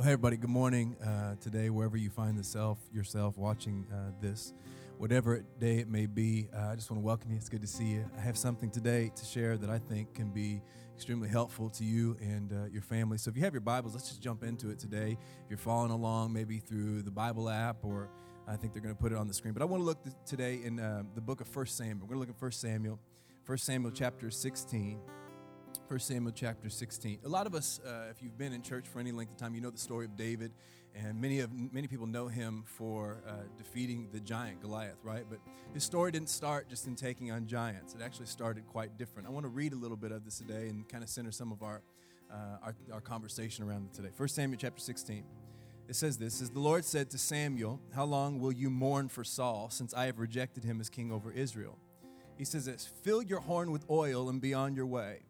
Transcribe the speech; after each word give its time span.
Well, 0.00 0.06
hey, 0.06 0.14
everybody, 0.14 0.38
good 0.38 0.48
morning 0.48 0.96
uh, 1.04 1.34
today, 1.42 1.68
wherever 1.68 1.98
you 1.98 2.08
find 2.08 2.34
yourself, 2.34 2.78
yourself 2.90 3.36
watching 3.36 3.86
uh, 3.92 4.12
this, 4.18 4.54
whatever 4.96 5.44
day 5.58 5.76
it 5.76 5.88
may 5.88 6.06
be. 6.06 6.48
Uh, 6.56 6.68
I 6.68 6.74
just 6.74 6.90
want 6.90 7.02
to 7.02 7.04
welcome 7.04 7.30
you. 7.30 7.36
It's 7.36 7.50
good 7.50 7.60
to 7.60 7.66
see 7.66 7.84
you. 7.84 8.10
I 8.16 8.20
have 8.22 8.38
something 8.38 8.70
today 8.70 9.12
to 9.14 9.24
share 9.26 9.58
that 9.58 9.68
I 9.68 9.76
think 9.76 10.14
can 10.14 10.30
be 10.30 10.62
extremely 10.94 11.28
helpful 11.28 11.68
to 11.68 11.84
you 11.84 12.16
and 12.22 12.50
uh, 12.50 12.64
your 12.72 12.80
family. 12.80 13.18
So 13.18 13.28
if 13.28 13.36
you 13.36 13.42
have 13.42 13.52
your 13.52 13.60
Bibles, 13.60 13.92
let's 13.92 14.08
just 14.08 14.22
jump 14.22 14.42
into 14.42 14.70
it 14.70 14.78
today. 14.78 15.18
If 15.44 15.50
you're 15.50 15.58
following 15.58 15.90
along, 15.90 16.32
maybe 16.32 16.60
through 16.60 17.02
the 17.02 17.10
Bible 17.10 17.50
app, 17.50 17.84
or 17.84 18.08
I 18.48 18.56
think 18.56 18.72
they're 18.72 18.80
going 18.80 18.94
to 18.94 18.98
put 19.02 19.12
it 19.12 19.18
on 19.18 19.28
the 19.28 19.34
screen. 19.34 19.52
But 19.52 19.60
I 19.60 19.66
want 19.66 19.82
to 19.82 19.84
look 19.84 20.02
th- 20.02 20.16
today 20.24 20.60
in 20.64 20.80
uh, 20.80 21.02
the 21.14 21.20
book 21.20 21.42
of 21.42 21.48
First 21.48 21.76
Samuel. 21.76 22.06
We're 22.06 22.14
going 22.14 22.26
to 22.26 22.28
look 22.28 22.34
at 22.34 22.40
First 22.40 22.62
Samuel, 22.62 22.98
First 23.44 23.66
Samuel 23.66 23.92
chapter 23.92 24.30
16. 24.30 24.98
1 25.90 25.98
Samuel 25.98 26.32
chapter 26.32 26.70
16. 26.70 27.18
A 27.24 27.28
lot 27.28 27.48
of 27.48 27.54
us, 27.56 27.80
uh, 27.84 28.04
if 28.12 28.22
you've 28.22 28.38
been 28.38 28.52
in 28.52 28.62
church 28.62 28.86
for 28.86 29.00
any 29.00 29.10
length 29.10 29.32
of 29.32 29.38
time, 29.38 29.56
you 29.56 29.60
know 29.60 29.70
the 29.70 29.76
story 29.76 30.04
of 30.04 30.14
David, 30.14 30.52
and 30.94 31.20
many 31.20 31.40
of 31.40 31.50
many 31.52 31.88
people 31.88 32.06
know 32.06 32.28
him 32.28 32.62
for 32.64 33.24
uh, 33.26 33.32
defeating 33.58 34.06
the 34.12 34.20
giant 34.20 34.60
Goliath, 34.60 34.98
right? 35.02 35.24
But 35.28 35.40
his 35.74 35.82
story 35.82 36.12
didn't 36.12 36.28
start 36.28 36.68
just 36.68 36.86
in 36.86 36.94
taking 36.94 37.32
on 37.32 37.48
giants. 37.48 37.96
It 37.96 38.02
actually 38.02 38.26
started 38.26 38.68
quite 38.68 38.98
different. 38.98 39.26
I 39.26 39.32
want 39.32 39.42
to 39.46 39.48
read 39.48 39.72
a 39.72 39.76
little 39.76 39.96
bit 39.96 40.12
of 40.12 40.24
this 40.24 40.38
today 40.38 40.68
and 40.68 40.88
kind 40.88 41.02
of 41.02 41.10
center 41.10 41.32
some 41.32 41.50
of 41.50 41.60
our 41.64 41.82
uh, 42.32 42.36
our, 42.62 42.76
our 42.92 43.00
conversation 43.00 43.64
around 43.64 43.86
it 43.86 43.92
today. 43.92 44.10
1 44.16 44.28
Samuel 44.28 44.60
chapter 44.60 44.80
16. 44.80 45.24
It 45.88 45.96
says 45.96 46.16
this: 46.18 46.34
"Says 46.34 46.50
the 46.50 46.60
Lord 46.60 46.84
said 46.84 47.10
to 47.10 47.18
Samuel, 47.18 47.80
How 47.92 48.04
long 48.04 48.38
will 48.38 48.52
you 48.52 48.70
mourn 48.70 49.08
for 49.08 49.24
Saul, 49.24 49.70
since 49.70 49.92
I 49.92 50.06
have 50.06 50.20
rejected 50.20 50.62
him 50.62 50.80
as 50.80 50.88
king 50.88 51.10
over 51.10 51.32
Israel?" 51.32 51.78
He 52.38 52.44
says 52.44 52.66
this: 52.66 52.88
"Fill 53.02 53.24
your 53.24 53.40
horn 53.40 53.72
with 53.72 53.84
oil 53.90 54.28
and 54.28 54.40
be 54.40 54.54
on 54.54 54.76
your 54.76 54.86
way." 54.86 55.22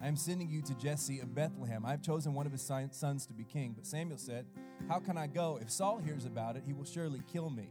I 0.00 0.08
am 0.08 0.16
sending 0.16 0.50
you 0.50 0.60
to 0.62 0.74
Jesse 0.74 1.20
of 1.20 1.34
Bethlehem. 1.34 1.86
I 1.86 1.90
have 1.90 2.02
chosen 2.02 2.34
one 2.34 2.46
of 2.46 2.52
his 2.52 2.62
sons 2.62 3.26
to 3.26 3.32
be 3.32 3.44
king. 3.44 3.72
But 3.74 3.86
Samuel 3.86 4.18
said, 4.18 4.44
How 4.88 4.98
can 4.98 5.16
I 5.16 5.26
go? 5.26 5.58
If 5.60 5.70
Saul 5.70 5.98
hears 5.98 6.26
about 6.26 6.56
it, 6.56 6.64
he 6.66 6.74
will 6.74 6.84
surely 6.84 7.22
kill 7.32 7.48
me. 7.48 7.70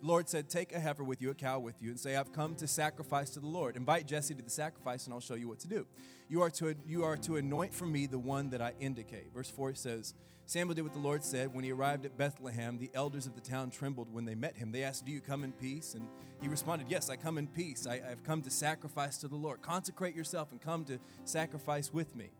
The 0.00 0.06
Lord 0.06 0.28
said, 0.28 0.48
Take 0.48 0.72
a 0.72 0.78
heifer 0.78 1.02
with 1.02 1.20
you, 1.20 1.30
a 1.30 1.34
cow 1.34 1.58
with 1.58 1.82
you, 1.82 1.90
and 1.90 1.98
say, 1.98 2.14
I've 2.14 2.32
come 2.32 2.54
to 2.56 2.68
sacrifice 2.68 3.30
to 3.30 3.40
the 3.40 3.48
Lord. 3.48 3.76
Invite 3.76 4.06
Jesse 4.06 4.34
to 4.34 4.42
the 4.42 4.50
sacrifice, 4.50 5.06
and 5.06 5.14
I'll 5.14 5.20
show 5.20 5.34
you 5.34 5.48
what 5.48 5.58
to 5.60 5.68
do. 5.68 5.86
You 6.28 6.42
are 6.42 6.50
to, 6.50 6.76
you 6.86 7.02
are 7.04 7.16
to 7.18 7.36
anoint 7.36 7.74
for 7.74 7.86
me 7.86 8.06
the 8.06 8.18
one 8.18 8.50
that 8.50 8.62
I 8.62 8.74
indicate. 8.78 9.32
Verse 9.34 9.50
4 9.50 9.74
says, 9.74 10.14
Samuel 10.46 10.74
did 10.74 10.82
what 10.82 10.92
the 10.92 10.98
Lord 10.98 11.24
said. 11.24 11.54
When 11.54 11.64
he 11.64 11.72
arrived 11.72 12.04
at 12.04 12.18
Bethlehem, 12.18 12.78
the 12.78 12.90
elders 12.92 13.26
of 13.26 13.34
the 13.34 13.40
town 13.40 13.70
trembled 13.70 14.12
when 14.12 14.26
they 14.26 14.34
met 14.34 14.56
him. 14.56 14.72
They 14.72 14.82
asked, 14.82 15.06
Do 15.06 15.12
you 15.12 15.20
come 15.20 15.42
in 15.42 15.52
peace? 15.52 15.94
And 15.94 16.06
he 16.40 16.48
responded, 16.48 16.88
Yes, 16.90 17.08
I 17.08 17.16
come 17.16 17.38
in 17.38 17.46
peace. 17.46 17.86
I, 17.86 18.00
have 18.00 18.22
come 18.22 18.42
to 18.42 18.50
sacrifice 18.50 19.16
to 19.18 19.28
the 19.28 19.36
Lord. 19.36 19.62
Consecrate 19.62 20.14
yourself 20.14 20.52
and 20.52 20.60
come 20.60 20.84
to 20.84 20.98
sacrifice 21.24 21.92
with 21.92 22.14
me. 22.14 22.30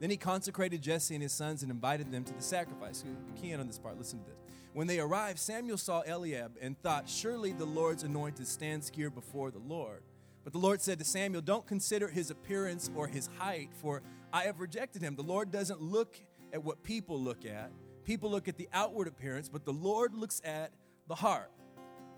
Then 0.00 0.10
he 0.10 0.16
consecrated 0.16 0.82
Jesse 0.82 1.14
and 1.14 1.22
his 1.22 1.32
sons 1.32 1.62
and 1.62 1.70
invited 1.70 2.10
them 2.10 2.24
to 2.24 2.34
the 2.34 2.42
sacrifice. 2.42 3.04
Key 3.40 3.52
in 3.52 3.60
on 3.60 3.68
this 3.68 3.78
part. 3.78 3.96
Listen 3.96 4.18
to 4.18 4.24
this. 4.24 4.38
When 4.72 4.88
they 4.88 4.98
arrived, 4.98 5.38
Samuel 5.38 5.78
saw 5.78 6.02
Eliab 6.02 6.56
and 6.60 6.76
thought, 6.82 7.08
Surely 7.08 7.52
the 7.52 7.64
Lord's 7.64 8.02
anointed 8.02 8.48
stands 8.48 8.90
here 8.92 9.10
before 9.10 9.52
the 9.52 9.60
Lord. 9.60 10.02
But 10.42 10.52
the 10.52 10.58
Lord 10.58 10.80
said 10.80 10.98
to 10.98 11.04
Samuel, 11.04 11.42
Don't 11.42 11.66
consider 11.66 12.08
his 12.08 12.30
appearance 12.30 12.90
or 12.96 13.06
his 13.06 13.28
height, 13.38 13.70
for 13.80 14.02
I 14.32 14.44
have 14.44 14.58
rejected 14.58 15.02
him. 15.02 15.14
The 15.14 15.22
Lord 15.22 15.52
doesn't 15.52 15.80
look 15.80 16.18
at 16.52 16.62
what 16.62 16.82
people 16.82 17.20
look 17.20 17.44
at. 17.44 17.72
People 18.04 18.30
look 18.30 18.48
at 18.48 18.56
the 18.56 18.68
outward 18.72 19.08
appearance, 19.08 19.48
but 19.48 19.64
the 19.64 19.72
Lord 19.72 20.14
looks 20.14 20.40
at 20.44 20.72
the 21.08 21.14
heart. 21.14 21.50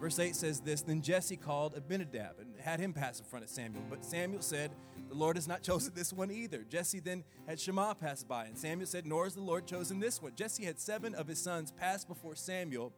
Verse 0.01 0.19
8 0.19 0.35
says 0.35 0.61
this 0.61 0.83
Then 0.83 1.03
Jesse 1.03 1.37
called 1.37 1.75
Abinadab 1.77 2.39
and 2.41 2.55
had 2.59 2.81
him 2.81 2.93
pass 2.93 3.21
in 3.21 3.27
front 3.27 3.45
of 3.45 3.51
Samuel. 3.51 3.85
But 3.89 4.05
Samuel 4.05 4.43
said, 4.43 4.73
The 5.09 5.15
Lord 5.15 5.37
has 5.37 5.49
not 5.49 5.63
chosen 5.63 5.93
this 5.95 6.13
one 6.13 6.31
either. 6.31 6.65
Jesse 6.69 7.01
then 7.01 7.25
had 7.47 7.61
Shammah 7.61 7.97
pass 8.01 8.25
by, 8.25 8.47
and 8.47 8.59
Samuel 8.59 8.87
said, 8.87 9.07
Nor 9.07 9.25
has 9.25 9.35
the 9.35 9.41
Lord 9.41 9.67
chosen 9.67 10.01
this 10.01 10.21
one. 10.21 10.33
Jesse 10.37 10.65
had 10.65 10.81
seven 10.81 11.15
of 11.15 11.27
his 11.29 11.39
sons 11.39 11.73
pass 11.73 12.05
before 12.05 12.35
Samuel, 12.35 12.93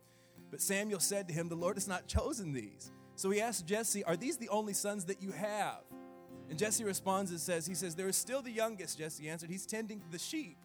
but 0.50 0.60
Samuel 0.60 1.00
said 1.00 1.28
to 1.28 1.34
him, 1.34 1.48
The 1.48 1.54
Lord 1.56 1.76
has 1.76 1.88
not 1.88 2.06
chosen 2.06 2.52
these. 2.52 2.92
So 3.16 3.30
he 3.30 3.40
asked 3.40 3.66
Jesse, 3.66 4.04
Are 4.04 4.16
these 4.16 4.36
the 4.36 4.48
only 4.48 4.72
sons 4.72 5.04
that 5.06 5.22
you 5.22 5.32
have? 5.32 5.82
And 6.48 6.58
Jesse 6.58 6.84
responds 6.84 7.30
and 7.30 7.40
says, 7.40 7.66
He 7.66 7.74
says, 7.74 7.94
There 7.94 8.08
is 8.08 8.16
still 8.16 8.42
the 8.42 8.50
youngest, 8.50 8.98
Jesse 8.98 9.28
answered. 9.28 9.50
He's 9.50 9.66
tending 9.66 10.02
the 10.10 10.18
sheep. 10.18 10.56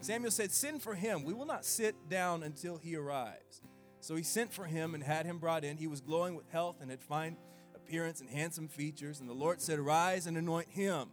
Samuel 0.00 0.30
said, 0.30 0.52
Send 0.52 0.82
for 0.82 0.94
him. 0.94 1.24
We 1.24 1.34
will 1.34 1.46
not 1.46 1.64
sit 1.64 1.94
down 2.08 2.42
until 2.42 2.76
he 2.76 2.96
arrives. 2.96 3.60
So 4.00 4.14
he 4.14 4.22
sent 4.22 4.52
for 4.52 4.64
him 4.64 4.94
and 4.94 5.02
had 5.02 5.26
him 5.26 5.38
brought 5.38 5.64
in. 5.64 5.76
He 5.76 5.88
was 5.88 6.00
glowing 6.00 6.34
with 6.34 6.48
health 6.50 6.76
and 6.80 6.90
had 6.90 7.02
fine 7.02 7.36
appearance 7.74 8.20
and 8.20 8.30
handsome 8.30 8.68
features. 8.68 9.20
And 9.20 9.28
the 9.28 9.34
Lord 9.34 9.60
said, 9.60 9.78
Arise 9.78 10.26
and 10.26 10.36
anoint 10.36 10.70
him. 10.70 11.08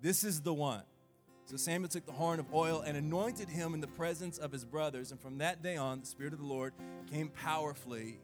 This 0.00 0.24
is 0.24 0.42
the 0.42 0.54
one. 0.54 0.82
So 1.46 1.56
Samuel 1.56 1.88
took 1.88 2.04
the 2.04 2.12
horn 2.12 2.40
of 2.40 2.52
oil 2.52 2.82
and 2.84 2.96
anointed 2.96 3.48
him 3.48 3.72
in 3.72 3.80
the 3.80 3.86
presence 3.86 4.36
of 4.36 4.52
his 4.52 4.66
brothers. 4.66 5.10
And 5.10 5.20
from 5.20 5.38
that 5.38 5.62
day 5.62 5.76
on, 5.76 6.00
the 6.00 6.06
Spirit 6.06 6.34
of 6.34 6.38
the 6.38 6.44
Lord 6.44 6.74
came 7.10 7.30
powerfully 7.30 8.20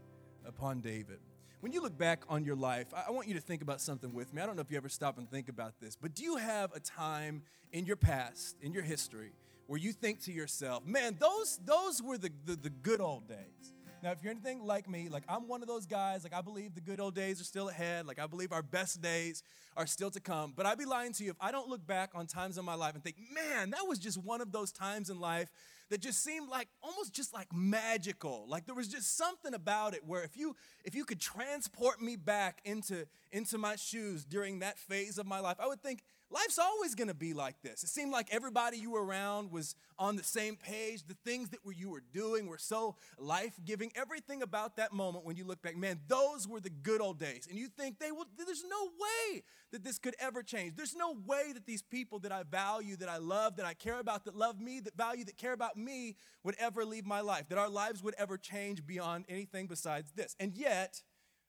upon 0.46 0.80
David. 0.80 1.18
When 1.60 1.72
you 1.72 1.80
look 1.80 1.96
back 1.96 2.24
on 2.28 2.44
your 2.44 2.56
life, 2.56 2.88
I 2.92 3.10
want 3.10 3.26
you 3.26 3.32
to 3.34 3.40
think 3.40 3.62
about 3.62 3.80
something 3.80 4.12
with 4.12 4.34
me. 4.34 4.42
I 4.42 4.46
don't 4.46 4.56
know 4.56 4.60
if 4.60 4.70
you 4.70 4.76
ever 4.76 4.90
stop 4.90 5.16
and 5.16 5.30
think 5.30 5.48
about 5.48 5.80
this, 5.80 5.96
but 5.96 6.14
do 6.14 6.22
you 6.22 6.36
have 6.36 6.70
a 6.74 6.80
time 6.80 7.42
in 7.72 7.86
your 7.86 7.96
past, 7.96 8.56
in 8.60 8.74
your 8.74 8.82
history, 8.82 9.32
where 9.66 9.78
you 9.78 9.92
think 9.92 10.22
to 10.22 10.32
yourself, 10.32 10.84
man, 10.84 11.16
those, 11.18 11.58
those 11.64 12.02
were 12.02 12.18
the, 12.18 12.30
the, 12.44 12.56
the 12.56 12.70
good 12.70 13.00
old 13.00 13.28
days. 13.28 13.72
Now, 14.04 14.12
if 14.12 14.22
you're 14.22 14.32
anything 14.32 14.62
like 14.62 14.86
me, 14.86 15.08
like 15.08 15.22
I'm 15.30 15.48
one 15.48 15.62
of 15.62 15.68
those 15.68 15.86
guys, 15.86 16.24
like 16.24 16.34
I 16.34 16.42
believe 16.42 16.74
the 16.74 16.82
good 16.82 17.00
old 17.00 17.14
days 17.14 17.40
are 17.40 17.44
still 17.44 17.70
ahead, 17.70 18.06
like 18.06 18.18
I 18.18 18.26
believe 18.26 18.52
our 18.52 18.62
best 18.62 19.00
days 19.00 19.42
are 19.78 19.86
still 19.86 20.10
to 20.10 20.20
come. 20.20 20.52
But 20.54 20.66
I'd 20.66 20.76
be 20.76 20.84
lying 20.84 21.14
to 21.14 21.24
you 21.24 21.30
if 21.30 21.38
I 21.40 21.50
don't 21.50 21.70
look 21.70 21.86
back 21.86 22.10
on 22.14 22.26
times 22.26 22.58
in 22.58 22.66
my 22.66 22.74
life 22.74 22.94
and 22.94 23.02
think, 23.02 23.16
man, 23.32 23.70
that 23.70 23.86
was 23.88 23.98
just 23.98 24.18
one 24.22 24.42
of 24.42 24.52
those 24.52 24.72
times 24.72 25.08
in 25.08 25.20
life 25.20 25.50
that 25.88 26.02
just 26.02 26.22
seemed 26.22 26.50
like 26.50 26.68
almost 26.82 27.14
just 27.14 27.32
like 27.32 27.48
magical. 27.54 28.44
Like 28.46 28.66
there 28.66 28.74
was 28.74 28.88
just 28.88 29.16
something 29.16 29.54
about 29.54 29.94
it 29.94 30.04
where 30.06 30.22
if 30.22 30.36
you 30.36 30.54
if 30.84 30.94
you 30.94 31.06
could 31.06 31.20
transport 31.20 32.02
me 32.02 32.16
back 32.16 32.60
into 32.66 33.06
into 33.32 33.56
my 33.56 33.76
shoes 33.76 34.24
during 34.24 34.58
that 34.58 34.78
phase 34.78 35.16
of 35.16 35.26
my 35.26 35.40
life, 35.40 35.56
I 35.58 35.66
would 35.66 35.82
think 35.82 36.02
life's 36.34 36.58
always 36.58 36.94
going 36.94 37.08
to 37.08 37.14
be 37.14 37.32
like 37.32 37.62
this. 37.62 37.84
It 37.84 37.88
seemed 37.88 38.10
like 38.10 38.28
everybody 38.32 38.76
you 38.76 38.90
were 38.90 39.04
around 39.04 39.52
was 39.52 39.76
on 39.98 40.16
the 40.16 40.24
same 40.24 40.56
page. 40.56 41.06
The 41.06 41.16
things 41.24 41.50
that 41.50 41.60
you 41.76 41.90
were 41.90 42.02
doing 42.12 42.46
were 42.46 42.58
so 42.58 42.96
life 43.18 43.54
giving. 43.64 43.92
Everything 43.94 44.42
about 44.42 44.76
that 44.76 44.92
moment 44.92 45.24
when 45.24 45.36
you 45.36 45.44
look 45.44 45.62
back, 45.62 45.76
man, 45.76 46.00
those 46.08 46.48
were 46.48 46.60
the 46.60 46.70
good 46.70 47.00
old 47.00 47.18
days. 47.18 47.46
And 47.48 47.56
you 47.58 47.68
think 47.68 48.00
they 48.00 48.10
will, 48.10 48.26
there's 48.36 48.64
no 48.68 48.84
way 48.84 49.44
that 49.70 49.84
this 49.84 49.98
could 49.98 50.16
ever 50.18 50.42
change. 50.42 50.74
There's 50.76 50.96
no 50.96 51.16
way 51.24 51.52
that 51.54 51.66
these 51.66 51.82
people 51.82 52.18
that 52.20 52.32
I 52.32 52.42
value, 52.42 52.96
that 52.96 53.08
I 53.08 53.18
love, 53.18 53.56
that 53.56 53.66
I 53.66 53.74
care 53.74 54.00
about, 54.00 54.24
that 54.24 54.34
love 54.34 54.60
me, 54.60 54.80
that 54.80 54.96
value, 54.96 55.24
that 55.24 55.38
care 55.38 55.52
about 55.52 55.76
me 55.76 56.16
would 56.42 56.56
ever 56.58 56.84
leave 56.84 57.06
my 57.06 57.20
life, 57.20 57.48
that 57.48 57.58
our 57.58 57.70
lives 57.70 58.02
would 58.02 58.14
ever 58.18 58.36
change 58.36 58.84
beyond 58.84 59.24
anything 59.28 59.68
besides 59.68 60.10
this. 60.12 60.34
And 60.40 60.54
yet, 60.54 61.02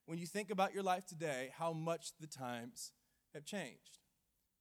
when 0.06 0.20
you 0.20 0.28
think 0.28 0.52
about 0.52 0.74
your 0.74 0.84
life 0.84 1.08
today, 1.08 1.50
how 1.58 1.74
much 1.74 2.12
the 2.20 2.28
times 2.28 2.92
have 3.34 3.46
changed. 3.46 4.05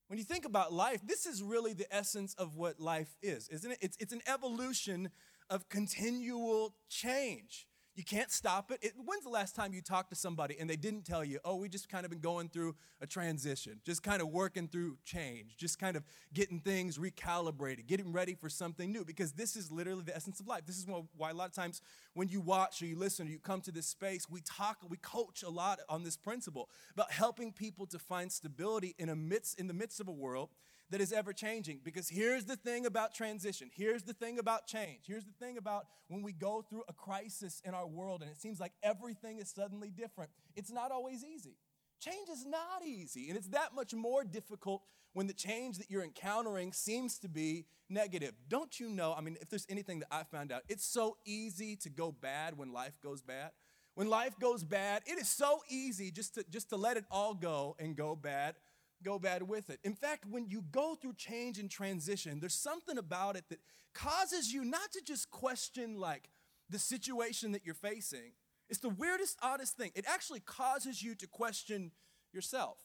When 0.09 0.19
you 0.19 0.25
think 0.25 0.45
about 0.45 0.73
life, 0.73 1.01
this 1.05 1.27
is 1.27 1.43
really 1.43 1.73
the 1.73 1.93
essence 1.95 2.35
of 2.35 2.57
what 2.57 2.79
life 2.79 3.17
is, 3.23 3.49
isn't 3.49 3.73
it? 3.73 3.79
It's, 3.81 3.97
it's 3.99 4.13
an 4.13 4.23
evolution 4.27 5.11
of 5.49 5.69
continual 5.69 6.75
change. 6.89 7.67
You 7.97 8.03
can't 8.03 8.31
stop 8.31 8.73
it. 8.73 8.81
it. 8.83 8.93
When's 8.97 9.23
the 9.23 9.31
last 9.31 9.55
time 9.55 9.73
you 9.73 9.81
talked 9.81 10.11
to 10.11 10.17
somebody 10.17 10.57
and 10.59 10.69
they 10.69 10.77
didn't 10.77 11.03
tell 11.03 11.25
you, 11.25 11.39
oh, 11.45 11.55
we 11.57 11.69
just 11.69 11.89
kind 11.89 12.05
of 12.05 12.11
been 12.11 12.21
going 12.21 12.49
through 12.49 12.75
a 13.01 13.07
transition, 13.07 13.81
just 13.85 14.03
kind 14.03 14.21
of 14.21 14.29
working 14.29 14.67
through 14.67 14.97
change, 15.05 15.57
just 15.57 15.79
kind 15.79 15.97
of 15.97 16.03
getting 16.33 16.59
things 16.59 16.99
recalibrated, 16.99 17.87
getting 17.87 18.13
ready 18.13 18.35
for 18.35 18.49
something 18.49 18.91
new? 18.91 19.05
Because 19.05 19.33
this 19.33 19.55
is 19.55 19.71
literally 19.71 20.03
the 20.03 20.17
essence 20.17 20.41
of 20.41 20.49
life. 20.49 20.67
This 20.67 20.77
is 20.77 20.87
why 21.17 21.31
a 21.31 21.35
lot 21.35 21.47
of 21.47 21.55
times 21.55 21.83
when 22.15 22.29
you 22.29 22.41
watch 22.41 22.83
or 22.83 22.87
you 22.87 22.97
listen 22.97 23.29
or 23.29 23.31
you 23.31 23.39
come 23.39 23.61
to 23.61 23.71
this 23.71 23.87
space, 23.87 24.29
we 24.29 24.41
talk, 24.41 24.79
we 24.89 24.97
coach 24.97 25.45
a 25.45 25.51
lot 25.51 25.79
on 25.89 26.03
this 26.03 26.17
principle 26.17 26.69
about 26.93 27.13
helping 27.13 27.53
people 27.53 27.87
to 27.87 27.99
find 28.01 28.33
stability 28.33 28.97
in, 28.99 29.09
a 29.09 29.17
midst, 29.17 29.61
in 29.61 29.69
the 29.69 29.75
midst 29.75 30.01
of 30.01 30.09
a 30.09 30.13
world 30.13 30.49
that 30.91 31.01
is 31.01 31.13
ever 31.13 31.33
changing. 31.33 31.81
Because 31.83 32.09
here's 32.09 32.45
the 32.45 32.57
thing 32.57 32.87
about 32.87 33.15
transition. 33.15 33.71
Here's 33.75 34.03
the 34.03 34.13
thing 34.13 34.39
about 34.39 34.67
change. 34.67 35.01
Here's 35.07 35.25
the 35.25 35.33
thing 35.33 35.59
about 35.59 35.87
when 36.09 36.23
we 36.23 36.33
go 36.33 36.63
through 36.63 36.85
a 36.89 36.93
crisis 36.93 37.61
in 37.65 37.75
our 37.75 37.87
world 37.87 38.23
and 38.23 38.31
it 38.31 38.41
seems 38.41 38.61
like 38.61 38.73
everything 38.83 39.39
is 39.39 39.51
suddenly 39.51 39.91
different. 39.91 40.31
It's 40.55 40.71
not 40.71 40.91
always 40.91 41.25
easy. 41.25 41.57
Change 42.01 42.29
is 42.29 42.45
not 42.45 42.85
easy, 42.85 43.29
and 43.29 43.37
it's 43.37 43.49
that 43.49 43.75
much 43.75 43.95
more 43.95 44.25
difficult 44.25 44.83
when 45.15 45.27
the 45.27 45.33
change 45.33 45.79
that 45.79 45.91
you're 45.91 46.05
encountering 46.05 46.73
seems 46.73 47.19
to 47.21 47.29
be 47.29 47.65
negative. 47.89 48.35
Don't 48.49 48.79
you 48.79 48.91
know? 48.91 49.15
I 49.17 49.21
mean, 49.21 49.37
if 49.41 49.49
there's 49.49 49.67
anything 49.71 50.01
that 50.01 50.09
I 50.11 50.25
found 50.25 50.53
out, 50.53 50.63
it's 50.69 50.85
so 50.85 51.17
easy 51.25 51.77
to 51.77 51.89
go 51.89 52.13
bad 52.13 52.59
when 52.59 52.73
life 52.73 53.01
goes 53.03 53.23
bad. 53.23 53.53
When 53.95 54.09
life 54.09 54.39
goes 54.41 54.65
bad, 54.65 55.03
it 55.07 55.19
is 55.19 55.29
so 55.29 55.61
easy 55.71 56.11
just 56.11 56.35
to 56.35 56.45
just 56.51 56.69
to 56.71 56.77
let 56.77 56.97
it 56.97 57.05
all 57.11 57.33
go 57.33 57.77
and 57.79 57.97
go 57.97 58.17
bad 58.17 58.57
go 59.05 59.19
bad 59.19 59.43
with 59.43 59.71
it. 59.71 59.79
In 59.85 59.95
fact, 59.95 60.25
when 60.29 60.49
you 60.49 60.63
go 60.73 60.95
through 60.95 61.15
change 61.15 61.59
and 61.59 61.71
transition, 61.71 62.41
there's 62.41 62.55
something 62.55 62.99
about 62.99 63.37
it 63.37 63.45
that 63.51 63.61
causes 63.95 64.53
you 64.53 64.65
not 64.65 64.93
to 64.93 65.03
just 65.03 65.31
question 65.31 66.01
like 66.01 66.29
the 66.71 66.79
situation 66.79 67.53
that 67.53 67.65
you're 67.65 67.75
facing. 67.75 68.33
It's 68.69 68.81
the 68.81 68.89
weirdest, 68.89 69.39
oddest 69.43 69.77
thing. 69.77 69.93
It 69.95 70.07
actually 70.09 70.41
causes 70.41 71.03
you 71.03 71.15
to 71.17 71.27
question 71.27 71.93
yourself. 72.33 72.79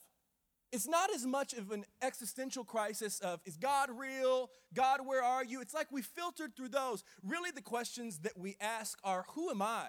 It's 0.72 0.86
not 0.86 1.12
as 1.12 1.26
much 1.26 1.52
of 1.52 1.72
an 1.72 1.84
existential 2.00 2.62
crisis 2.62 3.18
of, 3.20 3.40
is 3.44 3.56
God 3.56 3.90
real? 3.90 4.50
God, 4.72 5.00
where 5.04 5.22
are 5.22 5.44
you? 5.44 5.60
It's 5.60 5.74
like 5.74 5.90
we 5.90 6.02
filtered 6.02 6.54
through 6.54 6.68
those. 6.68 7.02
Really, 7.24 7.50
the 7.50 7.62
questions 7.62 8.18
that 8.20 8.38
we 8.38 8.56
ask 8.60 8.96
are, 9.02 9.24
who 9.34 9.50
am 9.50 9.62
I? 9.62 9.88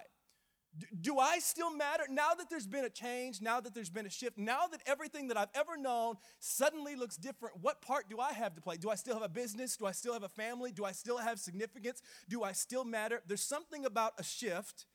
Do 1.02 1.20
I 1.20 1.40
still 1.40 1.76
matter? 1.76 2.04
Now 2.10 2.34
that 2.38 2.50
there's 2.50 2.68
been 2.68 2.86
a 2.86 2.90
change, 2.90 3.42
now 3.42 3.60
that 3.60 3.74
there's 3.74 3.90
been 3.90 4.06
a 4.06 4.10
shift, 4.10 4.38
now 4.38 4.68
that 4.68 4.82
everything 4.86 5.28
that 5.28 5.38
I've 5.38 5.50
ever 5.54 5.76
known 5.76 6.16
suddenly 6.40 6.96
looks 6.96 7.18
different, 7.18 7.58
what 7.62 7.82
part 7.82 8.10
do 8.10 8.20
I 8.20 8.32
have 8.32 8.56
to 8.56 8.62
play? 8.62 8.78
Do 8.78 8.90
I 8.90 8.96
still 8.96 9.14
have 9.16 9.24
a 9.24 9.30
business? 9.30 9.76
Do 9.76 9.86
I 9.86 9.92
still 9.92 10.14
have 10.14 10.24
a 10.24 10.30
family? 10.30 10.72
Do 10.72 10.86
I 10.86 10.94
still 10.94 11.18
have 11.18 11.40
significance? 11.40 12.02
Do 12.30 12.44
I 12.44 12.54
still 12.54 12.86
matter? 12.86 13.22
There's 13.28 13.44
something 13.44 13.86
about 13.86 14.14
a 14.18 14.24
shift 14.24 14.86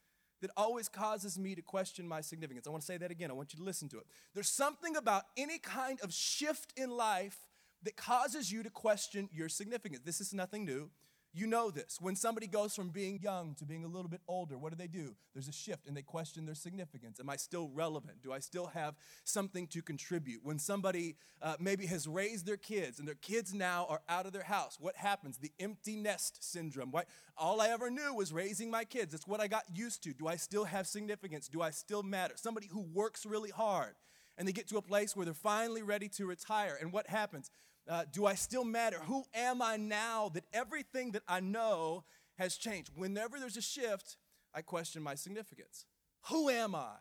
that 0.40 0.50
always 0.56 0.88
causes 0.88 1.38
me 1.38 1.54
to 1.54 1.62
question 1.62 2.08
my 2.08 2.22
significance. 2.22 2.66
I 2.66 2.70
want 2.70 2.82
to 2.82 2.86
say 2.86 2.96
that 2.96 3.10
again. 3.10 3.30
I 3.30 3.34
want 3.34 3.52
you 3.52 3.58
to 3.58 3.64
listen 3.64 3.88
to 3.90 3.98
it. 3.98 4.06
There's 4.34 4.50
something 4.50 4.96
about 4.96 5.24
any 5.36 5.58
kind 5.58 6.00
of 6.00 6.12
shift 6.12 6.72
in 6.76 6.90
life 6.90 7.38
that 7.82 7.96
causes 7.96 8.50
you 8.50 8.62
to 8.62 8.70
question 8.70 9.28
your 9.32 9.48
significance. 9.48 10.02
This 10.04 10.20
is 10.20 10.32
nothing 10.32 10.64
new. 10.64 10.90
You 11.36 11.46
know 11.46 11.70
this. 11.70 11.98
When 12.00 12.16
somebody 12.16 12.46
goes 12.46 12.74
from 12.74 12.88
being 12.88 13.20
young 13.22 13.54
to 13.56 13.66
being 13.66 13.84
a 13.84 13.88
little 13.88 14.08
bit 14.08 14.22
older, 14.26 14.56
what 14.56 14.72
do 14.72 14.78
they 14.78 14.86
do? 14.86 15.14
There's 15.34 15.48
a 15.48 15.52
shift 15.52 15.86
and 15.86 15.94
they 15.94 16.00
question 16.00 16.46
their 16.46 16.54
significance. 16.54 17.20
Am 17.20 17.28
I 17.28 17.36
still 17.36 17.68
relevant? 17.74 18.22
Do 18.22 18.32
I 18.32 18.38
still 18.38 18.68
have 18.68 18.94
something 19.22 19.66
to 19.66 19.82
contribute? 19.82 20.40
When 20.42 20.58
somebody 20.58 21.16
uh, 21.42 21.56
maybe 21.60 21.84
has 21.88 22.08
raised 22.08 22.46
their 22.46 22.56
kids 22.56 22.98
and 22.98 23.06
their 23.06 23.16
kids 23.16 23.52
now 23.52 23.84
are 23.90 24.00
out 24.08 24.24
of 24.24 24.32
their 24.32 24.44
house, 24.44 24.78
what 24.80 24.96
happens? 24.96 25.36
The 25.36 25.52
empty 25.60 25.96
nest 25.96 26.42
syndrome. 26.42 26.90
Right? 26.90 27.04
All 27.36 27.60
I 27.60 27.68
ever 27.68 27.90
knew 27.90 28.14
was 28.14 28.32
raising 28.32 28.70
my 28.70 28.84
kids. 28.84 29.12
It's 29.12 29.26
what 29.26 29.40
I 29.40 29.46
got 29.46 29.64
used 29.74 30.02
to. 30.04 30.14
Do 30.14 30.28
I 30.28 30.36
still 30.36 30.64
have 30.64 30.86
significance? 30.86 31.48
Do 31.48 31.60
I 31.60 31.68
still 31.68 32.02
matter? 32.02 32.32
Somebody 32.38 32.68
who 32.68 32.80
works 32.80 33.26
really 33.26 33.50
hard 33.50 33.94
and 34.38 34.48
they 34.48 34.52
get 34.52 34.68
to 34.68 34.78
a 34.78 34.82
place 34.82 35.14
where 35.14 35.26
they're 35.26 35.34
finally 35.34 35.82
ready 35.82 36.08
to 36.08 36.24
retire. 36.24 36.78
And 36.80 36.94
what 36.94 37.08
happens? 37.08 37.50
Uh, 37.88 38.04
do 38.12 38.26
I 38.26 38.34
still 38.34 38.64
matter? 38.64 38.98
Who 39.04 39.24
am 39.34 39.62
I 39.62 39.76
now 39.76 40.30
that 40.34 40.44
everything 40.52 41.12
that 41.12 41.22
I 41.28 41.40
know 41.40 42.04
has 42.36 42.56
changed? 42.56 42.90
Whenever 42.94 43.38
there's 43.38 43.56
a 43.56 43.62
shift, 43.62 44.16
I 44.54 44.62
question 44.62 45.02
my 45.02 45.14
significance. 45.14 45.84
Who 46.28 46.48
am 46.48 46.74
I? 46.74 46.96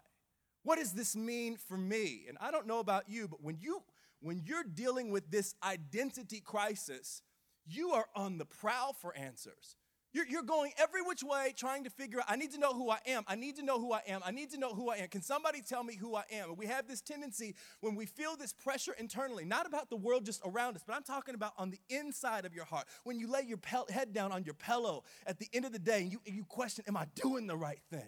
What 0.63 0.77
does 0.77 0.93
this 0.93 1.15
mean 1.15 1.57
for 1.57 1.77
me? 1.77 2.25
And 2.27 2.37
I 2.39 2.51
don't 2.51 2.67
know 2.67 2.79
about 2.79 3.09
you, 3.09 3.27
but 3.27 3.43
when 3.43 3.57
you 3.59 3.83
when 4.21 4.41
you're 4.43 4.63
dealing 4.63 5.11
with 5.11 5.29
this 5.29 5.53
identity 5.63 6.39
crisis, 6.39 7.21
you 7.67 7.91
are 7.91 8.07
on 8.15 8.37
the 8.37 8.45
prowl 8.45 8.93
for 8.93 9.15
answers. 9.15 9.75
You're, 10.15 10.27
you're 10.27 10.43
going 10.43 10.71
every 10.77 11.01
which 11.01 11.23
way 11.23 11.53
trying 11.57 11.83
to 11.83 11.89
figure 11.89 12.19
out, 12.19 12.25
I 12.29 12.37
need 12.37 12.53
to 12.53 12.57
know 12.57 12.71
who 12.71 12.89
I 12.89 12.99
am. 13.05 13.25
I 13.27 13.35
need 13.35 13.57
to 13.57 13.63
know 13.63 13.81
who 13.81 13.91
I 13.91 14.01
am. 14.07 14.21
I 14.23 14.31
need 14.31 14.49
to 14.51 14.57
know 14.57 14.73
who 14.73 14.89
I 14.89 14.95
am. 14.95 15.09
Can 15.09 15.21
somebody 15.21 15.61
tell 15.61 15.83
me 15.83 15.97
who 15.97 16.15
I 16.15 16.23
am? 16.31 16.51
And 16.51 16.57
we 16.57 16.67
have 16.67 16.87
this 16.87 17.01
tendency 17.01 17.53
when 17.81 17.95
we 17.95 18.05
feel 18.05 18.37
this 18.37 18.53
pressure 18.53 18.93
internally, 18.97 19.43
not 19.43 19.65
about 19.65 19.89
the 19.89 19.97
world 19.97 20.23
just 20.23 20.39
around 20.45 20.77
us, 20.77 20.83
but 20.87 20.95
I'm 20.95 21.03
talking 21.03 21.35
about 21.35 21.51
on 21.57 21.69
the 21.69 21.79
inside 21.89 22.45
of 22.45 22.53
your 22.53 22.63
heart. 22.63 22.85
When 23.03 23.19
you 23.19 23.29
lay 23.29 23.41
your 23.41 23.57
pe- 23.57 23.91
head 23.91 24.13
down 24.13 24.31
on 24.31 24.45
your 24.45 24.53
pillow 24.53 25.03
at 25.27 25.37
the 25.37 25.49
end 25.51 25.65
of 25.65 25.73
the 25.73 25.79
day 25.79 26.03
and 26.03 26.09
you, 26.09 26.21
and 26.25 26.33
you 26.33 26.45
question, 26.45 26.85
Am 26.87 26.95
I 26.95 27.07
doing 27.15 27.45
the 27.45 27.57
right 27.57 27.81
thing? 27.91 28.07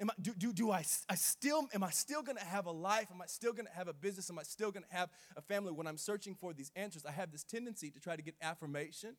Am 0.00 0.08
I, 0.08 0.14
do, 0.22 0.32
do, 0.32 0.54
do 0.54 0.70
I, 0.70 0.82
I 1.10 1.14
still, 1.16 1.68
am 1.74 1.82
I 1.82 1.90
still 1.90 2.22
gonna 2.22 2.42
have 2.42 2.64
a 2.64 2.70
life? 2.70 3.08
Am 3.12 3.20
I 3.20 3.26
still 3.26 3.52
gonna 3.52 3.68
have 3.74 3.88
a 3.88 3.92
business? 3.92 4.30
Am 4.30 4.38
I 4.38 4.44
still 4.44 4.70
gonna 4.70 4.86
have 4.88 5.10
a 5.36 5.42
family? 5.42 5.72
When 5.72 5.86
I'm 5.86 5.98
searching 5.98 6.34
for 6.34 6.54
these 6.54 6.70
answers, 6.74 7.04
I 7.04 7.10
have 7.10 7.32
this 7.32 7.44
tendency 7.44 7.90
to 7.90 8.00
try 8.00 8.16
to 8.16 8.22
get 8.22 8.34
affirmation 8.40 9.16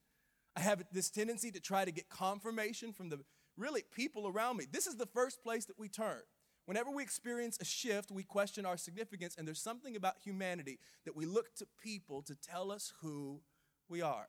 I 0.55 0.61
have 0.61 0.83
this 0.91 1.09
tendency 1.09 1.51
to 1.51 1.59
try 1.59 1.85
to 1.85 1.91
get 1.91 2.09
confirmation 2.09 2.91
from 2.91 3.09
the 3.09 3.19
really 3.57 3.83
people 3.93 4.27
around 4.27 4.57
me. 4.57 4.65
This 4.71 4.87
is 4.87 4.95
the 4.95 5.05
first 5.05 5.43
place 5.43 5.65
that 5.65 5.79
we 5.79 5.89
turn. 5.89 6.21
Whenever 6.65 6.91
we 6.91 7.01
experience 7.01 7.57
a 7.59 7.65
shift, 7.65 8.11
we 8.11 8.23
question 8.23 8.65
our 8.65 8.77
significance, 8.77 9.35
and 9.37 9.47
there's 9.47 9.61
something 9.61 9.95
about 9.95 10.15
humanity 10.23 10.79
that 11.05 11.15
we 11.15 11.25
look 11.25 11.55
to 11.55 11.65
people 11.83 12.21
to 12.21 12.35
tell 12.35 12.71
us 12.71 12.93
who 13.01 13.41
we 13.89 14.01
are. 14.01 14.27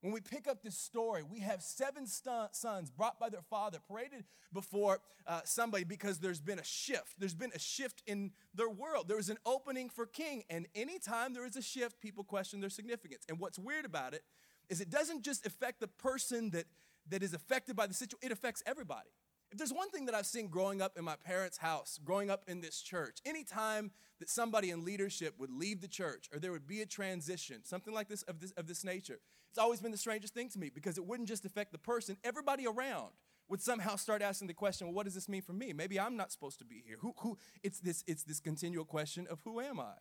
When 0.00 0.12
we 0.12 0.20
pick 0.20 0.46
up 0.46 0.62
this 0.62 0.78
story, 0.78 1.22
we 1.24 1.40
have 1.40 1.60
seven 1.60 2.06
sons 2.06 2.90
brought 2.90 3.18
by 3.18 3.30
their 3.30 3.42
father, 3.42 3.78
paraded 3.88 4.24
before 4.52 5.00
uh, 5.26 5.40
somebody 5.44 5.82
because 5.82 6.18
there's 6.18 6.40
been 6.40 6.60
a 6.60 6.64
shift. 6.64 7.14
There's 7.18 7.34
been 7.34 7.50
a 7.52 7.58
shift 7.58 8.02
in 8.06 8.30
their 8.54 8.68
world. 8.68 9.08
There 9.08 9.16
was 9.16 9.28
an 9.28 9.38
opening 9.44 9.88
for 9.88 10.06
king, 10.06 10.44
and 10.50 10.68
anytime 10.76 11.34
there 11.34 11.46
is 11.46 11.56
a 11.56 11.62
shift, 11.62 12.00
people 12.00 12.22
question 12.22 12.60
their 12.60 12.70
significance. 12.70 13.24
And 13.28 13.40
what's 13.40 13.58
weird 13.58 13.84
about 13.84 14.14
it 14.14 14.22
is 14.68 14.80
it 14.80 14.90
doesn't 14.90 15.22
just 15.22 15.46
affect 15.46 15.80
the 15.80 15.88
person 15.88 16.50
that, 16.50 16.66
that 17.08 17.22
is 17.22 17.34
affected 17.34 17.76
by 17.76 17.86
the 17.86 17.94
situation, 17.94 18.18
it 18.22 18.32
affects 18.32 18.62
everybody. 18.66 19.10
If 19.50 19.56
there's 19.56 19.72
one 19.72 19.90
thing 19.90 20.04
that 20.06 20.14
I've 20.14 20.26
seen 20.26 20.48
growing 20.48 20.82
up 20.82 20.98
in 20.98 21.04
my 21.04 21.16
parents' 21.16 21.56
house, 21.56 21.98
growing 22.04 22.28
up 22.28 22.44
in 22.48 22.60
this 22.60 22.82
church, 22.82 23.18
anytime 23.24 23.90
that 24.18 24.28
somebody 24.28 24.70
in 24.70 24.84
leadership 24.84 25.34
would 25.38 25.50
leave 25.50 25.80
the 25.80 25.88
church 25.88 26.28
or 26.32 26.38
there 26.38 26.52
would 26.52 26.66
be 26.66 26.82
a 26.82 26.86
transition, 26.86 27.64
something 27.64 27.94
like 27.94 28.08
this 28.08 28.22
of 28.24 28.40
this, 28.40 28.52
of 28.52 28.66
this 28.66 28.84
nature, 28.84 29.20
it's 29.48 29.58
always 29.58 29.80
been 29.80 29.92
the 29.92 29.98
strangest 29.98 30.34
thing 30.34 30.50
to 30.50 30.58
me 30.58 30.70
because 30.72 30.98
it 30.98 31.06
wouldn't 31.06 31.28
just 31.28 31.46
affect 31.46 31.72
the 31.72 31.78
person, 31.78 32.18
everybody 32.24 32.66
around 32.66 33.12
would 33.48 33.62
somehow 33.62 33.96
start 33.96 34.20
asking 34.20 34.48
the 34.48 34.54
question, 34.54 34.86
well, 34.86 34.94
what 34.94 35.06
does 35.06 35.14
this 35.14 35.28
mean 35.28 35.40
for 35.40 35.54
me? 35.54 35.72
Maybe 35.72 35.98
I'm 35.98 36.16
not 36.16 36.30
supposed 36.30 36.58
to 36.58 36.66
be 36.66 36.82
here. 36.86 36.98
Who, 37.00 37.14
who, 37.18 37.38
it's, 37.62 37.80
this, 37.80 38.04
it's 38.06 38.24
this 38.24 38.40
continual 38.40 38.84
question 38.84 39.26
of 39.30 39.40
who 39.44 39.60
am 39.60 39.80
I? 39.80 39.94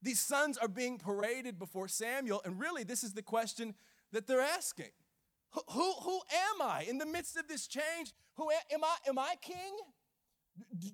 These 0.00 0.20
sons 0.20 0.58
are 0.58 0.68
being 0.68 0.98
paraded 0.98 1.58
before 1.58 1.88
Samuel, 1.88 2.42
and 2.44 2.60
really, 2.60 2.84
this 2.84 3.02
is 3.02 3.14
the 3.14 3.22
question 3.22 3.74
that 4.14 4.26
they're 4.26 4.40
asking. 4.40 4.90
Who, 5.52 5.60
who, 5.68 5.92
who 6.02 6.14
am 6.16 6.62
I 6.62 6.86
in 6.88 6.98
the 6.98 7.06
midst 7.06 7.36
of 7.36 7.46
this 7.46 7.66
change? 7.66 8.12
Who 8.36 8.48
am 8.72 8.82
I? 8.82 8.96
Am 9.08 9.18
I 9.18 9.34
king? 9.40 9.76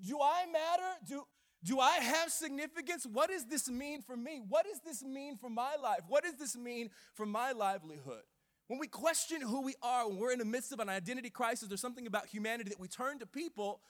Do 0.07 0.19
I 0.21 0.45
matter? 0.53 0.91
Do, 1.07 1.23
do 1.65 1.81
I 1.81 1.93
have 1.93 2.31
significance? 2.31 3.07
What 3.11 3.31
does 3.31 3.47
this 3.47 3.71
mean 3.71 4.03
for 4.03 4.17
me? 4.17 4.41
What 4.47 4.65
does 4.65 4.81
this 4.85 5.03
mean 5.03 5.37
for 5.37 5.49
my 5.49 5.77
life? 5.83 6.01
What 6.09 6.25
does 6.25 6.35
this 6.35 6.57
mean 6.57 6.91
for 7.15 7.27
my 7.27 7.53
livelihood? 7.53 8.23
When 8.67 8.79
we 8.79 8.87
question 8.87 9.41
who 9.41 9.63
we 9.63 9.75
are, 9.83 10.09
when 10.09 10.19
we're 10.19 10.33
in 10.33 10.39
the 10.39 10.45
midst 10.45 10.73
of 10.73 10.81
an 10.81 10.89
identity 10.89 11.31
crisis, 11.31 11.69
there's 11.69 11.81
something 11.81 12.07
about 12.07 12.27
humanity 12.27 12.71
that 12.71 12.81
we 12.81 12.89
turn 12.89 13.19
to 13.19 13.27
people 13.27 13.81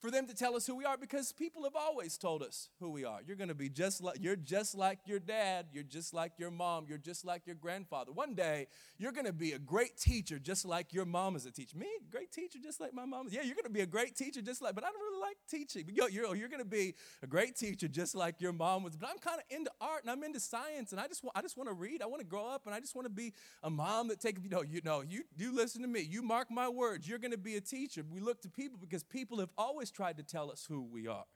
for 0.00 0.10
them 0.10 0.26
to 0.26 0.34
tell 0.34 0.56
us 0.56 0.66
who 0.66 0.74
we 0.74 0.84
are 0.84 0.96
because 0.96 1.32
people 1.32 1.64
have 1.64 1.76
always 1.76 2.16
told 2.16 2.42
us 2.42 2.70
who 2.80 2.90
we 2.90 3.04
are. 3.04 3.20
You're 3.26 3.36
going 3.36 3.48
to 3.48 3.54
be 3.54 3.68
just 3.68 4.02
like 4.02 4.16
you're 4.20 4.36
just 4.36 4.74
like 4.74 5.00
your 5.04 5.18
dad, 5.18 5.66
you're 5.72 5.84
just 5.84 6.14
like 6.14 6.32
your 6.38 6.50
mom, 6.50 6.86
you're 6.88 6.98
just 6.98 7.24
like 7.24 7.46
your 7.46 7.56
grandfather. 7.56 8.10
One 8.12 8.34
day, 8.34 8.66
you're 8.98 9.12
going 9.12 9.26
to 9.26 9.32
be 9.32 9.52
a 9.52 9.58
great 9.58 9.98
teacher 9.98 10.38
just 10.38 10.64
like 10.64 10.92
your 10.92 11.04
mom 11.04 11.36
is 11.36 11.44
a 11.44 11.50
teacher. 11.50 11.76
Me, 11.76 11.86
great 12.10 12.32
teacher 12.32 12.58
just 12.62 12.80
like 12.80 12.94
my 12.94 13.04
mom. 13.04 13.28
Yeah, 13.30 13.42
you're 13.42 13.54
going 13.54 13.64
to 13.64 13.70
be 13.70 13.82
a 13.82 13.86
great 13.86 14.16
teacher 14.16 14.40
just 14.40 14.62
like 14.62 14.74
but 14.74 14.84
I 14.84 14.88
don't 14.88 15.00
really 15.00 15.20
like 15.20 15.36
teaching. 15.48 15.84
But 15.84 15.94
you're, 15.94 16.06
oh, 16.06 16.08
you're, 16.08 16.36
you're 16.36 16.48
going 16.48 16.62
to 16.62 16.68
be 16.68 16.94
a 17.22 17.26
great 17.26 17.56
teacher 17.56 17.86
just 17.86 18.14
like 18.14 18.40
your 18.40 18.52
mom 18.52 18.82
was. 18.82 18.96
But 18.96 19.10
I'm 19.10 19.18
kind 19.18 19.38
of 19.38 19.44
into 19.54 19.70
art 19.80 20.02
and 20.02 20.10
I'm 20.10 20.22
into 20.22 20.40
science 20.40 20.92
and 20.92 21.00
I 21.00 21.08
just 21.08 21.22
want 21.22 21.36
I 21.36 21.42
just 21.42 21.58
want 21.58 21.68
to 21.68 21.74
read. 21.74 22.02
I 22.02 22.06
want 22.06 22.20
to 22.20 22.26
grow 22.26 22.46
up 22.46 22.62
and 22.64 22.74
I 22.74 22.80
just 22.80 22.94
want 22.94 23.04
to 23.04 23.12
be 23.12 23.34
a 23.62 23.70
mom 23.70 24.08
that 24.08 24.20
take 24.20 24.38
you 24.42 24.48
know, 24.48 24.62
you 24.62 24.80
know, 24.82 25.02
you 25.02 25.24
you 25.36 25.54
listen 25.54 25.82
to 25.82 25.88
me. 25.88 26.00
You 26.00 26.22
mark 26.22 26.50
my 26.50 26.68
words. 26.68 27.06
You're 27.06 27.18
going 27.18 27.32
to 27.32 27.38
be 27.38 27.56
a 27.56 27.60
teacher. 27.60 28.02
We 28.10 28.20
look 28.20 28.40
to 28.42 28.48
people 28.48 28.78
because 28.80 29.02
people 29.04 29.38
have 29.40 29.50
always 29.58 29.89
tried 29.90 30.16
to 30.18 30.22
tell 30.22 30.50
us 30.50 30.66
who 30.68 30.82
we 30.82 31.06
are. 31.06 31.26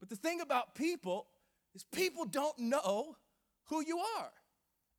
But 0.00 0.08
the 0.08 0.16
thing 0.16 0.40
about 0.40 0.74
people 0.74 1.26
is 1.74 1.84
people 1.84 2.24
don't 2.24 2.58
know 2.58 3.16
who 3.66 3.82
you 3.84 3.98
are. 3.98 4.30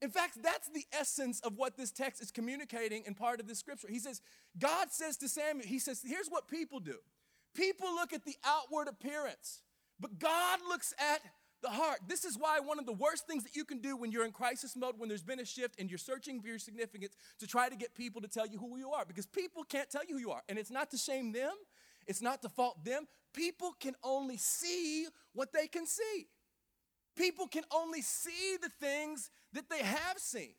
In 0.01 0.09
fact, 0.09 0.37
that's 0.43 0.69
the 0.69 0.85
essence 0.91 1.39
of 1.41 1.57
what 1.57 1.75
this 1.75 1.91
text 1.91 2.21
is 2.21 2.31
communicating 2.31 3.03
in 3.07 3.15
part 3.15 3.39
of 3.39 3.47
this 3.47 3.57
scripture. 3.57 3.87
He 3.89 3.99
says, 3.99 4.21
God 4.59 4.91
says 4.91 5.17
to 5.17 5.29
Samuel, 5.29 5.67
He 5.67 5.79
says, 5.79 6.01
here's 6.05 6.27
what 6.27 6.47
people 6.47 6.79
do. 6.79 6.97
People 7.55 7.95
look 7.95 8.13
at 8.13 8.23
the 8.23 8.35
outward 8.45 8.87
appearance, 8.87 9.63
but 9.99 10.19
God 10.19 10.59
looks 10.67 10.93
at 10.99 11.21
the 11.63 11.69
heart. 11.69 11.99
This 12.07 12.23
is 12.23 12.37
why 12.37 12.59
one 12.59 12.77
of 12.77 12.85
the 12.85 12.93
worst 12.93 13.25
things 13.25 13.43
that 13.43 13.55
you 13.55 13.65
can 13.65 13.79
do 13.79 13.97
when 13.97 14.11
you're 14.11 14.25
in 14.25 14.31
crisis 14.31 14.75
mode, 14.75 14.95
when 14.97 15.09
there's 15.09 15.23
been 15.23 15.39
a 15.39 15.45
shift 15.45 15.79
and 15.79 15.89
you're 15.89 15.97
searching 15.97 16.39
for 16.39 16.47
your 16.47 16.59
significance, 16.59 17.15
to 17.39 17.47
try 17.47 17.67
to 17.67 17.75
get 17.75 17.95
people 17.95 18.21
to 18.21 18.27
tell 18.27 18.45
you 18.45 18.59
who 18.59 18.77
you 18.77 18.91
are, 18.91 19.05
because 19.05 19.25
people 19.25 19.63
can't 19.63 19.89
tell 19.89 20.05
you 20.07 20.15
who 20.15 20.21
you 20.21 20.31
are. 20.31 20.43
And 20.47 20.59
it's 20.59 20.69
not 20.69 20.91
to 20.91 20.97
shame 20.97 21.31
them, 21.31 21.53
it's 22.07 22.21
not 22.21 22.41
to 22.41 22.49
fault 22.49 22.83
them. 22.83 23.07
People 23.33 23.73
can 23.79 23.95
only 24.03 24.37
see 24.37 25.07
what 25.33 25.53
they 25.53 25.67
can 25.67 25.85
see. 25.85 26.27
People 27.15 27.47
can 27.47 27.63
only 27.73 28.01
see 28.01 28.57
the 28.61 28.69
things 28.69 29.29
that 29.53 29.69
they 29.69 29.79
have 29.79 30.17
seen. 30.17 30.53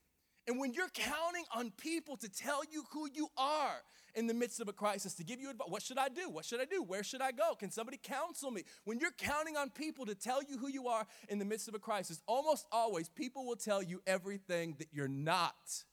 And 0.48 0.58
when 0.58 0.72
you're 0.72 0.88
counting 0.88 1.44
on 1.54 1.70
people 1.72 2.16
to 2.16 2.28
tell 2.28 2.62
you 2.72 2.84
who 2.92 3.06
you 3.12 3.28
are 3.36 3.82
in 4.14 4.26
the 4.26 4.34
midst 4.34 4.60
of 4.60 4.68
a 4.68 4.72
crisis, 4.72 5.12
to 5.14 5.24
give 5.24 5.40
you 5.40 5.50
advice, 5.50 5.68
what 5.68 5.82
should 5.82 5.98
I 5.98 6.08
do? 6.08 6.30
What 6.30 6.46
should 6.46 6.60
I 6.60 6.64
do? 6.64 6.82
Where 6.82 7.04
should 7.04 7.20
I 7.20 7.32
go? 7.32 7.54
Can 7.54 7.70
somebody 7.70 7.98
counsel 8.02 8.50
me? 8.50 8.64
When 8.84 8.98
you're 8.98 9.10
counting 9.18 9.58
on 9.58 9.68
people 9.68 10.06
to 10.06 10.14
tell 10.14 10.42
you 10.42 10.56
who 10.56 10.68
you 10.68 10.88
are 10.88 11.06
in 11.28 11.38
the 11.38 11.44
midst 11.44 11.68
of 11.68 11.74
a 11.74 11.78
crisis, 11.78 12.22
almost 12.26 12.66
always 12.72 13.10
people 13.10 13.46
will 13.46 13.56
tell 13.56 13.82
you 13.82 14.00
everything 14.06 14.74
that 14.78 14.88
you're 14.90 15.06
not. 15.06 15.84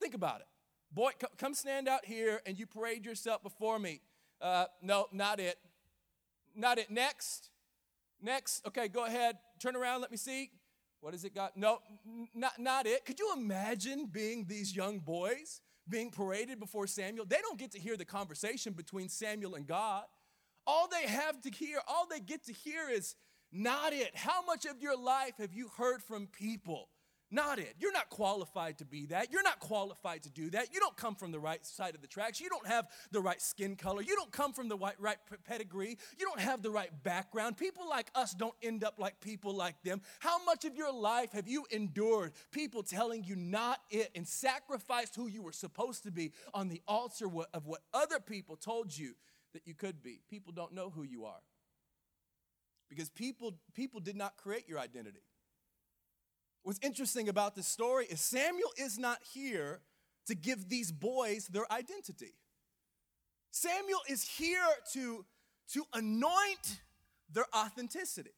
Think 0.00 0.14
about 0.14 0.40
it. 0.40 0.46
Boy, 0.92 1.12
come 1.38 1.54
stand 1.54 1.88
out 1.88 2.04
here 2.04 2.40
and 2.46 2.58
you 2.58 2.66
parade 2.66 3.04
yourself 3.04 3.44
before 3.44 3.78
me. 3.78 4.00
Uh, 4.40 4.66
no, 4.82 5.06
not 5.12 5.40
it. 5.40 5.58
Not 6.54 6.78
it. 6.78 6.90
Next. 6.90 7.50
Next. 8.22 8.66
Okay, 8.66 8.88
go 8.88 9.04
ahead. 9.04 9.36
Turn 9.60 9.76
around. 9.76 10.00
Let 10.00 10.10
me 10.10 10.16
see. 10.16 10.50
What 11.00 11.12
has 11.14 11.24
it 11.24 11.34
got? 11.34 11.56
No, 11.56 11.80
not, 12.34 12.58
not 12.58 12.86
it. 12.86 13.04
Could 13.04 13.18
you 13.18 13.32
imagine 13.36 14.06
being 14.06 14.46
these 14.48 14.74
young 14.74 14.98
boys 14.98 15.60
being 15.88 16.10
paraded 16.10 16.58
before 16.58 16.86
Samuel? 16.86 17.26
They 17.26 17.40
don't 17.42 17.58
get 17.58 17.72
to 17.72 17.78
hear 17.78 17.96
the 17.96 18.04
conversation 18.04 18.72
between 18.72 19.08
Samuel 19.08 19.54
and 19.54 19.66
God. 19.66 20.04
All 20.66 20.88
they 20.88 21.06
have 21.06 21.40
to 21.42 21.50
hear, 21.50 21.78
all 21.86 22.08
they 22.10 22.20
get 22.20 22.44
to 22.46 22.52
hear 22.52 22.88
is 22.90 23.14
Not 23.52 23.92
it. 23.92 24.14
How 24.14 24.44
much 24.44 24.66
of 24.66 24.82
your 24.82 24.96
life 24.98 25.34
have 25.38 25.54
you 25.54 25.68
heard 25.76 26.02
from 26.02 26.26
people? 26.26 26.88
Not 27.30 27.58
it. 27.58 27.74
You're 27.80 27.92
not 27.92 28.08
qualified 28.08 28.78
to 28.78 28.84
be 28.84 29.06
that. 29.06 29.32
You're 29.32 29.42
not 29.42 29.58
qualified 29.58 30.22
to 30.22 30.30
do 30.30 30.48
that. 30.50 30.72
You 30.72 30.78
don't 30.78 30.96
come 30.96 31.16
from 31.16 31.32
the 31.32 31.40
right 31.40 31.64
side 31.66 31.96
of 31.96 32.00
the 32.00 32.06
tracks. 32.06 32.40
You 32.40 32.48
don't 32.48 32.66
have 32.68 32.86
the 33.10 33.20
right 33.20 33.42
skin 33.42 33.74
color. 33.74 34.00
You 34.00 34.14
don't 34.14 34.30
come 34.30 34.52
from 34.52 34.68
the 34.68 34.76
right, 34.76 34.94
right 35.00 35.16
pedigree. 35.44 35.98
You 36.18 36.26
don't 36.26 36.38
have 36.38 36.62
the 36.62 36.70
right 36.70 36.90
background. 37.02 37.56
People 37.56 37.88
like 37.88 38.10
us 38.14 38.32
don't 38.32 38.54
end 38.62 38.84
up 38.84 39.00
like 39.00 39.20
people 39.20 39.52
like 39.54 39.82
them. 39.82 40.02
How 40.20 40.44
much 40.44 40.64
of 40.64 40.76
your 40.76 40.92
life 40.92 41.32
have 41.32 41.48
you 41.48 41.66
endured 41.72 42.32
people 42.52 42.84
telling 42.84 43.24
you 43.24 43.34
not 43.34 43.80
it 43.90 44.10
and 44.14 44.26
sacrificed 44.26 45.16
who 45.16 45.26
you 45.26 45.42
were 45.42 45.52
supposed 45.52 46.04
to 46.04 46.12
be 46.12 46.32
on 46.54 46.68
the 46.68 46.80
altar 46.86 47.26
of 47.52 47.66
what 47.66 47.80
other 47.92 48.20
people 48.20 48.54
told 48.54 48.96
you 48.96 49.14
that 49.52 49.62
you 49.66 49.74
could 49.74 50.00
be? 50.00 50.20
People 50.30 50.52
don't 50.52 50.72
know 50.72 50.90
who 50.90 51.02
you 51.02 51.24
are 51.24 51.42
because 52.88 53.08
people, 53.08 53.58
people 53.74 53.98
did 53.98 54.14
not 54.14 54.36
create 54.36 54.68
your 54.68 54.78
identity. 54.78 55.18
What's 56.66 56.80
interesting 56.82 57.28
about 57.28 57.54
this 57.54 57.68
story 57.68 58.06
is 58.06 58.18
Samuel 58.18 58.72
is 58.76 58.98
not 58.98 59.18
here 59.32 59.82
to 60.26 60.34
give 60.34 60.68
these 60.68 60.90
boys 60.90 61.46
their 61.46 61.72
identity. 61.72 62.32
Samuel 63.52 64.00
is 64.08 64.26
here 64.26 64.66
to, 64.94 65.24
to 65.74 65.84
anoint 65.94 66.80
their 67.32 67.44
authenticity. 67.54 68.32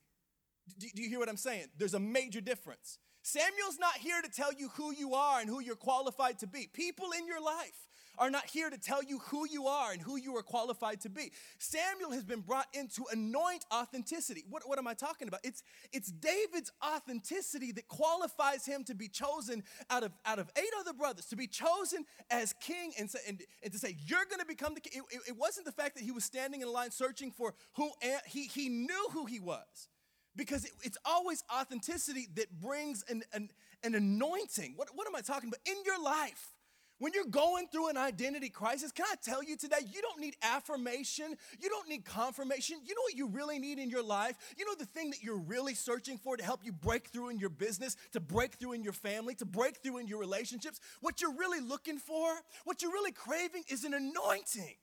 Do, 0.79 0.89
do 0.95 1.01
you 1.01 1.09
hear 1.09 1.19
what 1.19 1.31
I'm 1.31 1.39
saying? 1.39 1.69
There's 1.79 1.95
a 1.95 1.99
major 1.99 2.43
difference. 2.43 2.99
Samuel's 3.23 3.79
not 3.81 3.95
here 3.95 4.21
to 4.21 4.31
tell 4.31 4.53
you 4.53 4.69
who 4.75 4.93
you 4.93 5.15
are 5.15 5.41
and 5.41 5.49
who 5.49 5.61
you're 5.61 5.75
qualified 5.75 6.39
to 6.41 6.47
be. 6.47 6.69
People 6.71 7.07
in 7.19 7.27
your 7.27 7.41
life 7.41 7.89
are 8.19 8.31
not 8.31 8.47
here 8.47 8.71
to 8.71 8.79
tell 8.79 9.03
you 9.03 9.19
who 9.19 9.47
you 9.49 9.67
are 9.67 9.93
and 9.93 10.01
who 10.01 10.17
you 10.17 10.37
are 10.37 10.43
qualified 10.43 11.01
to 11.03 11.09
be. 11.09 11.33
Samuel 11.59 12.13
has 12.13 12.25
been 12.25 12.41
brought 12.41 12.67
in 12.73 12.89
to 12.89 13.05
anoint 13.13 13.65
authenticity. 13.73 14.45
What, 14.49 14.69
what 14.69 14.79
am 14.79 14.87
I 14.87 14.95
talking 14.95 15.29
about? 15.29 15.41
It's, 15.45 15.63
it's 15.93 16.11
David's 16.11 16.73
authenticity 16.85 17.73
that 17.73 17.89
qualifies 17.89 18.67
him 18.67 18.85
to 18.85 18.95
be 18.95 19.09
chosen 19.09 19.63
out 19.91 20.03
of, 20.03 20.13
out 20.25 20.39
of 20.39 20.51
eight 20.57 20.73
other 20.79 20.93
brothers, 20.93 21.27
to 21.27 21.37
be 21.37 21.47
chosen 21.47 22.05
as 22.31 22.55
king 22.61 22.93
and, 22.99 23.11
and, 23.27 23.43
and 23.63 23.73
to 23.73 23.79
say, 23.79 23.97
You're 24.07 24.25
going 24.29 24.41
to 24.41 24.47
become 24.47 24.75
the 24.75 24.81
king. 24.81 25.03
It, 25.11 25.17
it, 25.17 25.21
it 25.29 25.37
wasn't 25.37 25.67
the 25.67 25.73
fact 25.73 25.97
that 25.97 26.05
he 26.05 26.11
was 26.11 26.25
standing 26.25 26.61
in 26.63 26.73
line 26.73 26.91
searching 26.91 27.31
for 27.31 27.55
who, 27.75 27.91
he, 28.27 28.47
he 28.47 28.69
knew 28.69 29.09
who 29.13 29.27
he 29.27 29.41
was 29.41 29.89
because 30.37 30.65
it, 30.65 30.73
it's 30.83 30.99
always 31.05 31.45
authenticity 31.55 32.29
that 32.37 32.61
brings 32.61 33.05
an, 33.09 33.23
an, 33.33 33.51
an 33.83 33.95
anointing. 33.95 34.75
What, 34.77 34.89
what 34.95 35.07
am 35.07 35.15
I 35.15 35.21
talking 35.21 35.49
about? 35.49 35.61
In 35.67 35.77
your 35.85 36.03
life, 36.03 36.55
when 36.99 37.13
you're 37.15 37.25
going 37.25 37.69
through 37.69 37.89
an 37.89 37.97
identity 37.97 38.49
crisis, 38.49 38.93
can 38.93 39.07
I 39.11 39.15
tell 39.23 39.43
you 39.43 39.57
today, 39.57 39.79
you 39.93 40.03
don't 40.03 40.21
need 40.21 40.37
affirmation. 40.43 41.37
You 41.61 41.69
don't 41.69 41.89
need 41.89 42.05
confirmation. 42.05 42.79
You 42.85 42.95
know 42.95 43.03
what 43.03 43.15
you 43.15 43.29
really 43.29 43.59
need 43.59 43.79
in 43.79 43.91
your 43.91 44.03
life? 44.03 44.37
You 44.57 44.65
know 44.65 44.75
the 44.75 44.87
thing 44.87 45.11
that 45.11 45.23
you're 45.23 45.39
really 45.39 45.75
searching 45.75 46.19
for 46.19 46.37
to 46.37 46.45
help 46.45 46.65
you 46.65 46.73
break 46.73 47.09
through 47.09 47.31
in 47.31 47.39
your 47.39 47.51
business, 47.51 47.97
to 48.13 48.21
break 48.21 48.55
through 48.55 48.73
in 48.73 48.83
your 48.83 48.93
family, 48.93 49.35
to 49.37 49.45
break 49.45 49.79
through 49.83 49.99
in 49.99 50.09
your 50.09 50.19
relationships? 50.19 50.81
What 51.01 51.21
you're 51.21 51.35
really 51.35 51.61
looking 51.61 51.99
for, 51.99 52.29
what 52.65 52.83
you're 52.83 52.93
really 52.93 53.13
craving 53.13 53.65
is 53.69 53.85
an 53.85 53.95
anointing. 53.95 54.77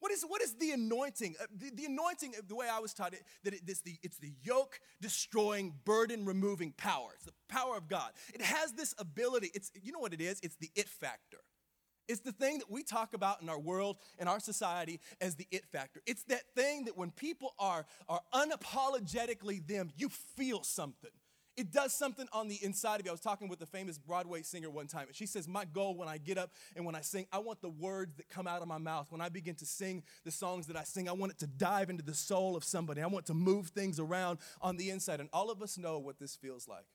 What 0.00 0.10
is, 0.10 0.24
what 0.26 0.42
is 0.42 0.54
the 0.54 0.72
anointing? 0.72 1.36
Uh, 1.40 1.46
the, 1.56 1.70
the, 1.70 1.84
anointing, 1.84 2.34
the 2.48 2.56
way 2.56 2.66
I 2.68 2.80
was 2.80 2.92
taught 2.92 3.14
it, 3.14 3.22
that 3.44 3.54
it, 3.54 3.64
the, 3.64 3.96
it's 4.02 4.18
the 4.18 4.32
yoke 4.42 4.80
destroying, 5.00 5.74
burden 5.84 6.24
removing 6.24 6.72
power. 6.72 7.10
It's 7.14 7.24
the 7.24 7.32
power 7.48 7.76
of 7.76 7.86
God. 7.86 8.10
It 8.34 8.42
has 8.42 8.72
this 8.72 8.96
ability. 8.98 9.52
It's, 9.54 9.70
you 9.80 9.92
know 9.92 10.00
what 10.00 10.12
it 10.12 10.20
is? 10.20 10.40
It's 10.42 10.56
the 10.56 10.70
it 10.74 10.88
factor. 10.88 11.38
It's 12.08 12.20
the 12.20 12.32
thing 12.32 12.58
that 12.58 12.70
we 12.70 12.82
talk 12.82 13.14
about 13.14 13.42
in 13.42 13.48
our 13.48 13.58
world, 13.58 13.96
in 14.18 14.28
our 14.28 14.40
society, 14.40 15.00
as 15.20 15.36
the 15.36 15.46
it 15.50 15.64
factor. 15.66 16.00
It's 16.06 16.24
that 16.24 16.42
thing 16.54 16.84
that 16.84 16.96
when 16.96 17.10
people 17.10 17.54
are, 17.58 17.86
are 18.08 18.20
unapologetically 18.34 19.66
them, 19.66 19.90
you 19.96 20.08
feel 20.08 20.62
something. 20.62 21.10
It 21.56 21.70
does 21.70 21.92
something 21.92 22.26
on 22.32 22.48
the 22.48 22.58
inside 22.62 22.98
of 23.00 23.04
you. 23.04 23.10
I 23.10 23.12
was 23.12 23.20
talking 23.20 23.46
with 23.46 23.60
a 23.60 23.66
famous 23.66 23.98
Broadway 23.98 24.40
singer 24.40 24.70
one 24.70 24.86
time, 24.86 25.06
and 25.08 25.14
she 25.14 25.26
says, 25.26 25.46
My 25.46 25.66
goal 25.66 25.94
when 25.94 26.08
I 26.08 26.16
get 26.16 26.38
up 26.38 26.50
and 26.74 26.86
when 26.86 26.94
I 26.94 27.02
sing, 27.02 27.26
I 27.30 27.40
want 27.40 27.60
the 27.60 27.68
words 27.68 28.16
that 28.16 28.30
come 28.30 28.46
out 28.46 28.62
of 28.62 28.68
my 28.68 28.78
mouth. 28.78 29.08
When 29.10 29.20
I 29.20 29.28
begin 29.28 29.54
to 29.56 29.66
sing 29.66 30.02
the 30.24 30.30
songs 30.30 30.66
that 30.68 30.76
I 30.76 30.84
sing, 30.84 31.10
I 31.10 31.12
want 31.12 31.32
it 31.32 31.38
to 31.40 31.46
dive 31.46 31.90
into 31.90 32.02
the 32.02 32.14
soul 32.14 32.56
of 32.56 32.64
somebody. 32.64 33.02
I 33.02 33.06
want 33.06 33.26
to 33.26 33.34
move 33.34 33.68
things 33.68 34.00
around 34.00 34.38
on 34.62 34.78
the 34.78 34.88
inside. 34.88 35.20
And 35.20 35.28
all 35.32 35.50
of 35.50 35.60
us 35.60 35.76
know 35.76 35.98
what 35.98 36.18
this 36.18 36.36
feels 36.36 36.66
like 36.66 36.86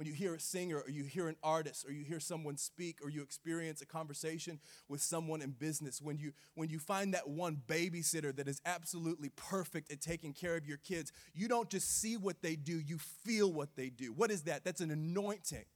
when 0.00 0.06
you 0.06 0.14
hear 0.14 0.34
a 0.34 0.40
singer 0.40 0.78
or 0.78 0.88
you 0.88 1.04
hear 1.04 1.28
an 1.28 1.36
artist 1.42 1.84
or 1.86 1.92
you 1.92 2.04
hear 2.04 2.18
someone 2.18 2.56
speak 2.56 3.00
or 3.04 3.10
you 3.10 3.20
experience 3.20 3.82
a 3.82 3.86
conversation 3.86 4.58
with 4.88 5.02
someone 5.02 5.42
in 5.42 5.50
business 5.50 6.00
when 6.00 6.16
you 6.16 6.32
when 6.54 6.70
you 6.70 6.78
find 6.78 7.12
that 7.12 7.28
one 7.28 7.60
babysitter 7.68 8.34
that 8.34 8.48
is 8.48 8.62
absolutely 8.64 9.28
perfect 9.36 9.92
at 9.92 10.00
taking 10.00 10.32
care 10.32 10.56
of 10.56 10.64
your 10.64 10.78
kids 10.78 11.12
you 11.34 11.46
don't 11.48 11.68
just 11.68 12.00
see 12.00 12.16
what 12.16 12.40
they 12.40 12.56
do 12.56 12.80
you 12.80 12.96
feel 12.96 13.52
what 13.52 13.76
they 13.76 13.90
do 13.90 14.10
what 14.10 14.30
is 14.30 14.44
that 14.44 14.64
that's 14.64 14.80
an 14.80 14.90
anointing 14.90 15.66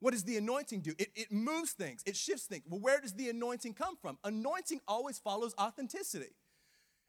what 0.00 0.12
does 0.12 0.24
the 0.24 0.38
anointing 0.38 0.80
do? 0.80 0.94
It, 0.98 1.10
it 1.14 1.30
moves 1.30 1.72
things, 1.72 2.02
it 2.06 2.16
shifts 2.16 2.46
things. 2.46 2.64
Well, 2.66 2.80
where 2.80 3.00
does 3.02 3.12
the 3.12 3.28
anointing 3.28 3.74
come 3.74 3.96
from? 4.00 4.16
Anointing 4.24 4.80
always 4.88 5.18
follows 5.18 5.54
authenticity. 5.60 6.32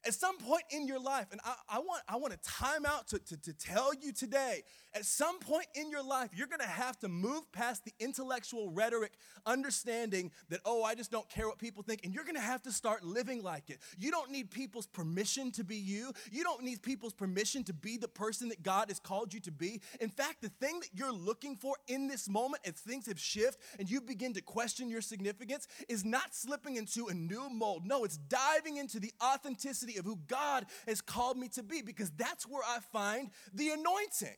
At 0.06 0.16
some 0.16 0.38
point 0.38 0.64
in 0.72 0.88
your 0.88 1.00
life, 1.00 1.28
and 1.32 1.40
I, 1.46 1.54
I, 1.70 1.80
want, 1.80 2.02
I 2.08 2.16
want 2.16 2.34
to 2.34 2.40
time 2.50 2.86
out 2.86 3.08
to, 3.10 3.20
to, 3.20 3.38
to 3.38 3.54
tell 3.54 3.94
you 3.94 4.12
today, 4.12 4.64
at 4.94 5.06
some 5.06 5.40
point 5.40 5.68
in 5.76 5.92
your 5.92 6.04
life, 6.04 6.32
you're 6.34 6.48
to 6.62 6.68
have 6.68 6.98
to 7.00 7.08
move 7.08 7.50
past 7.52 7.86
the 7.86 7.94
intellectual 8.00 8.72
rhetoric, 8.72 9.14
understanding 9.46 10.32
that, 10.50 10.60
oh, 10.66 10.84
I 10.84 10.96
just 10.96 11.12
don't 11.12 11.30
care 11.30 11.48
what 11.48 11.60
people 11.60 11.84
think, 11.84 12.04
and 12.04 12.14
you're 12.14 12.24
to 12.36 12.42
have 12.42 12.64
to 12.64 12.72
start 12.72 13.04
living 13.04 13.44
like 13.44 13.70
it. 13.70 13.80
You 13.98 14.12
don't 14.12 14.32
need 14.32 14.50
people's 14.50 14.88
permission 14.88 15.52
to 15.52 15.64
be 15.64 15.76
you. 15.76 16.12
You 16.32 16.44
don't 16.44 16.64
need 16.64 16.82
people's 16.82 17.14
permission 17.14 17.64
to 17.66 17.74
be 17.74 17.98
the 17.98 18.08
person 18.08 18.50
that 18.50 18.64
God 18.64 18.90
has 18.90 19.00
called 19.00 19.34
you 19.34 19.40
to 19.42 19.52
be. 19.52 19.82
In 20.00 20.10
fact, 20.10 20.42
the 20.42 20.50
thing 20.50 20.80
that 20.80 20.90
you're 20.94 21.14
looking 21.14 21.56
for 21.56 21.76
in 21.88 22.08
this 22.08 22.28
moment, 22.28 22.64
as 22.66 22.74
things 22.74 23.06
have 23.06 23.20
shifted 23.20 23.62
and 23.80 23.90
you 23.90 24.02
begin 24.02 24.34
to 24.34 24.42
question 24.42 24.90
your 24.90 25.02
significance, 25.02 25.68
is 25.88 26.04
not 26.04 26.34
slipping 26.34 26.76
into 26.76 27.08
a 27.08 27.14
new 27.14 27.50
mold. 27.50 27.86
No, 27.86 28.04
it's 28.04 28.18
diving 28.18 28.78
into 28.78 29.00
the 29.00 29.14
authenticity 29.24 29.91
of 29.98 30.06
who 30.06 30.20
God 30.28 30.66
has 30.88 31.02
called 31.02 31.38
me 31.38 31.48
to 31.50 31.64
be 31.64 31.82
because 31.82 32.12
that's 32.12 32.46
where 32.46 32.64
I 32.66 32.80
find 32.92 33.30
the 33.54 33.70
anointing. 33.70 34.38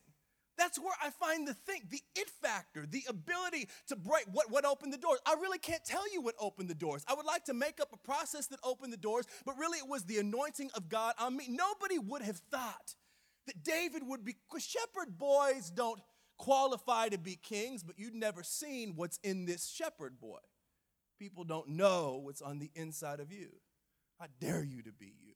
That's 0.57 0.77
where 0.77 0.93
I 1.03 1.09
find 1.09 1.47
the 1.47 1.53
thing, 1.53 1.81
the 1.89 2.01
it 2.15 2.29
factor, 2.29 2.85
the 2.87 3.03
ability 3.07 3.69
to 3.87 3.95
break 3.95 4.25
what, 4.31 4.51
what 4.51 4.65
opened 4.65 4.93
the 4.93 4.97
doors. 4.97 5.19
I 5.25 5.33
really 5.33 5.57
can't 5.57 5.83
tell 5.83 6.11
you 6.13 6.21
what 6.21 6.35
opened 6.39 6.69
the 6.69 6.75
doors. 6.75 7.03
I 7.07 7.15
would 7.15 7.25
like 7.25 7.45
to 7.45 7.53
make 7.53 7.79
up 7.79 7.89
a 7.91 7.97
process 7.97 8.47
that 8.47 8.59
opened 8.63 8.93
the 8.93 8.97
doors, 8.97 9.25
but 9.45 9.57
really 9.57 9.79
it 9.79 9.87
was 9.87 10.03
the 10.03 10.19
anointing 10.19 10.69
of 10.75 10.89
God 10.89 11.15
on 11.19 11.35
me. 11.35 11.47
Nobody 11.49 11.97
would 11.97 12.21
have 12.21 12.37
thought 12.51 12.95
that 13.47 13.63
David 13.63 14.03
would 14.05 14.23
be, 14.23 14.35
shepherd 14.59 15.17
boys 15.17 15.71
don't 15.71 15.99
qualify 16.37 17.09
to 17.09 17.17
be 17.17 17.35
kings, 17.35 17.83
but 17.83 17.97
you'd 17.97 18.15
never 18.15 18.43
seen 18.43 18.93
what's 18.95 19.19
in 19.23 19.45
this 19.45 19.69
shepherd 19.69 20.19
boy. 20.19 20.39
People 21.19 21.43
don't 21.43 21.69
know 21.69 22.19
what's 22.23 22.41
on 22.41 22.59
the 22.59 22.71
inside 22.75 23.19
of 23.19 23.31
you. 23.31 23.49
I 24.19 24.25
dare 24.39 24.63
you 24.63 24.81
to 24.83 24.91
be 24.91 25.13
you. 25.21 25.32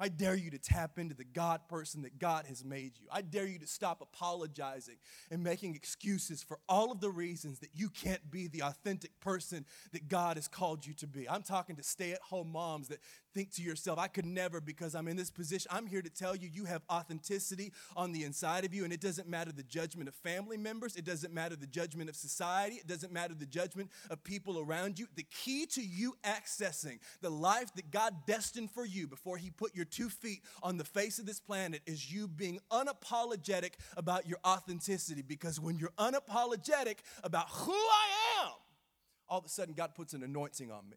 I 0.00 0.08
dare 0.08 0.34
you 0.34 0.50
to 0.50 0.58
tap 0.58 0.98
into 0.98 1.14
the 1.14 1.24
God 1.24 1.68
person 1.68 2.02
that 2.02 2.18
God 2.18 2.46
has 2.46 2.64
made 2.64 2.92
you. 3.00 3.06
I 3.12 3.22
dare 3.22 3.46
you 3.46 3.58
to 3.60 3.66
stop 3.66 4.00
apologizing 4.00 4.96
and 5.30 5.42
making 5.42 5.76
excuses 5.76 6.42
for 6.42 6.58
all 6.68 6.90
of 6.90 7.00
the 7.00 7.10
reasons 7.10 7.60
that 7.60 7.70
you 7.74 7.88
can't 7.88 8.30
be 8.30 8.48
the 8.48 8.62
authentic 8.62 9.18
person 9.20 9.64
that 9.92 10.08
God 10.08 10.36
has 10.36 10.48
called 10.48 10.84
you 10.84 10.94
to 10.94 11.06
be. 11.06 11.28
I'm 11.28 11.42
talking 11.42 11.76
to 11.76 11.82
stay 11.82 12.12
at 12.12 12.20
home 12.22 12.50
moms 12.50 12.88
that 12.88 12.98
think 13.34 13.52
to 13.54 13.62
yourself, 13.62 13.98
I 13.98 14.06
could 14.06 14.24
never 14.24 14.60
because 14.60 14.94
I'm 14.94 15.08
in 15.08 15.16
this 15.16 15.30
position. 15.30 15.68
I'm 15.72 15.86
here 15.86 16.00
to 16.00 16.08
tell 16.08 16.36
you, 16.36 16.48
you 16.52 16.64
have 16.64 16.82
authenticity 16.90 17.72
on 17.96 18.12
the 18.12 18.24
inside 18.24 18.64
of 18.64 18.72
you, 18.72 18.84
and 18.84 18.92
it 18.92 19.00
doesn't 19.00 19.28
matter 19.28 19.52
the 19.52 19.64
judgment 19.64 20.08
of 20.08 20.14
family 20.14 20.56
members, 20.56 20.96
it 20.96 21.04
doesn't 21.04 21.34
matter 21.34 21.56
the 21.56 21.66
judgment 21.66 22.08
of 22.08 22.16
society, 22.16 22.76
it 22.76 22.86
doesn't 22.86 23.12
matter 23.12 23.34
the 23.34 23.46
judgment 23.46 23.90
of 24.10 24.22
people 24.22 24.58
around 24.58 24.98
you. 24.98 25.06
The 25.16 25.24
key 25.24 25.66
to 25.66 25.82
you 25.82 26.16
accessing 26.24 26.98
the 27.20 27.30
life 27.30 27.74
that 27.74 27.90
God 27.90 28.14
destined 28.26 28.70
for 28.70 28.84
you 28.84 29.06
before 29.06 29.36
He 29.36 29.50
put 29.50 29.74
your 29.74 29.84
two 29.84 30.08
feet 30.08 30.42
on 30.62 30.76
the 30.76 30.84
face 30.84 31.18
of 31.18 31.26
this 31.26 31.40
planet 31.40 31.82
is 31.86 32.12
you 32.12 32.28
being 32.28 32.60
unapologetic 32.70 33.72
about 33.96 34.28
your 34.28 34.38
authenticity. 34.46 35.22
Because 35.22 35.58
when 35.58 35.78
you're 35.78 35.90
unapologetic 35.98 36.98
about 37.22 37.48
who 37.50 37.72
I 37.72 38.44
am, 38.44 38.52
all 39.28 39.38
of 39.38 39.44
a 39.44 39.48
sudden 39.48 39.74
God 39.74 39.94
puts 39.94 40.12
an 40.14 40.22
anointing 40.22 40.70
on 40.70 40.88
me. 40.88 40.96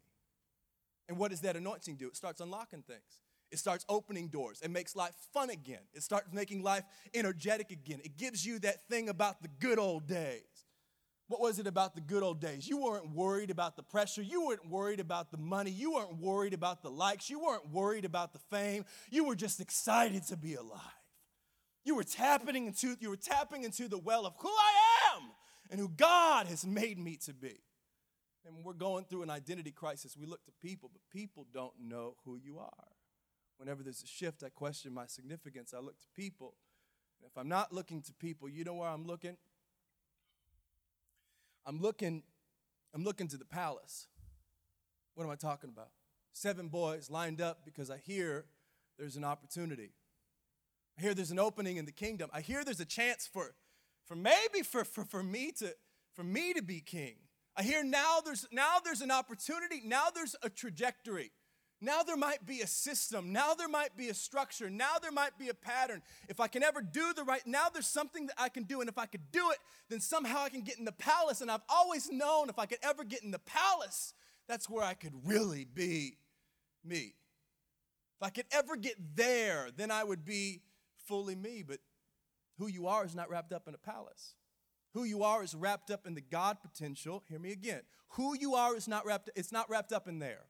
And 1.07 1.17
what 1.17 1.31
does 1.31 1.41
that 1.41 1.55
anointing 1.55 1.95
do? 1.95 2.07
It 2.07 2.17
starts 2.17 2.41
unlocking 2.41 2.83
things. 2.83 3.21
It 3.51 3.59
starts 3.59 3.85
opening 3.87 4.27
doors. 4.27 4.59
It 4.61 4.71
makes 4.71 4.95
life 4.95 5.13
fun 5.33 5.49
again. 5.49 5.79
It 5.93 6.03
starts 6.03 6.33
making 6.33 6.63
life 6.63 6.83
energetic 7.13 7.71
again. 7.71 8.01
It 8.03 8.17
gives 8.17 8.45
you 8.45 8.59
that 8.59 8.87
thing 8.89 9.07
about 9.07 9.41
the 9.41 9.47
good 9.47 9.79
old 9.79 10.05
days. 10.07 10.41
What 11.29 11.41
was 11.41 11.59
it 11.59 11.67
about 11.67 11.95
the 11.95 12.01
good 12.01 12.23
old 12.23 12.39
days? 12.39 12.67
You 12.67 12.77
weren't 12.77 13.13
worried 13.13 13.49
about 13.49 13.75
the 13.75 13.83
pressure. 13.83 14.21
You 14.21 14.45
weren't 14.45 14.69
worried 14.69 14.99
about 14.99 15.31
the 15.31 15.37
money. 15.37 15.71
You 15.71 15.93
weren't 15.93 16.17
worried 16.17 16.53
about 16.53 16.81
the 16.81 16.89
likes. 16.89 17.29
You 17.29 17.39
weren't 17.39 17.69
worried 17.69 18.05
about 18.05 18.31
the 18.31 18.39
fame. 18.39 18.85
You 19.09 19.25
were 19.25 19.35
just 19.35 19.59
excited 19.59 20.25
to 20.27 20.37
be 20.37 20.55
alive. 20.55 20.81
You 21.83 21.95
were 21.95 22.03
tapping 22.03 22.67
into, 22.67 22.95
you 22.99 23.09
were 23.09 23.17
tapping 23.17 23.63
into 23.63 23.87
the 23.87 23.97
well 23.97 24.25
of 24.25 24.33
who 24.39 24.49
I 24.49 25.15
am 25.15 25.23
and 25.69 25.79
who 25.79 25.89
God 25.89 26.47
has 26.47 26.65
made 26.65 26.97
me 26.97 27.17
to 27.25 27.33
be. 27.33 27.59
And 28.47 28.63
we're 28.63 28.73
going 28.73 29.03
through 29.03 29.23
an 29.23 29.29
identity 29.29 29.71
crisis, 29.71 30.15
we 30.17 30.25
look 30.25 30.45
to 30.45 30.51
people, 30.61 30.89
but 30.93 31.01
people 31.11 31.45
don't 31.53 31.73
know 31.81 32.15
who 32.23 32.37
you 32.37 32.59
are. 32.59 32.87
Whenever 33.57 33.83
there's 33.83 34.01
a 34.01 34.07
shift, 34.07 34.41
I 34.41 34.49
question 34.49 34.93
my 34.93 35.05
significance. 35.05 35.73
I 35.75 35.81
look 35.81 35.99
to 35.99 36.07
people, 36.15 36.53
If 37.25 37.37
I'm 37.37 37.49
not 37.49 37.73
looking 37.73 38.01
to 38.03 38.13
people, 38.13 38.47
you 38.47 38.63
know 38.63 38.75
where 38.75 38.89
I'm 38.89 39.05
looking? 39.05 39.35
I'm 41.65 41.81
looking 41.81 42.23
I'm 42.93 43.03
looking 43.03 43.27
to 43.27 43.37
the 43.37 43.45
palace. 43.45 44.07
What 45.13 45.25
am 45.25 45.29
I 45.29 45.35
talking 45.35 45.69
about? 45.69 45.89
Seven 46.31 46.69
boys 46.69 47.11
lined 47.11 47.41
up 47.41 47.59
because 47.65 47.91
I 47.91 47.97
hear 47.97 48.45
there's 48.97 49.17
an 49.17 49.23
opportunity. 49.23 49.91
I 50.97 51.01
hear 51.01 51.13
there's 51.13 51.31
an 51.31 51.39
opening 51.39 51.77
in 51.77 51.85
the 51.85 51.91
kingdom. 51.91 52.29
I 52.33 52.41
hear 52.41 52.63
there's 52.63 52.79
a 52.79 52.85
chance 52.85 53.27
for, 53.27 53.53
for 54.05 54.15
maybe 54.15 54.61
for, 54.63 54.85
for, 54.85 55.03
for 55.03 55.21
me 55.21 55.51
to 55.59 55.75
for 56.13 56.23
me 56.23 56.53
to 56.53 56.63
be 56.63 56.79
king. 56.79 57.15
I 57.57 57.63
hear 57.63 57.83
now 57.83 58.19
there's 58.23 58.47
now 58.51 58.77
there's 58.83 59.01
an 59.01 59.11
opportunity, 59.11 59.81
now 59.83 60.05
there's 60.13 60.35
a 60.43 60.49
trajectory. 60.49 61.31
Now 61.79 62.01
there 62.01 62.17
might 62.17 62.45
be 62.45 62.61
a 62.61 62.67
system. 62.67 63.31
Now 63.31 63.53
there 63.53 63.67
might 63.67 63.95
be 63.95 64.09
a 64.09 64.13
structure. 64.13 64.69
Now 64.69 64.97
there 64.99 65.11
might 65.11 65.37
be 65.37 65.49
a 65.49 65.53
pattern. 65.53 66.01
If 66.27 66.39
I 66.39 66.47
can 66.47 66.63
ever 66.63 66.81
do 66.81 67.13
the 67.13 67.23
right, 67.23 67.45
now 67.45 67.67
there's 67.71 67.87
something 67.87 68.27
that 68.27 68.35
I 68.37 68.49
can 68.49 68.63
do. 68.63 68.79
And 68.81 68.89
if 68.89 68.97
I 68.97 69.05
could 69.05 69.31
do 69.31 69.51
it, 69.51 69.57
then 69.89 69.99
somehow 69.99 70.41
I 70.41 70.49
can 70.49 70.61
get 70.61 70.79
in 70.79 70.85
the 70.85 70.91
palace. 70.91 71.41
And 71.41 71.51
I've 71.51 71.61
always 71.69 72.09
known 72.11 72.49
if 72.49 72.57
I 72.57 72.65
could 72.65 72.79
ever 72.81 73.03
get 73.03 73.21
in 73.21 73.29
the 73.29 73.39
palace, 73.39 74.15
that's 74.47 74.67
where 74.67 74.83
I 74.83 74.95
could 74.95 75.13
really 75.23 75.65
be 75.65 76.17
me. 76.83 77.13
If 78.19 78.25
I 78.25 78.29
could 78.31 78.47
ever 78.51 78.75
get 78.75 78.95
there, 79.15 79.67
then 79.75 79.91
I 79.91 80.03
would 80.03 80.25
be 80.25 80.61
fully 81.05 81.35
me. 81.35 81.63
But 81.67 81.77
who 82.57 82.65
you 82.65 82.87
are 82.87 83.05
is 83.05 83.13
not 83.13 83.29
wrapped 83.29 83.53
up 83.53 83.67
in 83.67 83.75
a 83.75 83.77
palace. 83.77 84.33
Who 84.97 85.03
you 85.03 85.21
are 85.21 85.43
is 85.43 85.53
wrapped 85.53 85.91
up 85.91 86.07
in 86.07 86.15
the 86.15 86.21
God 86.21 86.57
potential. 86.59 87.21
Hear 87.29 87.37
me 87.37 87.51
again. 87.51 87.81
Who 88.13 88.35
you 88.35 88.55
are 88.55 88.75
is 88.75 88.87
not 88.87 89.05
wrapped 89.05 89.29
it's 89.35 89.51
not 89.51 89.69
wrapped 89.69 89.93
up 89.93 90.07
in 90.07 90.17
there. 90.17 90.45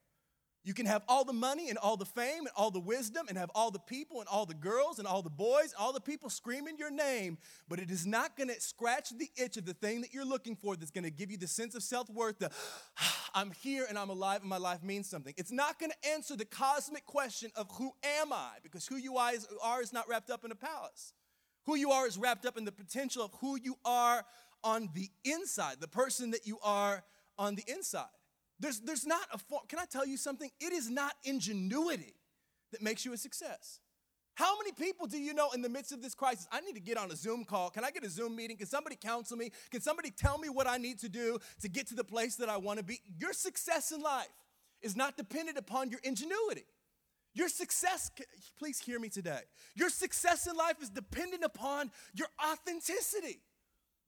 You 0.64 0.72
can 0.72 0.86
have 0.86 1.02
all 1.06 1.22
the 1.22 1.34
money 1.34 1.68
and 1.68 1.76
all 1.76 1.98
the 1.98 2.06
fame 2.06 2.46
and 2.46 2.50
all 2.56 2.70
the 2.70 2.80
wisdom 2.80 3.26
and 3.28 3.36
have 3.36 3.50
all 3.54 3.70
the 3.70 3.78
people 3.78 4.20
and 4.20 4.28
all 4.28 4.46
the 4.46 4.54
girls 4.54 4.98
and 4.98 5.06
all 5.06 5.20
the 5.20 5.28
boys, 5.28 5.74
all 5.78 5.92
the 5.92 6.00
people 6.00 6.30
screaming 6.30 6.78
your 6.78 6.90
name, 6.90 7.36
but 7.68 7.78
it 7.78 7.90
is 7.90 8.06
not 8.06 8.38
going 8.38 8.48
to 8.48 8.58
scratch 8.58 9.10
the 9.10 9.28
itch 9.36 9.58
of 9.58 9.66
the 9.66 9.74
thing 9.74 10.00
that 10.00 10.14
you're 10.14 10.24
looking 10.24 10.56
for 10.56 10.76
that's 10.76 10.90
going 10.90 11.04
to 11.04 11.10
give 11.10 11.30
you 11.30 11.36
the 11.36 11.46
sense 11.46 11.74
of 11.74 11.82
self 11.82 12.08
worth, 12.08 12.38
the 12.38 12.50
ah, 12.98 13.30
I'm 13.34 13.50
here 13.50 13.84
and 13.86 13.98
I'm 13.98 14.08
alive 14.08 14.40
and 14.40 14.48
my 14.48 14.56
life 14.56 14.82
means 14.82 15.10
something. 15.10 15.34
It's 15.36 15.52
not 15.52 15.78
going 15.78 15.90
to 15.90 16.08
answer 16.08 16.36
the 16.36 16.46
cosmic 16.46 17.04
question 17.04 17.50
of 17.54 17.70
who 17.72 17.92
am 18.22 18.32
I, 18.32 18.52
because 18.62 18.86
who 18.86 18.96
you 18.96 19.18
are 19.18 19.82
is 19.82 19.92
not 19.92 20.08
wrapped 20.08 20.30
up 20.30 20.42
in 20.46 20.52
a 20.52 20.56
palace. 20.56 21.12
Who 21.68 21.76
you 21.76 21.90
are 21.90 22.06
is 22.06 22.16
wrapped 22.16 22.46
up 22.46 22.56
in 22.56 22.64
the 22.64 22.72
potential 22.72 23.22
of 23.22 23.30
who 23.42 23.58
you 23.62 23.76
are 23.84 24.24
on 24.64 24.88
the 24.94 25.10
inside, 25.22 25.76
the 25.80 25.86
person 25.86 26.30
that 26.30 26.46
you 26.46 26.58
are 26.64 27.04
on 27.38 27.56
the 27.56 27.64
inside. 27.68 28.06
There's, 28.58 28.80
there's 28.80 29.06
not 29.06 29.20
a 29.34 29.36
form, 29.36 29.64
can 29.68 29.78
I 29.78 29.84
tell 29.84 30.06
you 30.06 30.16
something? 30.16 30.50
It 30.60 30.72
is 30.72 30.88
not 30.88 31.12
ingenuity 31.24 32.14
that 32.72 32.80
makes 32.80 33.04
you 33.04 33.12
a 33.12 33.18
success. 33.18 33.80
How 34.34 34.56
many 34.56 34.72
people 34.72 35.06
do 35.06 35.18
you 35.18 35.34
know 35.34 35.50
in 35.50 35.60
the 35.60 35.68
midst 35.68 35.92
of 35.92 36.00
this 36.00 36.14
crisis? 36.14 36.48
I 36.50 36.62
need 36.62 36.72
to 36.72 36.80
get 36.80 36.96
on 36.96 37.10
a 37.10 37.16
Zoom 37.16 37.44
call. 37.44 37.68
Can 37.68 37.84
I 37.84 37.90
get 37.90 38.02
a 38.02 38.08
Zoom 38.08 38.34
meeting? 38.34 38.56
Can 38.56 38.66
somebody 38.66 38.96
counsel 38.96 39.36
me? 39.36 39.52
Can 39.70 39.82
somebody 39.82 40.10
tell 40.10 40.38
me 40.38 40.48
what 40.48 40.66
I 40.66 40.78
need 40.78 40.98
to 41.00 41.10
do 41.10 41.38
to 41.60 41.68
get 41.68 41.86
to 41.88 41.94
the 41.94 42.02
place 42.02 42.36
that 42.36 42.48
I 42.48 42.56
want 42.56 42.78
to 42.78 42.84
be? 42.84 43.02
Your 43.18 43.34
success 43.34 43.92
in 43.92 44.00
life 44.00 44.26
is 44.80 44.96
not 44.96 45.18
dependent 45.18 45.58
upon 45.58 45.90
your 45.90 46.00
ingenuity. 46.02 46.64
Your 47.38 47.48
success, 47.48 48.10
please 48.58 48.80
hear 48.80 48.98
me 48.98 49.08
today. 49.08 49.38
Your 49.76 49.90
success 49.90 50.48
in 50.48 50.56
life 50.56 50.82
is 50.82 50.90
dependent 50.90 51.44
upon 51.44 51.92
your 52.12 52.26
authenticity. 52.44 53.38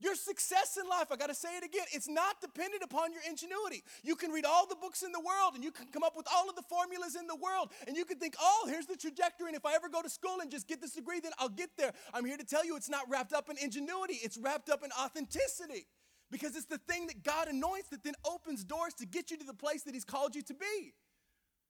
Your 0.00 0.16
success 0.16 0.76
in 0.76 0.88
life, 0.88 1.12
I 1.12 1.16
gotta 1.16 1.36
say 1.36 1.56
it 1.56 1.64
again, 1.64 1.84
it's 1.92 2.08
not 2.08 2.40
dependent 2.40 2.82
upon 2.82 3.12
your 3.12 3.22
ingenuity. 3.28 3.84
You 4.02 4.16
can 4.16 4.32
read 4.32 4.44
all 4.44 4.66
the 4.66 4.74
books 4.74 5.04
in 5.04 5.12
the 5.12 5.20
world 5.20 5.54
and 5.54 5.62
you 5.62 5.70
can 5.70 5.86
come 5.92 6.02
up 6.02 6.16
with 6.16 6.26
all 6.34 6.50
of 6.50 6.56
the 6.56 6.62
formulas 6.62 7.14
in 7.14 7.28
the 7.28 7.36
world 7.36 7.70
and 7.86 7.96
you 7.96 8.04
can 8.04 8.18
think, 8.18 8.34
oh, 8.40 8.66
here's 8.68 8.86
the 8.86 8.96
trajectory. 8.96 9.46
And 9.46 9.56
if 9.56 9.64
I 9.64 9.74
ever 9.74 9.88
go 9.88 10.02
to 10.02 10.10
school 10.10 10.40
and 10.42 10.50
just 10.50 10.66
get 10.66 10.80
this 10.80 10.94
degree, 10.94 11.20
then 11.20 11.30
I'll 11.38 11.50
get 11.50 11.70
there. 11.78 11.92
I'm 12.12 12.24
here 12.24 12.36
to 12.36 12.44
tell 12.44 12.64
you 12.64 12.74
it's 12.74 12.90
not 12.90 13.08
wrapped 13.08 13.32
up 13.32 13.48
in 13.48 13.58
ingenuity, 13.58 14.14
it's 14.24 14.38
wrapped 14.38 14.70
up 14.70 14.82
in 14.82 14.90
authenticity 15.00 15.86
because 16.32 16.56
it's 16.56 16.66
the 16.66 16.78
thing 16.78 17.06
that 17.06 17.22
God 17.22 17.46
anoints 17.46 17.90
that 17.90 18.02
then 18.02 18.14
opens 18.24 18.64
doors 18.64 18.94
to 18.94 19.06
get 19.06 19.30
you 19.30 19.36
to 19.36 19.44
the 19.44 19.54
place 19.54 19.84
that 19.84 19.94
He's 19.94 20.04
called 20.04 20.34
you 20.34 20.42
to 20.42 20.54
be. 20.54 20.94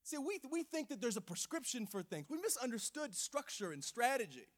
See, 0.02 0.18
we, 0.18 0.40
we 0.50 0.62
think 0.62 0.88
that 0.88 1.00
there's 1.00 1.16
a 1.16 1.20
prescription 1.20 1.86
for 1.86 2.02
things. 2.02 2.26
We 2.28 2.38
misunderstood 2.38 3.14
structure 3.14 3.72
and 3.72 3.84
strategy. 3.84 4.48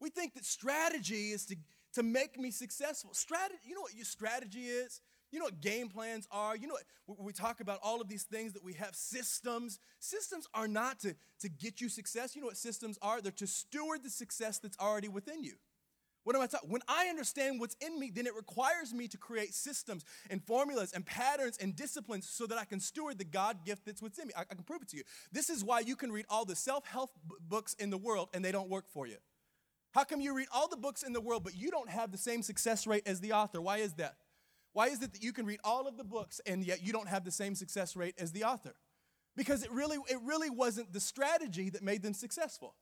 We 0.00 0.10
think 0.10 0.34
that 0.34 0.44
strategy 0.44 1.32
is 1.32 1.46
to 1.46 1.56
to 1.96 2.02
make 2.02 2.38
me 2.38 2.50
successful. 2.50 3.14
Strategy, 3.14 3.58
you 3.64 3.74
know 3.74 3.80
what 3.80 3.94
your 3.94 4.04
strategy 4.04 4.66
is? 4.66 5.00
You 5.32 5.38
know 5.38 5.46
what 5.46 5.62
game 5.62 5.88
plans 5.88 6.28
are? 6.30 6.54
You 6.54 6.68
know 6.68 6.76
what, 7.06 7.18
we 7.24 7.32
talk 7.32 7.60
about 7.60 7.80
all 7.82 8.02
of 8.02 8.08
these 8.08 8.24
things 8.24 8.52
that 8.52 8.62
we 8.62 8.74
have 8.74 8.94
systems. 8.94 9.78
Systems 9.98 10.46
are 10.52 10.68
not 10.68 11.00
to, 11.00 11.16
to 11.40 11.48
get 11.48 11.80
you 11.80 11.88
success. 11.88 12.36
You 12.36 12.42
know 12.42 12.48
what 12.48 12.58
systems 12.58 12.98
are? 13.00 13.22
They're 13.22 13.32
to 13.32 13.46
steward 13.46 14.02
the 14.02 14.10
success 14.10 14.58
that's 14.58 14.78
already 14.78 15.08
within 15.08 15.42
you. 15.42 15.54
What 16.26 16.34
am 16.34 16.42
I 16.42 16.48
talking? 16.48 16.70
When 16.70 16.82
I 16.88 17.06
understand 17.06 17.60
what's 17.60 17.76
in 17.80 18.00
me, 18.00 18.10
then 18.12 18.26
it 18.26 18.34
requires 18.34 18.92
me 18.92 19.06
to 19.06 19.16
create 19.16 19.54
systems 19.54 20.04
and 20.28 20.42
formulas 20.42 20.90
and 20.92 21.06
patterns 21.06 21.56
and 21.60 21.76
disciplines 21.76 22.28
so 22.28 22.48
that 22.48 22.58
I 22.58 22.64
can 22.64 22.80
steward 22.80 23.18
the 23.18 23.24
God 23.24 23.64
gift 23.64 23.86
that's 23.86 24.02
within 24.02 24.26
me. 24.26 24.34
I, 24.36 24.40
I 24.40 24.54
can 24.56 24.64
prove 24.64 24.82
it 24.82 24.88
to 24.88 24.96
you. 24.96 25.04
This 25.30 25.50
is 25.50 25.62
why 25.62 25.78
you 25.78 25.94
can 25.94 26.10
read 26.10 26.26
all 26.28 26.44
the 26.44 26.56
self 26.56 26.84
help 26.84 27.12
b- 27.28 27.36
books 27.48 27.74
in 27.74 27.90
the 27.90 27.96
world 27.96 28.30
and 28.34 28.44
they 28.44 28.50
don't 28.50 28.68
work 28.68 28.86
for 28.88 29.06
you. 29.06 29.18
How 29.94 30.02
come 30.02 30.20
you 30.20 30.36
read 30.36 30.48
all 30.52 30.66
the 30.66 30.76
books 30.76 31.04
in 31.04 31.12
the 31.12 31.20
world, 31.20 31.44
but 31.44 31.54
you 31.54 31.70
don't 31.70 31.88
have 31.88 32.10
the 32.10 32.18
same 32.18 32.42
success 32.42 32.88
rate 32.88 33.04
as 33.06 33.20
the 33.20 33.32
author? 33.32 33.60
Why 33.60 33.76
is 33.76 33.92
that? 33.94 34.16
Why 34.72 34.88
is 34.88 35.00
it 35.02 35.12
that 35.12 35.22
you 35.22 35.32
can 35.32 35.46
read 35.46 35.60
all 35.62 35.86
of 35.86 35.96
the 35.96 36.02
books 36.02 36.40
and 36.44 36.64
yet 36.64 36.82
you 36.82 36.92
don't 36.92 37.08
have 37.08 37.24
the 37.24 37.30
same 37.30 37.54
success 37.54 37.94
rate 37.94 38.16
as 38.18 38.32
the 38.32 38.42
author? 38.42 38.74
Because 39.36 39.62
it 39.62 39.70
really, 39.70 39.98
it 40.08 40.18
really 40.24 40.50
wasn't 40.50 40.92
the 40.92 40.98
strategy 40.98 41.70
that 41.70 41.84
made 41.84 42.02
them 42.02 42.14
successful. 42.14 42.74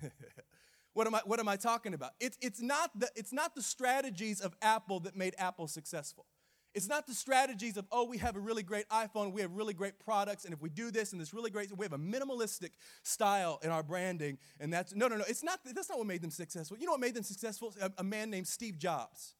what, 0.94 1.06
am 1.06 1.14
I, 1.14 1.20
what 1.24 1.40
am 1.40 1.48
I 1.48 1.56
talking 1.56 1.94
about? 1.94 2.12
It, 2.20 2.36
it's, 2.40 2.60
not 2.60 2.90
the, 2.98 3.08
it's 3.16 3.32
not 3.32 3.54
the 3.54 3.62
strategies 3.62 4.40
of 4.40 4.54
Apple 4.62 5.00
that 5.00 5.16
made 5.16 5.34
Apple 5.38 5.66
successful. 5.66 6.26
It's 6.74 6.88
not 6.88 7.06
the 7.06 7.14
strategies 7.14 7.76
of, 7.76 7.86
oh, 7.92 8.04
we 8.04 8.16
have 8.18 8.34
a 8.34 8.40
really 8.40 8.62
great 8.62 8.88
iPhone, 8.88 9.32
we 9.32 9.42
have 9.42 9.52
really 9.52 9.74
great 9.74 9.98
products, 9.98 10.46
and 10.46 10.54
if 10.54 10.62
we 10.62 10.70
do 10.70 10.90
this 10.90 11.12
and 11.12 11.20
this 11.20 11.34
really 11.34 11.50
great, 11.50 11.70
we 11.76 11.84
have 11.84 11.92
a 11.92 11.98
minimalistic 11.98 12.70
style 13.02 13.60
in 13.62 13.70
our 13.70 13.82
branding, 13.82 14.38
and 14.58 14.72
that's, 14.72 14.94
no, 14.94 15.06
no, 15.06 15.16
no, 15.16 15.24
it's 15.28 15.42
not, 15.42 15.60
that's 15.64 15.90
not 15.90 15.98
what 15.98 16.06
made 16.06 16.22
them 16.22 16.30
successful. 16.30 16.78
You 16.78 16.86
know 16.86 16.92
what 16.92 17.00
made 17.00 17.14
them 17.14 17.24
successful? 17.24 17.74
A, 17.80 17.90
a 17.98 18.04
man 18.04 18.30
named 18.30 18.48
Steve 18.48 18.78
Jobs. 18.78 19.34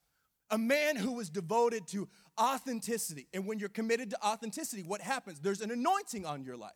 A 0.51 0.59
man 0.59 0.97
who 0.97 1.13
was 1.13 1.31
devoted 1.31 1.87
to 1.89 2.07
authenticity. 2.39 3.27
And 3.33 3.47
when 3.47 3.59
you're 3.59 3.71
committed 3.71 4.11
to 4.11 4.23
authenticity, 4.23 4.83
what 4.83 5.01
happens? 5.01 5.41
There's 5.41 5.63
an 5.63 5.71
anointing 5.71 6.27
on 6.27 6.45
your 6.45 6.59
life. 6.59 6.73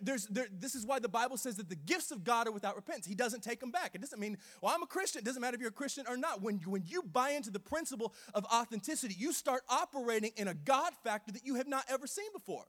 There's, 0.00 0.26
there, 0.28 0.46
this 0.50 0.74
is 0.74 0.86
why 0.86 0.98
the 0.98 1.10
Bible 1.10 1.36
says 1.36 1.56
that 1.56 1.68
the 1.68 1.76
gifts 1.76 2.10
of 2.10 2.24
God 2.24 2.46
are 2.46 2.52
without 2.52 2.74
repentance. 2.74 3.06
He 3.06 3.14
doesn't 3.14 3.42
take 3.42 3.60
them 3.60 3.70
back. 3.70 3.94
It 3.94 4.00
doesn't 4.00 4.18
mean, 4.18 4.38
well, 4.62 4.72
I'm 4.74 4.82
a 4.82 4.86
Christian. 4.86 5.18
It 5.18 5.26
doesn't 5.26 5.42
matter 5.42 5.54
if 5.56 5.60
you're 5.60 5.68
a 5.68 5.72
Christian 5.72 6.06
or 6.08 6.16
not. 6.16 6.40
When, 6.40 6.56
when 6.64 6.82
you 6.86 7.02
buy 7.02 7.30
into 7.30 7.50
the 7.50 7.60
principle 7.60 8.14
of 8.32 8.46
authenticity, 8.46 9.14
you 9.18 9.32
start 9.32 9.62
operating 9.68 10.32
in 10.36 10.48
a 10.48 10.54
God 10.54 10.92
factor 11.02 11.32
that 11.32 11.44
you 11.44 11.56
have 11.56 11.68
not 11.68 11.84
ever 11.90 12.06
seen 12.06 12.32
before. 12.32 12.64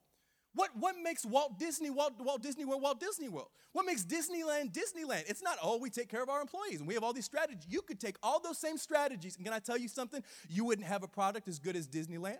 What, 0.56 0.69
what 0.78 0.95
makes 1.01 1.25
Walt 1.25 1.60
Disney 1.60 1.89
Walt, 1.89 2.13
Walt 2.19 2.41
Disney 2.41 2.63
World 2.63 2.82
Walt 2.82 2.99
Disney 2.99 3.28
World? 3.30 3.49
What 3.73 3.86
makes 3.86 4.04
Disneyland 4.04 4.71
Disneyland? 4.71 5.23
It's 5.28 5.43
not, 5.43 5.58
oh, 5.62 5.78
we 5.78 5.89
take 5.89 6.10
care 6.10 6.23
of 6.23 6.30
our 6.30 6.41
employees 6.41 6.80
and 6.80 6.88
we 6.88 6.93
have 6.93 7.04
all 7.04 7.12
these 7.13 7.25
strategies. 7.25 7.65
You 7.67 7.82
could 7.82 7.99
take 7.99 8.15
all 8.23 8.41
those 8.41 8.58
same 8.58 8.78
strategies, 8.78 9.36
and 9.36 9.45
can 9.45 9.54
I 9.54 9.60
tell 9.60 9.78
you 9.78 9.89
something? 9.89 10.23
You 10.49 10.63
wouldn't 10.63 10.88
have 10.88 11.04
a 11.04 11.08
product 11.08 11.49
as 11.49 11.60
good 11.60 11.75
as 11.75 11.88
Disneyland 11.88 12.39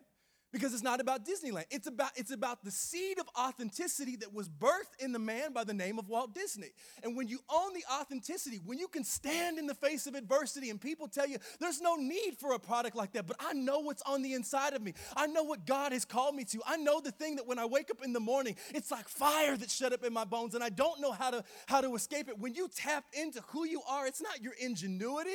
because 0.56 0.74
it's 0.74 0.84
not 0.84 1.02
about 1.02 1.26
Disneyland. 1.26 1.66
It's 1.70 1.86
about, 1.86 2.12
it's 2.16 2.32
about 2.32 2.64
the 2.64 2.72
seed 2.72 3.20
of 3.20 3.26
authenticity 3.38 4.16
that 4.16 4.34
was 4.34 4.48
birthed 4.48 4.96
in 5.02 5.12
the 5.12 5.20
man 5.20 5.52
by 5.52 5.66
the 5.66 5.74
name 5.74 6.00
of 6.00 6.08
Walt 6.08 6.34
Disney. 6.34 6.70
And 7.04 7.18
when 7.18 7.28
you 7.28 7.40
own 7.54 7.74
the 7.74 7.84
authenticity, 7.94 8.62
when 8.66 8.80
you 8.80 8.88
can 8.88 9.04
stand 9.04 9.60
in 9.60 9.68
the 9.68 9.74
face 9.74 10.08
of 10.08 10.16
adversity 10.16 10.70
and 10.70 10.80
people 10.80 11.10
tell 11.10 11.28
you, 11.28 11.40
there's 11.60 11.82
no 11.82 11.98
need 11.98 12.38
for 12.40 12.54
a 12.54 12.60
product 12.60 12.96
like 12.96 13.12
that, 13.12 13.28
but 13.28 13.36
I 13.38 13.52
know 13.52 13.80
what's 13.80 14.02
on 14.04 14.22
the 14.22 14.34
inside 14.34 14.72
of 14.72 14.82
me. 14.82 14.94
I 15.18 15.28
know 15.28 15.44
what 15.44 15.66
God 15.66 15.92
has 15.92 16.06
called 16.06 16.36
me 16.36 16.46
to. 16.46 16.62
I 16.66 16.78
know 16.78 17.02
the 17.02 17.12
thing 17.12 17.36
that 17.36 17.46
when 17.46 17.60
I 17.60 17.66
wake 17.66 17.92
up 17.92 17.98
in 18.02 18.14
the 18.14 18.22
morning, 18.22 18.56
it's 18.74 18.92
like 18.92 19.10
fire 19.10 19.58
that's 19.58 19.76
shut 19.76 19.92
up 19.92 20.06
in 20.06 20.14
my 20.14 20.24
bones 20.24 20.56
and 20.56 20.64
I 20.64 20.70
don't 20.70 21.02
know 21.02 21.12
how 21.12 21.32
to, 21.32 21.44
how 21.66 21.82
to 21.82 21.94
escape 21.96 22.30
it. 22.30 22.40
When 22.40 22.54
you 22.54 22.70
tap 22.74 23.04
into 23.12 23.42
who 23.50 23.66
you 23.66 23.82
are, 23.90 24.08
it's 24.08 24.22
not 24.22 24.42
your 24.42 24.54
ingenuity. 24.58 25.32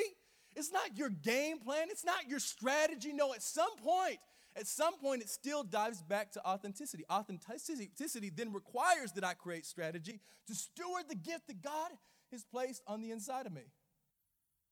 It's 0.57 0.73
not 0.73 0.97
your 0.97 1.11
game 1.11 1.59
plan. 1.59 1.89
It's 1.91 2.07
not 2.07 2.27
your 2.27 2.41
strategy. 2.41 3.13
No, 3.13 3.35
at 3.35 3.43
some 3.43 3.77
point, 3.85 4.19
at 4.57 4.67
some 4.67 4.99
point, 4.99 5.23
it 5.23 5.31
still 5.31 5.63
dives 5.63 6.03
back 6.03 6.33
to 6.33 6.45
authenticity. 6.47 7.05
Authenticity 7.11 8.31
then 8.35 8.53
requires 8.53 9.13
that 9.13 9.25
I 9.25 9.35
create 9.35 9.65
strategy 9.65 10.21
to 10.49 10.55
steward 10.55 11.05
the 11.09 11.15
gift 11.15 11.47
that 11.47 11.63
God 11.63 11.91
has 12.33 12.45
placed 12.45 12.83
on 12.87 13.01
the 13.01 13.11
inside 13.11 13.47
of 13.47 13.53
me. 13.53 13.63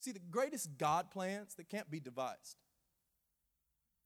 See, 0.00 0.12
the 0.12 0.20
greatest 0.30 0.78
God 0.78 1.10
plans 1.10 1.54
that 1.54 1.68
can't 1.68 1.90
be 1.90 2.00
devised. 2.00 2.56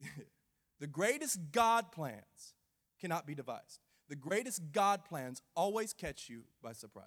the 0.80 0.86
greatest 0.86 1.38
God 1.52 1.92
plans 1.92 2.54
cannot 3.00 3.26
be 3.26 3.34
devised. 3.34 3.80
The 4.08 4.16
greatest 4.16 4.72
God 4.72 5.04
plans 5.04 5.42
always 5.56 5.92
catch 5.92 6.28
you 6.28 6.42
by 6.62 6.72
surprise. 6.72 7.06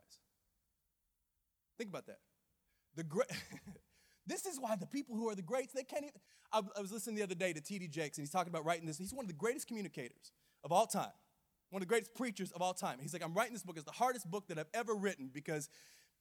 Think 1.78 1.90
about 1.90 2.08
that. 2.08 2.20
The 2.96 3.04
great 3.04 3.30
This 4.28 4.46
is 4.46 4.60
why 4.60 4.76
the 4.76 4.88
people 4.88 5.16
who 5.16 5.30
are 5.30 5.36
the 5.36 5.42
greats, 5.42 5.74
they 5.74 5.84
can't 5.84 6.04
even. 6.04 6.20
I, 6.52 6.62
I 6.78 6.82
was 6.82 6.92
listening 6.92 7.16
the 7.16 7.24
other 7.24 7.36
day 7.36 7.54
to 7.54 7.62
T.D. 7.62 7.88
Jakes, 7.88 8.18
and 8.18 8.24
he's 8.24 8.32
talking 8.32 8.52
about 8.52 8.66
writing 8.66 8.86
this. 8.86 8.98
He's 8.98 9.14
one 9.14 9.26
of 9.26 9.28
the 9.28 9.36
greatest 9.36 9.68
communicators 9.68 10.32
of 10.64 10.72
all 10.72 10.88
time, 10.88 11.12
one 11.70 11.82
of 11.82 11.88
the 11.88 11.92
greatest 11.92 12.14
preachers 12.16 12.52
of 12.52 12.62
all 12.62 12.74
time. 12.74 12.98
He's 13.02 13.14
like, 13.14 13.24
I'm 13.24 13.34
writing 13.34 13.54
this 13.54 13.64
book. 13.64 13.76
It's 13.78 13.86
the 13.86 13.92
hardest 13.92 14.30
book 14.30 14.48
that 14.48 14.58
I've 14.58 14.70
ever 14.74 14.96
written 14.96 15.30
because 15.32 15.70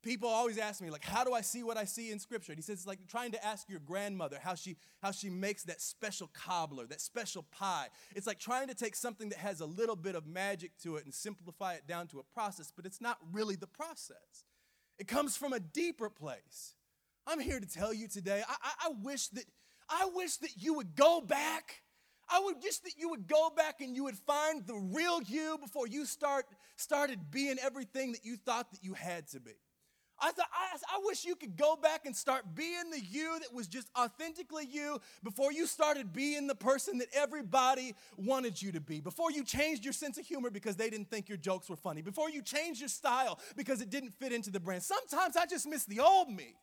people 0.02 0.28
always 0.28 0.58
ask 0.58 0.82
me, 0.82 0.90
like, 0.90 1.04
how 1.04 1.24
do 1.24 1.32
I 1.32 1.40
see 1.40 1.62
what 1.62 1.76
I 1.76 1.84
see 1.84 2.10
in 2.10 2.18
Scripture? 2.18 2.52
And 2.52 2.58
he 2.58 2.62
says 2.62 2.80
it's 2.80 2.86
like 2.86 2.98
trying 3.08 3.32
to 3.32 3.44
ask 3.44 3.68
your 3.68 3.80
grandmother 3.80 4.38
how 4.40 4.54
she 4.54 4.76
how 5.02 5.10
she 5.10 5.30
makes 5.30 5.64
that 5.64 5.80
special 5.80 6.30
cobbler, 6.32 6.86
that 6.86 7.00
special 7.00 7.44
pie. 7.50 7.88
It's 8.14 8.26
like 8.26 8.38
trying 8.38 8.68
to 8.68 8.74
take 8.74 8.94
something 8.94 9.30
that 9.30 9.38
has 9.38 9.60
a 9.60 9.66
little 9.66 9.96
bit 9.96 10.14
of 10.14 10.26
magic 10.26 10.76
to 10.82 10.96
it 10.96 11.04
and 11.04 11.14
simplify 11.14 11.74
it 11.74 11.86
down 11.86 12.06
to 12.08 12.18
a 12.18 12.22
process, 12.22 12.72
but 12.74 12.86
it's 12.86 13.00
not 13.00 13.18
really 13.32 13.56
the 13.56 13.66
process. 13.66 14.44
It 14.98 15.08
comes 15.08 15.36
from 15.36 15.52
a 15.52 15.60
deeper 15.60 16.10
place. 16.10 16.74
I'm 17.26 17.40
here 17.40 17.60
to 17.60 17.66
tell 17.66 17.92
you 17.92 18.08
today. 18.08 18.42
I, 18.46 18.54
I, 18.62 18.88
I 18.88 18.92
wish 19.02 19.28
that 19.28 19.44
I 19.88 20.08
wish 20.14 20.36
that 20.38 20.50
you 20.56 20.74
would 20.74 20.94
go 20.96 21.20
back. 21.20 21.82
I 22.28 22.40
would 22.40 22.62
just 22.62 22.84
that 22.84 22.94
you 22.96 23.10
would 23.10 23.26
go 23.26 23.50
back 23.54 23.80
and 23.80 23.94
you 23.94 24.04
would 24.04 24.16
find 24.16 24.66
the 24.66 24.76
real 24.76 25.22
you 25.22 25.58
before 25.60 25.86
you 25.86 26.06
start 26.06 26.46
started 26.76 27.30
being 27.30 27.56
everything 27.62 28.12
that 28.12 28.24
you 28.24 28.36
thought 28.36 28.72
that 28.72 28.82
you 28.82 28.94
had 28.94 29.28
to 29.28 29.40
be. 29.40 29.52
I 30.18 30.28
I, 30.38 30.76
I 30.96 31.00
wish 31.04 31.24
you 31.24 31.34
could 31.34 31.56
go 31.56 31.76
back 31.76 32.06
and 32.06 32.16
start 32.16 32.54
being 32.54 32.90
the 32.90 33.00
you 33.00 33.38
that 33.40 33.52
was 33.52 33.66
just 33.66 33.90
authentically 33.98 34.66
you 34.70 35.00
before 35.22 35.52
you 35.52 35.66
started 35.66 36.12
being 36.12 36.46
the 36.46 36.54
person 36.54 36.98
that 36.98 37.08
everybody 37.14 37.94
wanted 38.16 38.60
you 38.60 38.72
to 38.72 38.80
be. 38.80 39.00
Before 39.00 39.30
you 39.30 39.44
changed 39.44 39.84
your 39.84 39.92
sense 39.92 40.16
of 40.16 40.26
humor 40.26 40.50
because 40.50 40.76
they 40.76 40.88
didn't 40.88 41.10
think 41.10 41.28
your 41.28 41.38
jokes 41.38 41.68
were 41.68 41.76
funny. 41.76 42.00
Before 42.00 42.30
you 42.30 42.42
changed 42.42 42.80
your 42.80 42.88
style 42.88 43.38
because 43.56 43.80
it 43.80 43.90
didn't 43.90 44.12
fit 44.14 44.32
into 44.32 44.50
the 44.50 44.60
brand. 44.60 44.82
Sometimes 44.82 45.36
I 45.36 45.46
just 45.46 45.66
miss 45.66 45.84
the 45.84 46.00
old 46.00 46.30
me. 46.30 46.54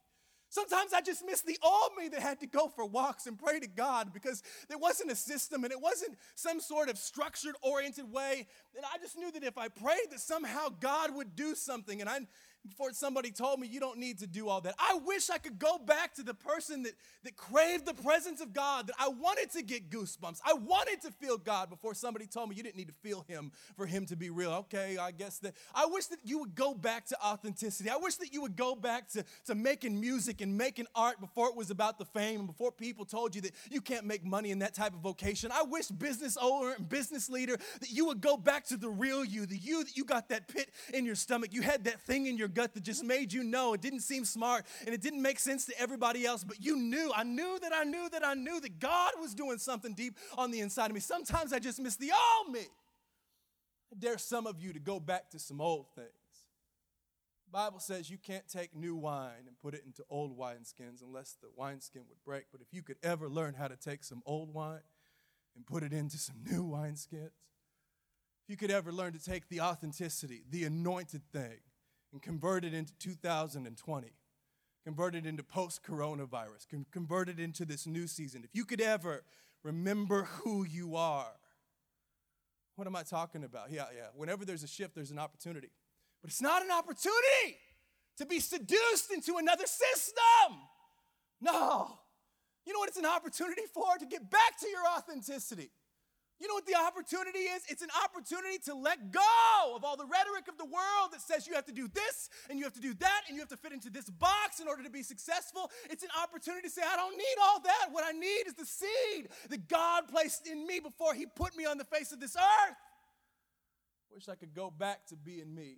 Sometimes 0.52 0.92
I 0.92 1.00
just 1.00 1.26
miss 1.26 1.40
the 1.40 1.58
old 1.64 1.92
me 1.98 2.10
that 2.10 2.22
had 2.22 2.42
to 2.42 2.46
go 2.46 2.68
for 2.68 2.84
walks 2.86 3.26
and 3.26 3.40
pray 3.40 3.62
to 3.62 3.68
God 3.68 4.12
because 4.12 4.44
there 4.68 4.78
wasn't 4.78 5.10
a 5.10 5.16
system 5.16 5.64
and 5.64 5.72
it 5.72 5.80
wasn't 5.80 6.18
some 6.36 6.60
sort 6.60 6.90
of 6.90 6.98
structured, 6.98 7.56
oriented 7.62 8.12
way. 8.12 8.48
And 8.76 8.86
I 8.86 8.98
just 8.98 9.18
knew 9.18 9.32
that 9.32 9.46
if 9.46 9.58
I 9.58 9.70
prayed, 9.70 10.10
that 10.10 10.20
somehow 10.20 10.68
God 10.82 11.16
would 11.16 11.38
do 11.38 11.56
something. 11.56 12.02
And 12.02 12.10
I 12.10 12.20
before 12.68 12.92
somebody 12.94 13.32
told 13.32 13.60
me 13.60 13.68
you 13.68 13.80
don't 13.80 13.98
need 13.98 14.20
to 14.20 14.28
do 14.28 14.48
all 14.48 14.62
that. 14.62 14.76
I 14.78 15.00
wish 15.04 15.30
I 15.30 15.38
could 15.38 15.58
go 15.58 15.78
back 15.78 16.14
to 16.16 16.24
the 16.24 16.34
person 16.34 16.84
that, 16.84 16.94
that 17.24 17.36
craved 17.36 17.86
the 17.86 17.94
presence 17.94 18.40
of 18.40 18.54
God, 18.54 18.88
that 18.88 18.96
I 19.00 19.08
wanted 19.10 19.52
to 19.52 19.64
get 19.64 19.90
goosebumps. 19.90 20.40
I 20.46 20.54
wanted 20.54 21.02
to 21.02 21.12
feel 21.12 21.38
God 21.38 21.70
before 21.70 21.94
somebody 21.94 22.28
told 22.28 22.50
me 22.50 22.56
you 22.56 22.64
didn't 22.64 22.78
need 22.78 22.88
to 22.88 22.94
feel 22.94 23.26
Him 23.28 23.52
for 23.76 23.86
Him 23.86 24.06
to 24.08 24.16
be 24.16 24.30
real. 24.30 24.52
Okay, 24.52 24.98
I 24.98 25.12
guess 25.12 25.40
that 25.40 25.56
I 25.74 25.86
wish 25.88 26.06
that 26.08 26.20
you 26.24 26.40
would 26.40 26.56
go 26.56 26.74
back 26.74 27.06
to 27.08 27.20
authenticity. 27.24 27.90
I 27.90 27.98
wish 27.98 28.16
that 28.16 28.32
you 28.34 28.42
would 28.42 28.56
go 28.56 28.76
back 28.76 29.10
to, 29.10 29.26
to 29.46 29.56
making 29.56 30.00
music 30.00 30.42
and 30.42 30.56
making 30.56 30.86
art 30.94 31.20
before 31.20 31.50
it 31.50 31.56
was 31.56 31.72
about 31.72 31.98
the 31.98 32.06
fame 32.06 32.42
and 32.42 32.48
before 32.48 32.72
people 32.72 33.06
told 33.06 33.36
you 33.36 33.42
that 33.42 33.54
you 33.72 33.82
can't 33.82 34.06
make 34.06 34.24
money 34.24 34.52
in 34.52 34.60
that 34.60 34.76
type 34.76 34.94
of 34.94 35.00
vocation. 35.00 35.52
I 35.52 35.64
wish 35.64 35.88
business 35.88 36.38
owner 36.40 36.74
and 36.78 36.88
business 36.88 37.30
leader 37.30 37.58
that 37.80 37.92
you 37.92 38.06
would 38.06 38.22
go 38.22 38.38
back 38.38 38.66
to 38.68 38.78
the 38.78 38.90
real 38.90 39.26
you, 39.26 39.46
the 39.46 39.58
you 39.58 39.84
that 39.84 39.98
you 39.98 40.06
got 40.06 40.30
that 40.30 40.48
pit 40.48 40.70
in 40.94 41.06
your 41.06 41.16
stomach, 41.16 41.54
you 41.54 41.62
had 41.62 41.86
that 41.86 42.02
thing 42.02 42.28
in 42.28 42.38
your 42.38 42.51
gut 42.54 42.74
that 42.74 42.84
just 42.84 43.04
made 43.04 43.34
you 43.34 43.44
know. 43.44 43.74
It 43.74 43.82
didn't 43.82 44.02
seem 44.02 44.26
smart 44.26 44.66
and 44.86 44.94
it 44.94 45.02
didn't 45.02 45.22
make 45.22 45.40
sense 45.40 45.66
to 45.66 45.80
everybody 45.80 46.26
else, 46.26 46.44
but 46.44 46.64
you 46.64 46.76
knew. 46.76 47.12
I 47.16 47.24
knew 47.24 47.60
that 47.62 47.74
I 47.74 47.84
knew 47.84 48.10
that 48.10 48.26
I 48.26 48.34
knew 48.34 48.60
that 48.60 48.80
God 48.80 49.14
was 49.20 49.34
doing 49.34 49.58
something 49.58 49.94
deep 49.94 50.18
on 50.38 50.52
the 50.52 50.60
inside 50.60 50.88
of 50.88 50.94
me. 50.94 51.00
Sometimes 51.00 51.54
I 51.54 51.60
just 51.60 51.80
miss 51.80 51.96
the 51.96 52.12
old 52.12 52.54
me. 52.54 52.66
I 53.92 53.96
dare 54.00 54.18
some 54.18 54.48
of 54.48 54.60
you 54.60 54.74
to 54.74 54.80
go 54.80 55.00
back 55.00 55.30
to 55.32 55.40
some 55.40 55.60
old 55.60 55.88
things. 55.96 56.10
The 57.52 57.58
Bible 57.58 57.80
says 57.80 58.10
you 58.10 58.18
can't 58.18 58.48
take 58.48 58.74
new 58.74 58.96
wine 58.96 59.44
and 59.46 59.60
put 59.60 59.74
it 59.74 59.84
into 59.86 60.04
old 60.10 60.38
wineskins 60.38 61.02
unless 61.04 61.36
the 61.42 61.50
wineskin 61.58 62.04
would 62.08 62.24
break. 62.24 62.46
But 62.50 62.62
if 62.62 62.68
you 62.72 62.82
could 62.82 62.96
ever 63.04 63.28
learn 63.28 63.56
how 63.56 63.68
to 63.68 63.76
take 63.76 64.06
some 64.06 64.22
old 64.26 64.54
wine 64.54 64.80
and 65.58 65.66
put 65.66 65.84
it 65.84 65.92
into 65.92 66.18
some 66.18 66.38
new 66.50 66.64
wineskins, 66.64 67.32
if 68.44 68.50
you 68.50 68.56
could 68.56 68.72
ever 68.72 68.94
learn 68.94 69.12
to 69.14 69.24
take 69.24 69.50
the 69.50 69.60
authenticity, 69.60 70.44
the 70.50 70.64
anointed 70.64 71.24
thing, 71.34 71.60
and 72.12 72.22
convert 72.22 72.66
it 72.66 72.74
into 72.74 72.94
2020, 73.00 74.12
convert 74.84 75.16
it 75.16 75.26
into 75.26 75.44
post 75.44 75.84
coronavirus, 75.84 76.68
convert 76.92 77.30
it 77.30 77.40
into 77.40 77.66
this 77.66 77.88
new 77.88 78.08
season. 78.08 78.44
If 78.44 78.52
you 78.54 78.66
could 78.66 78.82
ever 78.82 79.24
remember 79.64 80.24
who 80.24 80.66
you 80.66 80.96
are, 80.96 81.32
what 82.76 82.88
am 82.88 82.96
I 82.96 83.04
talking 83.04 83.44
about? 83.44 83.72
Yeah, 83.72 83.86
yeah. 83.96 84.08
Whenever 84.16 84.46
there's 84.46 84.64
a 84.64 84.68
shift, 84.68 84.96
there's 84.96 85.12
an 85.12 85.20
opportunity. 85.20 85.70
But 86.22 86.32
it's 86.32 86.42
not 86.42 86.64
an 86.64 86.72
opportunity 86.72 87.58
to 88.18 88.26
be 88.26 88.40
seduced 88.40 89.12
into 89.12 89.38
another 89.38 89.66
system. 89.66 90.58
No. 91.40 91.98
You 92.66 92.74
know 92.74 92.80
what 92.80 92.90
it's 92.90 92.98
an 92.98 93.06
opportunity 93.06 93.64
for? 93.74 93.98
To 94.00 94.06
get 94.06 94.30
back 94.30 94.60
to 94.60 94.68
your 94.68 94.82
authenticity. 94.96 95.72
You 96.42 96.48
know 96.48 96.56
what 96.56 96.66
the 96.66 96.76
opportunity 96.76 97.46
is? 97.54 97.62
It's 97.70 97.84
an 97.84 97.94
opportunity 98.04 98.58
to 98.66 98.74
let 98.74 99.12
go 99.12 99.76
of 99.76 99.84
all 99.84 99.96
the 99.96 100.08
rhetoric 100.08 100.48
of 100.50 100.58
the 100.58 100.66
world 100.66 101.14
that 101.14 101.22
says 101.22 101.46
you 101.46 101.54
have 101.54 101.68
to 101.68 101.72
do 101.72 101.88
this 101.88 102.32
and 102.50 102.58
you 102.58 102.66
have 102.66 102.74
to 102.74 102.82
do 102.82 102.96
that 102.96 103.22
and 103.28 103.36
you 103.36 103.42
have 103.42 103.50
to 103.50 103.58
fit 103.58 103.72
into 103.72 103.92
this 103.92 104.10
box 104.10 104.60
in 104.60 104.68
order 104.68 104.82
to 104.82 104.90
be 104.90 105.04
successful. 105.04 105.70
It's 105.92 106.02
an 106.02 106.10
opportunity 106.20 106.64
to 106.64 106.74
say, 106.74 106.82
I 106.82 106.96
don't 106.96 107.16
need 107.16 107.38
all 107.44 107.62
that. 107.62 107.90
What 107.92 108.04
I 108.08 108.12
need 108.18 108.48
is 108.48 108.56
the 108.56 108.66
seed 108.66 109.30
that 109.52 109.70
God 109.70 110.08
placed 110.08 110.48
in 110.48 110.66
me 110.66 110.80
before 110.80 111.14
He 111.14 111.28
put 111.28 111.56
me 111.56 111.66
on 111.66 111.78
the 111.78 111.86
face 111.86 112.12
of 112.12 112.20
this 112.20 112.36
earth. 112.36 112.76
Wish 114.12 114.28
I 114.28 114.34
could 114.34 114.56
go 114.56 114.72
back 114.72 115.06
to 115.10 115.16
being 115.16 115.54
me. 115.54 115.78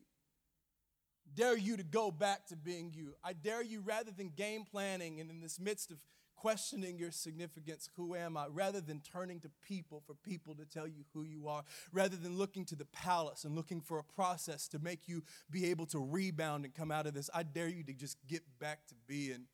Dare 1.35 1.57
you 1.57 1.75
to 1.75 1.83
go 1.83 2.09
back 2.09 2.47
to 2.47 2.55
being 2.55 2.93
you. 2.93 3.15
I 3.21 3.33
dare 3.33 3.63
you 3.63 3.81
rather 3.81 4.11
than 4.11 4.29
game 4.29 4.63
planning 4.63 5.19
and 5.19 5.29
in 5.29 5.41
this 5.41 5.59
midst 5.59 5.91
of 5.91 5.97
questioning 6.43 6.99
your 6.99 7.09
significance, 7.09 7.89
who 7.95 8.15
am 8.15 8.35
I, 8.35 8.47
rather 8.49 8.81
than 8.81 8.99
turning 8.99 9.39
to 9.39 9.49
people 9.65 10.03
for 10.05 10.13
people 10.13 10.53
to 10.55 10.65
tell 10.65 10.85
you 10.85 11.05
who 11.13 11.23
you 11.23 11.47
are, 11.47 11.63
rather 11.93 12.17
than 12.17 12.37
looking 12.37 12.65
to 12.65 12.75
the 12.75 12.83
palace 12.83 13.45
and 13.45 13.55
looking 13.55 13.79
for 13.79 13.97
a 13.97 14.03
process 14.03 14.67
to 14.67 14.79
make 14.79 15.07
you 15.07 15.23
be 15.49 15.67
able 15.67 15.85
to 15.85 15.99
rebound 15.99 16.65
and 16.65 16.75
come 16.75 16.91
out 16.91 17.07
of 17.07 17.13
this, 17.13 17.29
I 17.33 17.43
dare 17.43 17.69
you 17.69 17.81
to 17.85 17.93
just 17.93 18.17
get 18.27 18.41
back 18.59 18.85
to 18.87 18.95
being 19.07 19.45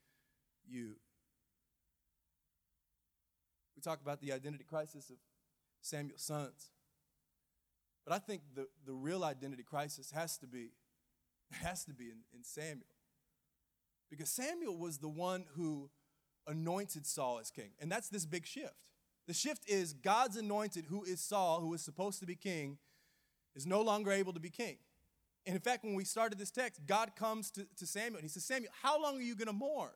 you. 0.67 0.95
We 3.75 3.83
talk 3.83 4.01
about 4.01 4.19
the 4.19 4.33
identity 4.33 4.65
crisis 4.67 5.11
of 5.11 5.17
Samuel's 5.81 6.23
sons. 6.23 6.71
But 8.03 8.15
I 8.15 8.17
think 8.17 8.41
the, 8.55 8.65
the 8.87 8.93
real 8.95 9.23
identity 9.23 9.61
crisis 9.61 10.09
has 10.09 10.39
to 10.39 10.47
be, 10.47 10.71
has 11.51 11.85
to 11.85 11.93
be 11.93 12.05
in, 12.05 12.17
in 12.33 12.43
Samuel. 12.43 12.95
Because 14.09 14.31
Samuel 14.31 14.75
was 14.75 14.97
the 14.97 15.07
one 15.07 15.45
who 15.55 15.91
anointed 16.47 17.05
Saul 17.05 17.39
as 17.39 17.51
king. 17.51 17.71
And 17.79 17.91
that's 17.91 18.09
this 18.09 18.25
big 18.25 18.45
shift. 18.45 18.75
The 19.27 19.33
shift 19.33 19.69
is 19.69 19.93
God's 19.93 20.37
anointed, 20.37 20.85
who 20.89 21.03
is 21.03 21.21
Saul, 21.21 21.61
who 21.61 21.73
is 21.73 21.81
supposed 21.81 22.19
to 22.19 22.25
be 22.25 22.35
king, 22.35 22.77
is 23.55 23.67
no 23.67 23.81
longer 23.81 24.11
able 24.11 24.33
to 24.33 24.39
be 24.39 24.49
king. 24.49 24.77
And 25.45 25.55
in 25.55 25.61
fact, 25.61 25.83
when 25.83 25.93
we 25.93 26.03
started 26.03 26.37
this 26.37 26.51
text, 26.51 26.81
God 26.85 27.15
comes 27.15 27.51
to, 27.51 27.67
to 27.77 27.85
Samuel 27.85 28.15
and 28.15 28.23
he 28.23 28.29
says, 28.29 28.45
Samuel, 28.45 28.71
how 28.81 29.01
long 29.01 29.17
are 29.17 29.21
you 29.21 29.35
going 29.35 29.47
to 29.47 29.53
mourn? 29.53 29.91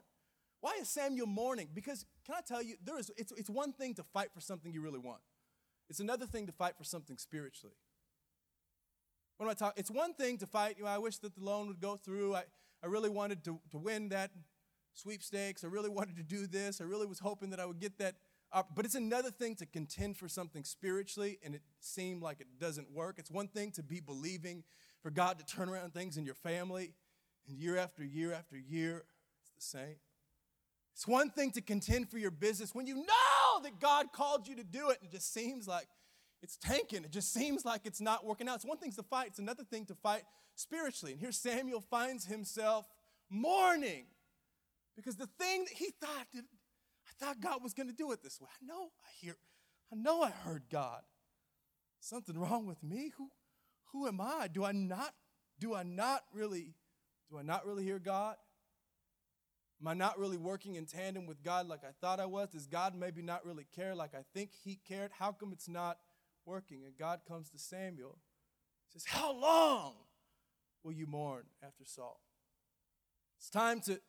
Why 0.61 0.77
is 0.79 0.87
Samuel 0.87 1.27
mourning? 1.27 1.69
Because, 1.73 2.05
can 2.25 2.35
I 2.35 2.41
tell 2.41 2.63
you, 2.63 2.75
there 2.83 2.97
is, 2.97 3.11
it's, 3.17 3.31
it's 3.33 3.49
one 3.49 3.73
thing 3.73 3.93
to 3.95 4.03
fight 4.03 4.29
for 4.33 4.39
something 4.39 4.71
you 4.71 4.81
really 4.81 4.99
want, 4.99 5.21
it's 5.89 5.99
another 5.99 6.25
thing 6.25 6.47
to 6.47 6.53
fight 6.53 6.77
for 6.77 6.83
something 6.83 7.17
spiritually. 7.17 7.75
What 9.37 9.47
am 9.47 9.49
I 9.49 9.53
talking? 9.55 9.79
It's 9.79 9.91
one 9.91 10.13
thing 10.13 10.37
to 10.37 10.47
fight, 10.47 10.77
you 10.77 10.83
know, 10.83 10.89
I 10.89 10.99
wish 10.99 11.17
that 11.17 11.35
the 11.35 11.43
loan 11.43 11.67
would 11.67 11.81
go 11.81 11.97
through. 11.97 12.35
I, 12.35 12.43
I 12.83 12.87
really 12.87 13.09
wanted 13.09 13.43
to, 13.45 13.59
to 13.71 13.77
win 13.77 14.09
that 14.09 14.31
sweepstakes. 14.93 15.63
I 15.63 15.67
really 15.67 15.89
wanted 15.99 16.17
to 16.17 16.23
do 16.23 16.47
this. 16.47 16.81
I 16.81 16.83
really 16.83 17.07
was 17.07 17.19
hoping 17.19 17.49
that 17.51 17.59
I 17.59 17.65
would 17.65 17.79
get 17.79 17.97
that. 17.99 18.15
But 18.75 18.85
it's 18.85 18.95
another 18.95 19.31
thing 19.31 19.55
to 19.55 19.65
contend 19.65 20.17
for 20.17 20.29
something 20.29 20.63
spiritually 20.63 21.39
and 21.43 21.55
it 21.55 21.63
seemed 21.79 22.21
like 22.21 22.39
it 22.39 22.59
doesn't 22.59 22.91
work. 22.91 23.15
It's 23.17 23.31
one 23.31 23.47
thing 23.47 23.71
to 23.71 23.83
be 23.83 23.99
believing 23.99 24.63
for 25.03 25.11
God 25.11 25.37
to 25.37 25.45
turn 25.45 25.69
around 25.69 25.93
things 25.93 26.17
in 26.17 26.25
your 26.25 26.33
family, 26.33 26.93
and 27.47 27.57
year 27.57 27.77
after 27.77 28.03
year 28.03 28.33
after 28.33 28.57
year, 28.57 29.03
it's 29.41 29.51
the 29.51 29.77
same. 29.77 29.95
It's 30.93 31.05
one 31.05 31.29
thing 31.29 31.51
to 31.51 31.61
contend 31.61 32.09
for 32.09 32.17
your 32.17 32.31
business 32.31 32.73
when 32.73 32.87
you 32.87 32.95
know 32.95 33.61
that 33.63 33.79
God 33.79 34.13
called 34.13 34.47
you 34.47 34.55
to 34.55 34.63
do 34.63 34.89
it, 34.89 34.99
and 35.01 35.09
it 35.09 35.11
just 35.11 35.33
seems 35.33 35.67
like 35.67 35.87
it's 36.41 36.55
tanking. 36.57 37.03
It 37.03 37.11
just 37.11 37.33
seems 37.33 37.65
like 37.65 37.81
it's 37.83 37.99
not 37.99 38.25
working 38.25 38.47
out. 38.47 38.55
It's 38.55 38.65
one 38.65 38.77
thing 38.77 38.91
to 38.93 39.03
fight, 39.03 39.27
it's 39.27 39.39
another 39.39 39.63
thing 39.63 39.85
to 39.87 39.95
fight 39.95 40.23
spiritually. 40.55 41.11
And 41.11 41.19
here 41.19 41.31
Samuel 41.31 41.81
finds 41.81 42.25
himself 42.25 42.85
mourning 43.29 44.05
because 44.95 45.15
the 45.15 45.29
thing 45.39 45.65
that 45.65 45.73
he 45.73 45.91
thought, 45.99 46.27
that, 46.33 46.43
I 47.07 47.25
thought 47.25 47.41
God 47.41 47.63
was 47.63 47.73
going 47.73 47.87
to 47.87 47.95
do 47.95 48.11
it 48.11 48.21
this 48.23 48.39
way. 48.39 48.47
I 48.51 48.65
know 48.65 48.89
I 49.03 49.09
hear, 49.19 49.37
I 49.91 49.95
know 49.95 50.21
I 50.21 50.29
heard 50.29 50.63
God. 50.69 51.01
Something 51.99 52.37
wrong 52.37 52.65
with 52.65 52.83
me? 52.83 53.11
Who, 53.17 53.29
who 53.91 54.07
am 54.07 54.19
I? 54.19 54.47
Do 54.51 54.65
I 54.65 54.71
not, 54.71 55.13
do 55.59 55.73
I 55.73 55.83
not 55.83 56.23
really, 56.33 56.75
do 57.29 57.37
I 57.37 57.43
not 57.43 57.65
really 57.65 57.83
hear 57.83 57.99
God? 57.99 58.35
Am 59.81 59.87
I 59.87 59.93
not 59.93 60.17
really 60.17 60.37
working 60.37 60.75
in 60.75 60.85
tandem 60.85 61.25
with 61.25 61.43
God 61.43 61.67
like 61.67 61.83
I 61.83 61.91
thought 61.99 62.19
I 62.19 62.25
was? 62.25 62.49
Does 62.49 62.67
God 62.67 62.95
maybe 62.95 63.21
not 63.21 63.45
really 63.45 63.65
care 63.75 63.95
like 63.95 64.15
I 64.15 64.23
think 64.33 64.51
He 64.63 64.79
cared? 64.87 65.11
How 65.19 65.31
come 65.31 65.51
it's 65.51 65.67
not 65.67 65.97
working? 66.45 66.83
And 66.85 66.97
God 66.97 67.21
comes 67.27 67.49
to 67.49 67.57
Samuel, 67.57 68.17
says, 68.91 69.05
How 69.05 69.33
long 69.33 69.93
will 70.83 70.93
you 70.93 71.05
mourn 71.05 71.43
after 71.61 71.83
Saul? 71.85 72.21
It's 73.37 73.49
time 73.49 73.81
to 73.81 73.99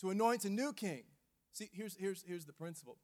to 0.00 0.10
anoint 0.10 0.44
a 0.44 0.50
new 0.50 0.72
king. 0.72 1.04
See, 1.52 1.68
here's, 1.72 1.96
here's, 1.96 2.22
here's 2.22 2.46
the 2.46 2.52
principle. 2.52 2.98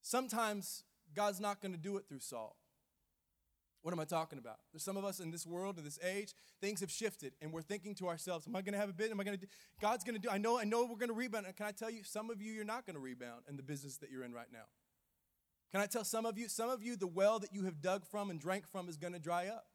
Sometimes 0.00 0.84
God's 1.14 1.40
not 1.40 1.60
going 1.60 1.72
to 1.72 1.78
do 1.78 1.96
it 1.96 2.04
through 2.08 2.20
Saul. 2.20 2.56
What 3.82 3.92
am 3.92 3.98
I 3.98 4.04
talking 4.04 4.38
about? 4.38 4.58
There's 4.72 4.84
some 4.84 4.96
of 4.96 5.04
us 5.04 5.18
in 5.18 5.32
this 5.32 5.44
world, 5.44 5.76
in 5.76 5.84
this 5.84 5.98
age, 6.04 6.34
things 6.60 6.80
have 6.80 6.90
shifted, 6.90 7.32
and 7.42 7.52
we're 7.52 7.62
thinking 7.62 7.96
to 7.96 8.08
ourselves, 8.08 8.46
"Am 8.46 8.54
I 8.54 8.62
going 8.62 8.74
to 8.74 8.78
have 8.78 8.88
a 8.88 8.92
bit? 8.92 9.10
Am 9.10 9.18
I 9.18 9.24
going 9.24 9.36
to 9.36 9.44
do? 9.44 9.50
God's 9.80 10.04
going 10.04 10.14
to 10.14 10.20
do. 10.20 10.30
I 10.30 10.38
know, 10.38 10.56
I 10.56 10.62
know, 10.62 10.82
we're 10.84 10.96
going 10.96 11.08
to 11.08 11.14
rebound. 11.14 11.46
And 11.46 11.56
can 11.56 11.66
I 11.66 11.72
tell 11.72 11.90
you, 11.90 12.04
some 12.04 12.30
of 12.30 12.40
you, 12.40 12.52
you're 12.52 12.64
not 12.64 12.86
going 12.86 12.94
to 12.94 13.00
rebound 13.00 13.42
in 13.48 13.56
the 13.56 13.62
business 13.62 13.96
that 13.96 14.08
you're 14.08 14.22
in 14.22 14.32
right 14.32 14.46
now. 14.52 14.66
Can 15.72 15.80
I 15.80 15.86
tell 15.86 16.04
some 16.04 16.26
of 16.26 16.38
you, 16.38 16.48
some 16.48 16.70
of 16.70 16.80
you, 16.82 16.94
the 16.94 17.08
well 17.08 17.40
that 17.40 17.52
you 17.52 17.64
have 17.64 17.80
dug 17.80 18.06
from 18.06 18.30
and 18.30 18.38
drank 18.38 18.68
from 18.68 18.88
is 18.88 18.96
going 18.96 19.14
to 19.14 19.18
dry 19.18 19.48
up. 19.48 19.66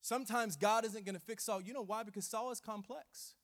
Sometimes 0.00 0.56
God 0.56 0.84
isn't 0.84 1.06
going 1.06 1.14
to 1.14 1.20
fix 1.20 1.44
Saul. 1.44 1.60
You 1.60 1.74
know 1.74 1.84
why? 1.84 2.02
Because 2.02 2.26
Saul 2.26 2.50
is 2.50 2.60
complex. 2.60 3.34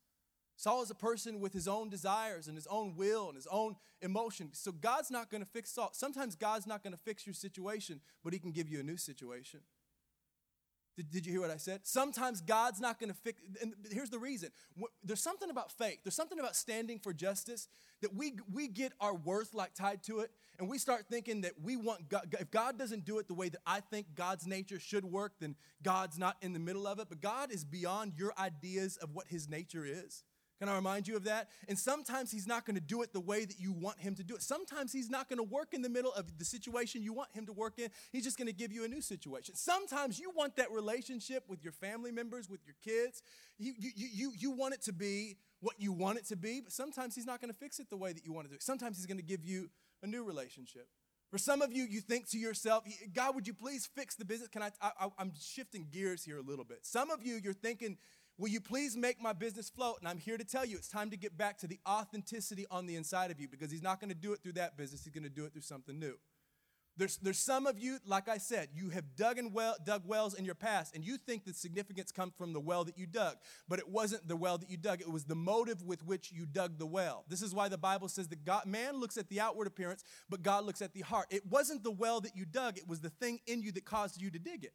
Saul 0.61 0.83
is 0.83 0.91
a 0.91 0.95
person 0.95 1.39
with 1.39 1.53
his 1.53 1.67
own 1.67 1.89
desires 1.89 2.47
and 2.47 2.55
his 2.55 2.67
own 2.67 2.95
will 2.95 3.29
and 3.29 3.35
his 3.35 3.47
own 3.49 3.77
emotion. 3.99 4.49
So 4.53 4.71
God's 4.71 5.09
not 5.09 5.31
going 5.31 5.41
to 5.41 5.49
fix 5.49 5.71
Saul. 5.71 5.89
Sometimes 5.91 6.35
God's 6.35 6.67
not 6.67 6.83
going 6.83 6.93
to 6.93 6.99
fix 6.99 7.25
your 7.25 7.33
situation, 7.33 7.99
but 8.23 8.31
he 8.31 8.37
can 8.37 8.51
give 8.51 8.69
you 8.69 8.79
a 8.79 8.83
new 8.83 8.97
situation. 8.97 9.61
Did, 10.95 11.09
did 11.09 11.25
you 11.25 11.31
hear 11.31 11.41
what 11.41 11.49
I 11.49 11.57
said? 11.57 11.79
Sometimes 11.81 12.41
God's 12.41 12.79
not 12.79 12.99
going 12.99 13.09
to 13.09 13.15
fix, 13.15 13.41
and 13.59 13.73
here's 13.89 14.11
the 14.11 14.19
reason. 14.19 14.49
There's 15.03 15.23
something 15.23 15.49
about 15.49 15.71
faith. 15.71 15.97
There's 16.03 16.13
something 16.13 16.37
about 16.37 16.55
standing 16.55 16.99
for 16.99 17.11
justice 17.11 17.67
that 18.03 18.13
we, 18.13 18.33
we 18.53 18.67
get 18.67 18.93
our 19.01 19.15
worth 19.15 19.55
like 19.55 19.73
tied 19.73 20.03
to 20.03 20.19
it, 20.19 20.29
and 20.59 20.69
we 20.69 20.77
start 20.77 21.05
thinking 21.09 21.41
that 21.41 21.53
we 21.59 21.75
want 21.75 22.07
God, 22.07 22.35
if 22.39 22.51
God 22.51 22.77
doesn't 22.77 23.03
do 23.03 23.17
it 23.17 23.27
the 23.27 23.33
way 23.33 23.49
that 23.49 23.61
I 23.65 23.79
think 23.79 24.13
God's 24.13 24.45
nature 24.45 24.79
should 24.79 25.05
work, 25.05 25.33
then 25.39 25.55
God's 25.81 26.19
not 26.19 26.37
in 26.43 26.53
the 26.53 26.59
middle 26.59 26.85
of 26.85 26.99
it. 26.99 27.07
But 27.09 27.19
God 27.19 27.51
is 27.51 27.65
beyond 27.65 28.13
your 28.15 28.33
ideas 28.37 28.97
of 28.97 29.15
what 29.15 29.25
his 29.27 29.49
nature 29.49 29.85
is. 29.85 30.23
Can 30.61 30.69
I 30.69 30.75
remind 30.75 31.07
you 31.07 31.15
of 31.15 31.23
that? 31.23 31.49
And 31.67 31.77
sometimes 31.77 32.31
He's 32.31 32.45
not 32.45 32.67
going 32.67 32.75
to 32.75 32.81
do 32.81 33.01
it 33.01 33.13
the 33.13 33.19
way 33.19 33.45
that 33.45 33.59
you 33.59 33.71
want 33.73 33.99
Him 33.99 34.13
to 34.13 34.23
do 34.23 34.35
it. 34.35 34.43
Sometimes 34.43 34.93
He's 34.93 35.09
not 35.09 35.27
going 35.27 35.37
to 35.37 35.43
work 35.43 35.73
in 35.73 35.81
the 35.81 35.89
middle 35.89 36.13
of 36.13 36.37
the 36.37 36.45
situation 36.45 37.01
you 37.01 37.13
want 37.13 37.29
Him 37.33 37.47
to 37.47 37.51
work 37.51 37.79
in. 37.79 37.89
He's 38.11 38.23
just 38.23 38.37
going 38.37 38.45
to 38.45 38.53
give 38.53 38.71
you 38.71 38.85
a 38.85 38.87
new 38.87 39.01
situation. 39.01 39.55
Sometimes 39.55 40.19
you 40.19 40.31
want 40.35 40.55
that 40.57 40.71
relationship 40.71 41.45
with 41.47 41.63
your 41.63 41.73
family 41.73 42.11
members, 42.11 42.47
with 42.47 42.59
your 42.63 42.75
kids. 42.83 43.23
You, 43.57 43.73
you, 43.75 43.89
you, 43.95 44.31
you 44.37 44.51
want 44.51 44.75
it 44.75 44.83
to 44.83 44.93
be 44.93 45.37
what 45.61 45.77
you 45.79 45.91
want 45.91 46.19
it 46.19 46.27
to 46.27 46.35
be, 46.35 46.61
but 46.61 46.71
sometimes 46.71 47.15
He's 47.15 47.25
not 47.25 47.41
going 47.41 47.51
to 47.51 47.57
fix 47.57 47.79
it 47.79 47.89
the 47.89 47.97
way 47.97 48.13
that 48.13 48.23
you 48.23 48.31
want 48.31 48.45
to 48.45 48.49
do 48.49 48.55
it. 48.55 48.61
Sometimes 48.61 48.97
He's 48.97 49.07
going 49.07 49.17
to 49.17 49.23
give 49.23 49.43
you 49.43 49.67
a 50.03 50.07
new 50.07 50.23
relationship. 50.23 50.87
For 51.31 51.39
some 51.39 51.61
of 51.61 51.71
you, 51.71 51.85
you 51.85 52.01
think 52.01 52.29
to 52.31 52.37
yourself, 52.37 52.83
God, 53.13 53.33
would 53.33 53.47
you 53.47 53.53
please 53.53 53.89
fix 53.95 54.15
the 54.15 54.25
business? 54.25 54.49
Can 54.49 54.61
I, 54.61 54.69
I 54.81 55.07
I'm 55.17 55.31
shifting 55.41 55.87
gears 55.89 56.25
here 56.25 56.37
a 56.37 56.41
little 56.41 56.65
bit. 56.65 56.79
Some 56.83 57.09
of 57.09 57.25
you, 57.25 57.39
you're 57.41 57.53
thinking, 57.53 57.97
Will 58.37 58.49
you 58.49 58.61
please 58.61 58.97
make 58.97 59.21
my 59.21 59.33
business 59.33 59.69
float? 59.69 59.97
And 59.99 60.07
I'm 60.07 60.17
here 60.17 60.37
to 60.37 60.43
tell 60.43 60.65
you 60.65 60.77
it's 60.77 60.87
time 60.87 61.11
to 61.11 61.17
get 61.17 61.37
back 61.37 61.57
to 61.59 61.67
the 61.67 61.79
authenticity 61.87 62.65
on 62.71 62.87
the 62.87 62.95
inside 62.95 63.29
of 63.31 63.39
you 63.39 63.47
because 63.47 63.71
he's 63.71 63.83
not 63.83 63.99
going 63.99 64.09
to 64.09 64.15
do 64.15 64.33
it 64.33 64.41
through 64.41 64.53
that 64.53 64.77
business. 64.77 65.03
He's 65.03 65.13
going 65.13 65.23
to 65.23 65.29
do 65.29 65.45
it 65.45 65.53
through 65.53 65.61
something 65.61 65.99
new. 65.99 66.17
There's, 66.97 67.17
there's 67.17 67.39
some 67.39 67.67
of 67.67 67.79
you, 67.79 67.99
like 68.05 68.27
I 68.27 68.37
said, 68.37 68.69
you 68.73 68.89
have 68.89 69.15
dug, 69.15 69.37
and 69.37 69.53
well, 69.53 69.75
dug 69.85 70.05
wells 70.05 70.33
in 70.33 70.43
your 70.43 70.55
past, 70.55 70.93
and 70.93 71.05
you 71.05 71.17
think 71.17 71.45
the 71.45 71.53
significance 71.53 72.11
comes 72.11 72.33
from 72.37 72.51
the 72.51 72.59
well 72.59 72.83
that 72.83 72.97
you 72.97 73.07
dug. 73.07 73.37
But 73.67 73.79
it 73.79 73.87
wasn't 73.87 74.27
the 74.27 74.35
well 74.35 74.57
that 74.57 74.69
you 74.69 74.77
dug, 74.77 75.01
it 75.01 75.09
was 75.09 75.23
the 75.23 75.35
motive 75.35 75.81
with 75.83 76.05
which 76.05 76.31
you 76.31 76.45
dug 76.45 76.77
the 76.77 76.85
well. 76.85 77.23
This 77.29 77.41
is 77.41 77.55
why 77.55 77.69
the 77.69 77.77
Bible 77.77 78.09
says 78.09 78.27
that 78.27 78.43
God, 78.43 78.65
man 78.65 78.99
looks 78.99 79.17
at 79.17 79.29
the 79.29 79.39
outward 79.39 79.67
appearance, 79.67 80.03
but 80.29 80.43
God 80.43 80.65
looks 80.65 80.81
at 80.81 80.93
the 80.93 81.01
heart. 81.01 81.27
It 81.29 81.45
wasn't 81.45 81.83
the 81.83 81.91
well 81.91 82.19
that 82.21 82.35
you 82.35 82.45
dug, 82.45 82.77
it 82.77 82.87
was 82.87 82.99
the 82.99 83.09
thing 83.09 83.39
in 83.47 83.61
you 83.61 83.71
that 83.71 83.85
caused 83.85 84.21
you 84.21 84.29
to 84.29 84.39
dig 84.39 84.65
it. 84.65 84.73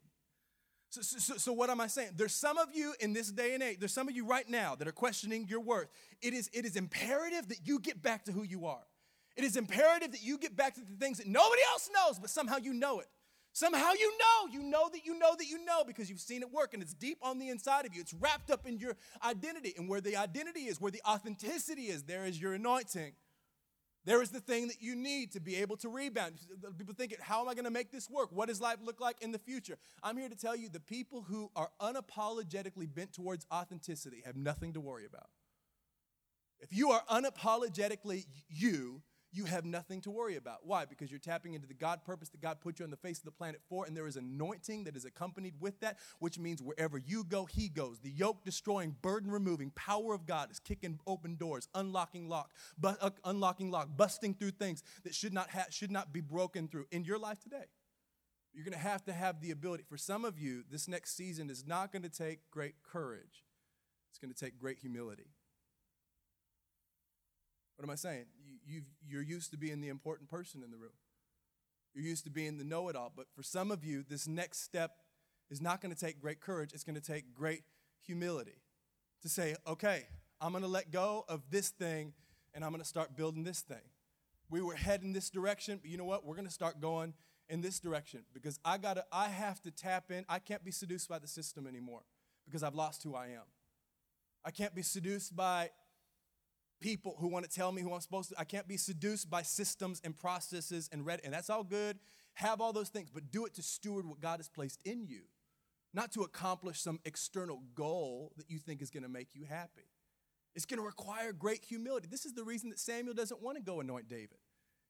So, 0.89 1.01
so, 1.01 1.37
so, 1.37 1.53
what 1.53 1.69
am 1.69 1.81
I 1.81 1.87
saying? 1.87 2.11
There's 2.15 2.33
some 2.33 2.57
of 2.57 2.69
you 2.73 2.93
in 3.01 3.11
this 3.11 3.29
day 3.29 3.53
and 3.53 3.61
age, 3.61 3.77
there's 3.79 3.93
some 3.93 4.07
of 4.07 4.15
you 4.15 4.25
right 4.25 4.49
now 4.49 4.75
that 4.75 4.87
are 4.87 4.93
questioning 4.93 5.45
your 5.47 5.59
worth. 5.59 5.89
It 6.21 6.33
is, 6.33 6.49
it 6.53 6.65
is 6.65 6.75
imperative 6.75 7.49
that 7.49 7.59
you 7.65 7.79
get 7.79 8.01
back 8.01 8.23
to 8.25 8.31
who 8.31 8.43
you 8.43 8.65
are. 8.67 8.83
It 9.35 9.43
is 9.43 9.57
imperative 9.57 10.11
that 10.13 10.23
you 10.23 10.37
get 10.37 10.55
back 10.55 10.75
to 10.75 10.81
the 10.81 10.95
things 10.97 11.17
that 11.17 11.27
nobody 11.27 11.61
else 11.71 11.89
knows, 11.93 12.19
but 12.19 12.29
somehow 12.29 12.57
you 12.57 12.73
know 12.73 12.99
it. 13.01 13.07
Somehow 13.57 13.91
you 13.93 14.11
know, 14.17 14.51
you 14.51 14.63
know 14.63 14.87
that 14.91 15.03
you 15.03 15.17
know 15.17 15.35
that 15.35 15.47
you 15.47 15.65
know 15.65 15.83
because 15.83 16.09
you've 16.09 16.19
seen 16.19 16.41
it 16.43 16.51
work 16.51 16.73
and 16.73 16.83
it's 16.83 16.93
deep 16.93 17.17
on 17.23 17.39
the 17.39 17.49
inside 17.49 17.85
of 17.85 17.93
you. 17.93 18.01
It's 18.01 18.13
wrapped 18.13 18.51
up 18.51 18.67
in 18.67 18.77
your 18.77 18.95
identity. 19.23 19.73
And 19.77 19.89
where 19.89 19.99
the 19.99 20.15
identity 20.15 20.61
is, 20.61 20.79
where 20.79 20.91
the 20.91 21.01
authenticity 21.07 21.83
is, 21.85 22.03
there 22.03 22.25
is 22.25 22.39
your 22.39 22.53
anointing. 22.53 23.13
There 24.07 24.21
is 24.21 24.29
the 24.29 24.39
thing 24.39 24.69
that 24.69 24.81
you 24.81 24.95
need 24.95 25.33
to 25.33 25.41
be 25.41 25.57
able 25.57 25.75
to 25.77 25.89
rebound. 25.89 26.35
People 26.77 26.93
thinking, 26.97 27.17
how 27.21 27.41
am 27.41 27.49
I 27.49 27.53
going 27.55 27.65
to 27.65 27.71
make 27.71 27.91
this 27.91 28.09
work? 28.09 28.29
What 28.31 28.47
does 28.47 28.61
life 28.61 28.77
look 28.81 29.01
like 29.01 29.21
in 29.21 29.33
the 29.33 29.37
future? 29.37 29.77
I'm 30.01 30.15
here 30.15 30.29
to 30.29 30.35
tell 30.35 30.55
you 30.55 30.69
the 30.69 30.79
people 30.79 31.25
who 31.27 31.51
are 31.57 31.69
unapologetically 31.81 32.87
bent 32.95 33.11
towards 33.11 33.45
authenticity 33.53 34.23
have 34.25 34.37
nothing 34.37 34.71
to 34.75 34.79
worry 34.79 35.05
about. 35.05 35.27
If 36.61 36.69
you 36.71 36.91
are 36.91 37.01
unapologetically 37.11 38.25
you, 38.47 39.01
you 39.31 39.45
have 39.45 39.65
nothing 39.65 40.01
to 40.01 40.11
worry 40.11 40.35
about. 40.35 40.65
Why? 40.65 40.85
Because 40.85 41.11
you're 41.11 41.19
tapping 41.19 41.53
into 41.53 41.67
the 41.67 41.73
God 41.73 42.03
purpose 42.03 42.29
that 42.29 42.41
God 42.41 42.61
put 42.61 42.79
you 42.79 42.85
on 42.85 42.91
the 42.91 42.97
face 42.97 43.19
of 43.19 43.25
the 43.25 43.31
planet 43.31 43.61
for, 43.67 43.85
and 43.85 43.95
there 43.95 44.07
is 44.07 44.15
anointing 44.15 44.85
that 44.85 44.95
is 44.95 45.05
accompanied 45.05 45.55
with 45.59 45.79
that, 45.81 45.97
which 46.19 46.39
means 46.39 46.61
wherever 46.61 46.97
you 46.97 47.23
go, 47.23 47.45
He 47.45 47.67
goes. 47.67 47.99
The 47.99 48.09
yoke 48.09 48.43
destroying, 48.43 48.95
burden 49.01 49.29
removing 49.29 49.71
power 49.71 50.13
of 50.13 50.25
God 50.25 50.51
is 50.51 50.59
kicking 50.59 50.99
open 51.05 51.35
doors, 51.35 51.67
unlocking 51.75 52.29
lock, 52.29 52.53
but, 52.79 52.97
uh, 53.01 53.09
unlocking 53.25 53.69
lock, 53.69 53.89
busting 53.95 54.35
through 54.35 54.51
things 54.51 54.83
that 55.03 55.13
should 55.13 55.33
not 55.33 55.49
ha- 55.49 55.65
should 55.69 55.91
not 55.91 56.13
be 56.13 56.21
broken 56.21 56.67
through 56.67 56.87
in 56.91 57.03
your 57.03 57.19
life 57.19 57.39
today. 57.39 57.65
You're 58.53 58.65
going 58.65 58.73
to 58.73 58.79
have 58.79 59.03
to 59.05 59.13
have 59.13 59.39
the 59.39 59.51
ability. 59.51 59.83
For 59.87 59.97
some 59.97 60.25
of 60.25 60.39
you, 60.39 60.63
this 60.69 60.87
next 60.87 61.15
season 61.15 61.49
is 61.49 61.67
not 61.67 61.91
going 61.91 62.01
to 62.01 62.09
take 62.09 62.49
great 62.49 62.81
courage. 62.81 63.45
It's 64.09 64.17
going 64.17 64.33
to 64.33 64.39
take 64.39 64.57
great 64.57 64.79
humility. 64.79 65.27
What 67.77 67.83
am 67.83 67.89
I 67.91 67.95
saying? 67.95 68.25
You, 68.65 68.81
you're 69.07 69.23
used 69.23 69.51
to 69.51 69.57
being 69.57 69.81
the 69.81 69.87
important 69.87 70.29
person 70.29 70.63
in 70.63 70.71
the 70.71 70.77
room. 70.77 70.91
You're 71.93 72.05
used 72.05 72.25
to 72.25 72.29
being 72.29 72.57
the 72.57 72.63
know 72.63 72.89
it 72.89 72.95
all. 72.95 73.11
But 73.15 73.27
for 73.35 73.43
some 73.43 73.71
of 73.71 73.85
you, 73.85 74.03
this 74.07 74.27
next 74.27 74.63
step 74.63 74.97
is 75.49 75.61
not 75.61 75.79
going 75.79 75.93
to 75.93 75.99
take 75.99 76.19
great 76.19 76.41
courage, 76.41 76.73
it's 76.73 76.83
going 76.83 76.99
to 76.99 77.01
take 77.01 77.33
great 77.33 77.63
humility 78.05 78.61
to 79.21 79.29
say, 79.29 79.55
okay, 79.65 80.07
I'm 80.41 80.51
going 80.51 80.63
to 80.63 80.69
let 80.69 80.91
go 80.91 81.25
of 81.29 81.41
this 81.49 81.69
thing 81.69 82.13
and 82.53 82.63
I'm 82.63 82.71
going 82.71 82.81
to 82.81 82.87
start 82.87 83.15
building 83.15 83.43
this 83.43 83.61
thing. 83.61 83.77
We 84.49 84.61
were 84.61 84.75
heading 84.75 85.13
this 85.13 85.29
direction, 85.29 85.79
but 85.81 85.89
you 85.89 85.97
know 85.97 86.05
what? 86.05 86.25
We're 86.25 86.35
going 86.35 86.47
to 86.47 86.53
start 86.53 86.79
going 86.79 87.13
in 87.49 87.61
this 87.61 87.79
direction 87.79 88.23
because 88.33 88.59
I 88.65 88.77
got 88.77 88.95
to 88.95 89.05
I 89.11 89.29
have 89.29 89.61
to 89.61 89.71
tap 89.71 90.11
in. 90.11 90.25
I 90.27 90.39
can't 90.39 90.63
be 90.63 90.71
seduced 90.71 91.07
by 91.07 91.19
the 91.19 91.27
system 91.27 91.67
anymore 91.67 92.01
because 92.45 92.63
I've 92.63 92.75
lost 92.75 93.03
who 93.03 93.15
I 93.15 93.27
am. 93.27 93.43
I 94.45 94.51
can't 94.51 94.73
be 94.73 94.81
seduced 94.81 95.35
by 95.35 95.69
people 96.79 97.15
who 97.19 97.27
want 97.27 97.49
to 97.49 97.51
tell 97.51 97.71
me 97.71 97.81
who 97.81 97.93
I'm 97.93 98.01
supposed 98.01 98.29
to. 98.29 98.39
I 98.39 98.43
can't 98.43 98.67
be 98.67 98.77
seduced 98.77 99.29
by 99.29 99.41
systems 99.41 100.01
and 100.03 100.15
processes 100.15 100.89
and 100.91 101.05
read, 101.05 101.21
and 101.23 101.33
that's 101.33 101.49
all 101.49 101.63
good. 101.63 101.97
Have 102.35 102.61
all 102.61 102.73
those 102.73 102.89
things, 102.89 103.09
but 103.11 103.31
do 103.31 103.45
it 103.45 103.55
to 103.55 103.63
steward 103.63 104.05
what 104.05 104.19
God 104.19 104.37
has 104.37 104.49
placed 104.49 104.79
in 104.85 105.07
you, 105.07 105.21
not 105.93 106.11
to 106.13 106.21
accomplish 106.21 106.81
some 106.81 106.99
external 107.05 107.63
goal 107.73 108.33
that 108.37 108.49
you 108.49 108.59
think 108.59 108.81
is 108.81 108.89
going 108.89 109.03
to 109.03 109.09
make 109.09 109.33
you 109.33 109.45
happy. 109.45 109.89
It's 110.55 110.65
going 110.65 110.79
to 110.79 110.85
require 110.85 111.33
great 111.33 111.63
humility. 111.65 112.07
This 112.09 112.25
is 112.25 112.33
the 112.33 112.43
reason 112.43 112.69
that 112.69 112.79
Samuel 112.79 113.13
doesn't 113.13 113.41
want 113.41 113.57
to 113.57 113.63
go 113.63 113.79
anoint 113.79 114.07
David. 114.07 114.37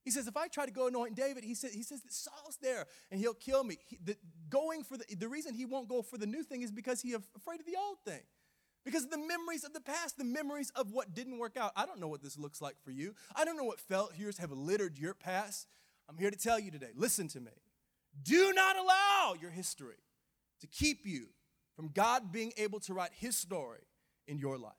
He 0.03 0.11
says, 0.11 0.25
if 0.25 0.37
I 0.37 0.47
try 0.47 0.65
to 0.65 0.71
go 0.71 0.87
anoint 0.87 1.15
David, 1.15 1.43
he 1.43 1.53
says, 1.53 1.73
he 1.73 1.83
says 1.83 2.01
that 2.01 2.13
Saul's 2.13 2.57
there 2.61 2.85
and 3.11 3.19
he'll 3.19 3.33
kill 3.33 3.65
me. 3.65 3.77
He, 3.85 3.97
the, 4.01 4.15
going 4.49 4.85
for 4.85 4.95
the, 4.95 5.03
the 5.13 5.27
reason 5.27 5.53
he 5.53 5.65
won't 5.65 5.89
go 5.89 6.01
for 6.01 6.17
the 6.17 6.25
new 6.25 6.43
thing 6.43 6.61
is 6.61 6.71
because 6.71 7.01
he's 7.01 7.15
afraid 7.35 7.59
of 7.59 7.65
the 7.65 7.75
old 7.77 7.97
thing. 8.05 8.21
Because 8.87 9.07
the 9.07 9.17
memories 9.17 9.65
of 9.65 9.73
the 9.73 9.81
past, 9.81 10.17
the 10.17 10.23
memories 10.23 10.71
of 10.73 10.93
what 10.93 11.13
didn't 11.13 11.39
work 11.39 11.57
out. 11.57 11.73
I 11.75 11.85
don't 11.85 11.99
know 11.99 12.07
what 12.07 12.23
this 12.23 12.39
looks 12.39 12.61
like 12.61 12.75
for 12.85 12.91
you. 12.91 13.15
I 13.35 13.43
don't 13.43 13.57
know 13.57 13.65
what 13.65 13.81
felt 13.81 14.15
failures 14.15 14.37
have 14.37 14.51
littered 14.51 14.97
your 14.97 15.13
past. 15.13 15.67
I'm 16.09 16.17
here 16.17 16.31
to 16.31 16.37
tell 16.37 16.59
you 16.59 16.71
today 16.71 16.91
listen 16.95 17.27
to 17.29 17.39
me. 17.39 17.51
Do 18.23 18.53
not 18.53 18.77
allow 18.77 19.35
your 19.39 19.51
history 19.51 19.97
to 20.61 20.67
keep 20.67 21.05
you 21.05 21.27
from 21.75 21.89
God 21.89 22.31
being 22.31 22.53
able 22.57 22.79
to 22.81 22.93
write 22.93 23.11
His 23.13 23.37
story 23.37 23.81
in 24.27 24.37
your 24.37 24.57
life. 24.57 24.73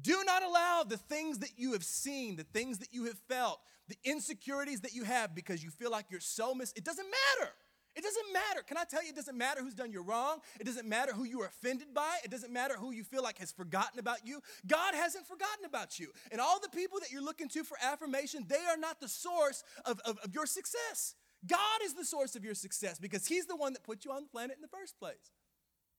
Do 0.00 0.22
not 0.26 0.42
allow 0.42 0.84
the 0.86 0.98
things 0.98 1.38
that 1.38 1.52
you 1.56 1.72
have 1.72 1.84
seen, 1.84 2.36
the 2.36 2.44
things 2.44 2.78
that 2.78 2.92
you 2.92 3.04
have 3.04 3.18
felt, 3.28 3.60
the 3.88 3.96
insecurities 4.04 4.82
that 4.82 4.92
you 4.92 5.04
have 5.04 5.34
because 5.34 5.62
you 5.62 5.70
feel 5.70 5.90
like 5.90 6.06
you're 6.10 6.20
so 6.20 6.54
mis. 6.54 6.72
It 6.76 6.84
doesn't 6.84 7.06
matter. 7.06 7.52
It 7.98 8.04
doesn't 8.04 8.32
matter. 8.32 8.62
Can 8.62 8.76
I 8.76 8.84
tell 8.84 9.02
you, 9.02 9.08
it 9.08 9.16
doesn't 9.16 9.36
matter 9.36 9.60
who's 9.60 9.74
done 9.74 9.90
you 9.90 10.02
wrong. 10.02 10.38
It 10.60 10.64
doesn't 10.64 10.88
matter 10.88 11.12
who 11.12 11.24
you 11.24 11.40
are 11.40 11.48
offended 11.48 11.92
by. 11.92 12.18
It 12.22 12.30
doesn't 12.30 12.52
matter 12.52 12.74
who 12.76 12.92
you 12.92 13.02
feel 13.02 13.24
like 13.24 13.38
has 13.38 13.50
forgotten 13.50 13.98
about 13.98 14.24
you. 14.24 14.40
God 14.68 14.94
hasn't 14.94 15.26
forgotten 15.26 15.64
about 15.64 15.98
you. 15.98 16.12
And 16.30 16.40
all 16.40 16.60
the 16.60 16.68
people 16.68 17.00
that 17.00 17.10
you're 17.10 17.24
looking 17.24 17.48
to 17.48 17.64
for 17.64 17.76
affirmation, 17.82 18.44
they 18.46 18.64
are 18.70 18.76
not 18.76 19.00
the 19.00 19.08
source 19.08 19.64
of, 19.84 19.98
of, 20.04 20.16
of 20.18 20.32
your 20.32 20.46
success. 20.46 21.16
God 21.44 21.80
is 21.82 21.94
the 21.94 22.04
source 22.04 22.36
of 22.36 22.44
your 22.44 22.54
success 22.54 23.00
because 23.00 23.26
He's 23.26 23.46
the 23.46 23.56
one 23.56 23.72
that 23.72 23.82
put 23.82 24.04
you 24.04 24.12
on 24.12 24.22
the 24.22 24.28
planet 24.28 24.54
in 24.54 24.62
the 24.62 24.68
first 24.68 24.96
place. 25.00 25.32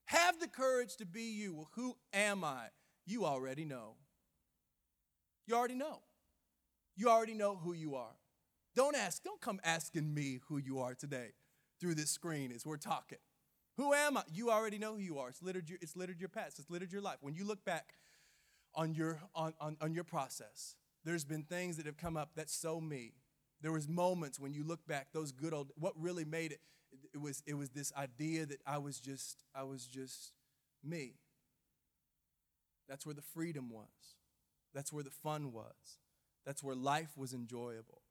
Have 0.05 0.39
the 0.39 0.47
courage 0.47 0.95
to 0.97 1.05
be 1.05 1.23
you. 1.23 1.53
Well, 1.53 1.69
who 1.73 1.97
am 2.13 2.45
I? 2.45 2.67
You 3.05 3.25
already 3.25 3.65
know. 3.65 3.95
You 5.47 5.55
already 5.55 5.75
know. 5.75 5.99
You 6.95 7.09
already 7.09 7.33
know 7.33 7.57
who 7.57 7.73
you 7.73 7.95
are. 7.95 8.15
Don't 8.73 8.95
ask, 8.95 9.21
don't 9.21 9.41
come 9.41 9.59
asking 9.65 10.13
me 10.13 10.39
who 10.47 10.59
you 10.59 10.79
are 10.79 10.95
today 10.95 11.31
through 11.79 11.95
this 11.95 12.09
screen 12.09 12.51
as 12.51 12.65
we're 12.65 12.77
talking. 12.77 13.19
Who 13.77 13.93
am 13.93 14.17
I? 14.17 14.23
You 14.31 14.51
already 14.51 14.77
know 14.77 14.95
who 14.95 14.99
you 14.99 15.19
are. 15.19 15.29
It's 15.29 15.41
littered 15.41 15.69
your, 15.69 15.79
it's 15.81 15.95
littered 15.95 16.19
your 16.19 16.29
past, 16.29 16.59
it's 16.59 16.69
littered 16.69 16.91
your 16.91 17.01
life. 17.01 17.17
When 17.21 17.33
you 17.33 17.45
look 17.45 17.63
back 17.63 17.93
on 18.75 18.93
your, 18.93 19.21
on, 19.33 19.53
on, 19.59 19.77
on 19.81 19.93
your 19.93 20.03
process, 20.03 20.75
there's 21.05 21.23
been 21.23 21.43
things 21.43 21.77
that 21.77 21.85
have 21.85 21.97
come 21.97 22.17
up 22.17 22.31
that's 22.35 22.53
so 22.53 22.81
me. 22.81 23.13
There 23.61 23.71
was 23.71 23.87
moments 23.87 24.39
when 24.39 24.53
you 24.53 24.63
look 24.63 24.85
back, 24.85 25.07
those 25.13 25.31
good 25.31 25.53
old, 25.53 25.71
what 25.75 25.93
really 25.97 26.25
made 26.25 26.51
it, 26.51 26.59
it 27.13 27.21
was 27.21 27.43
it 27.45 27.53
was 27.53 27.69
this 27.69 27.93
idea 27.95 28.45
that 28.45 28.61
I 28.65 28.77
was 28.77 28.99
just 28.99 29.43
I 29.53 29.63
was 29.63 29.85
just 29.85 30.33
me. 30.83 31.13
That's 32.87 33.05
where 33.05 33.15
the 33.15 33.21
freedom 33.21 33.69
was. 33.69 34.15
That's 34.73 34.91
where 34.91 35.03
the 35.03 35.11
fun 35.11 35.51
was. 35.51 35.99
That's 36.45 36.63
where 36.63 36.75
life 36.75 37.11
was 37.15 37.33
enjoyable. 37.33 38.01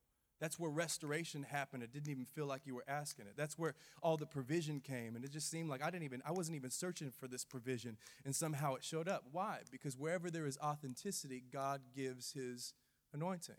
That's 0.41 0.59
where 0.59 0.71
restoration 0.71 1.43
happened. 1.43 1.83
It 1.83 1.93
didn't 1.93 2.11
even 2.11 2.25
feel 2.25 2.47
like 2.47 2.63
you 2.65 2.75
were 2.75 2.85
asking 2.87 3.27
it. 3.27 3.35
That's 3.37 3.59
where 3.59 3.75
all 4.03 4.17
the 4.17 4.27
provision 4.27 4.81
came. 4.81 5.17
And 5.17 5.25
it 5.25 5.33
just 5.33 5.51
seemed 5.51 5.69
like 5.69 5.83
I 5.83 5.91
didn't 5.91 6.05
even, 6.05 6.23
I 6.25 6.31
wasn't 6.31 6.57
even 6.57 6.71
searching 6.71 7.11
for 7.11 7.27
this 7.27 7.45
provision. 7.45 7.97
And 8.25 8.35
somehow 8.37 8.75
it 8.75 8.85
showed 8.85 9.09
up. 9.09 9.25
Why? 9.33 9.59
Because 9.71 9.97
wherever 9.97 10.31
there 10.31 10.47
is 10.47 10.57
authenticity, 10.63 11.43
God 11.53 11.81
gives 11.95 12.33
his 12.33 12.73
anointing. 13.13 13.57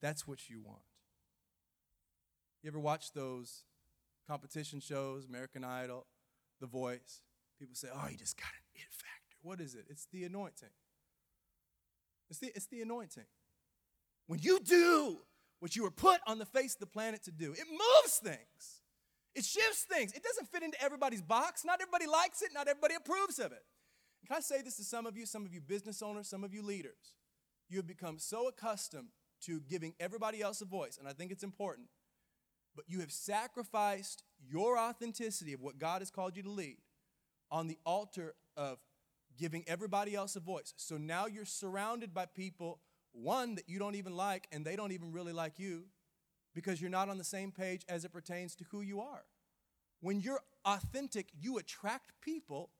That's 0.00 0.26
what 0.26 0.48
you 0.48 0.60
want. 0.60 0.82
You 2.62 2.68
ever 2.68 2.78
watch 2.80 3.12
those 3.12 3.64
competition 4.28 4.80
shows, 4.80 5.24
American 5.24 5.64
Idol, 5.64 6.06
The 6.60 6.66
Voice? 6.66 7.22
People 7.58 7.74
say, 7.74 7.88
oh, 7.92 8.06
you 8.08 8.16
just 8.16 8.36
got 8.36 8.46
an 8.46 8.64
it 8.74 8.92
factor. 8.92 9.36
What 9.42 9.60
is 9.60 9.74
it? 9.74 9.86
It's 9.88 10.06
the 10.12 10.24
anointing. 10.24 10.68
It's 12.30 12.38
the, 12.38 12.52
it's 12.54 12.66
the 12.66 12.82
anointing. 12.82 13.24
When 14.26 14.40
you 14.42 14.60
do 14.60 15.18
what 15.60 15.76
you 15.76 15.82
were 15.82 15.90
put 15.90 16.20
on 16.26 16.38
the 16.38 16.46
face 16.46 16.74
of 16.74 16.80
the 16.80 16.86
planet 16.86 17.22
to 17.24 17.32
do, 17.32 17.52
it 17.52 17.66
moves 17.70 18.16
things. 18.22 18.82
It 19.34 19.44
shifts 19.44 19.82
things. 19.82 20.12
It 20.12 20.22
doesn't 20.22 20.48
fit 20.48 20.62
into 20.62 20.80
everybody's 20.82 21.22
box. 21.22 21.64
Not 21.64 21.80
everybody 21.82 22.06
likes 22.06 22.40
it. 22.42 22.50
Not 22.54 22.68
everybody 22.68 22.94
approves 22.94 23.38
of 23.38 23.52
it. 23.52 23.64
can 24.26 24.36
I 24.36 24.40
say 24.40 24.62
this 24.62 24.76
to 24.76 24.84
some 24.84 25.06
of 25.06 25.16
you, 25.16 25.26
some 25.26 25.44
of 25.44 25.52
you 25.52 25.60
business 25.60 26.02
owners, 26.02 26.28
some 26.28 26.42
of 26.42 26.54
you 26.54 26.62
leaders? 26.62 27.14
You 27.68 27.78
have 27.78 27.86
become 27.86 28.18
so 28.18 28.48
accustomed 28.48 29.08
to 29.42 29.60
giving 29.60 29.94
everybody 30.00 30.40
else 30.40 30.60
a 30.62 30.64
voice, 30.64 30.96
and 30.98 31.06
I 31.06 31.12
think 31.12 31.30
it's 31.30 31.42
important, 31.42 31.88
but 32.74 32.86
you 32.88 33.00
have 33.00 33.12
sacrificed 33.12 34.22
your 34.48 34.78
authenticity 34.78 35.52
of 35.52 35.60
what 35.60 35.78
God 35.78 36.00
has 36.00 36.10
called 36.10 36.36
you 36.36 36.42
to 36.44 36.50
lead 36.50 36.78
on 37.50 37.66
the 37.66 37.78
altar 37.84 38.34
of 38.56 38.78
giving 39.36 39.64
everybody 39.66 40.14
else 40.14 40.36
a 40.36 40.40
voice. 40.40 40.72
So 40.76 40.96
now 40.96 41.26
you're 41.26 41.44
surrounded 41.44 42.14
by 42.14 42.26
people, 42.26 42.80
one, 43.16 43.54
that 43.56 43.68
you 43.68 43.78
don't 43.78 43.94
even 43.94 44.16
like, 44.16 44.46
and 44.52 44.64
they 44.64 44.76
don't 44.76 44.92
even 44.92 45.12
really 45.12 45.32
like 45.32 45.58
you 45.58 45.84
because 46.54 46.80
you're 46.80 46.90
not 46.90 47.08
on 47.08 47.18
the 47.18 47.24
same 47.24 47.52
page 47.52 47.84
as 47.88 48.04
it 48.04 48.12
pertains 48.12 48.54
to 48.56 48.64
who 48.70 48.80
you 48.80 49.00
are. 49.00 49.24
When 50.00 50.20
you're 50.20 50.40
authentic, 50.64 51.28
you 51.38 51.58
attract 51.58 52.12
people 52.20 52.70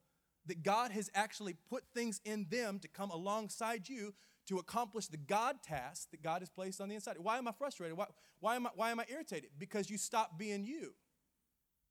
that 0.45 0.63
God 0.63 0.91
has 0.91 1.09
actually 1.13 1.55
put 1.69 1.83
things 1.93 2.21
in 2.25 2.47
them 2.49 2.79
to 2.79 2.87
come 2.87 3.11
alongside 3.11 3.87
you 3.87 4.13
to 4.47 4.59
accomplish 4.59 5.07
the 5.07 5.17
God 5.17 5.57
task 5.61 6.09
that 6.11 6.23
God 6.23 6.41
has 6.41 6.49
placed 6.49 6.79
on 6.79 6.89
the 6.89 6.95
inside. 6.95 7.17
Why 7.19 7.37
am 7.37 7.47
I 7.47 7.51
frustrated? 7.51 7.97
Why, 7.97 8.05
why, 8.39 8.55
am, 8.55 8.65
I, 8.65 8.69
why 8.75 8.91
am 8.91 8.99
I 8.99 9.05
irritated? 9.09 9.49
Because 9.57 9.89
you 9.89 9.97
stopped 9.97 10.37
being 10.37 10.63
you. 10.63 10.93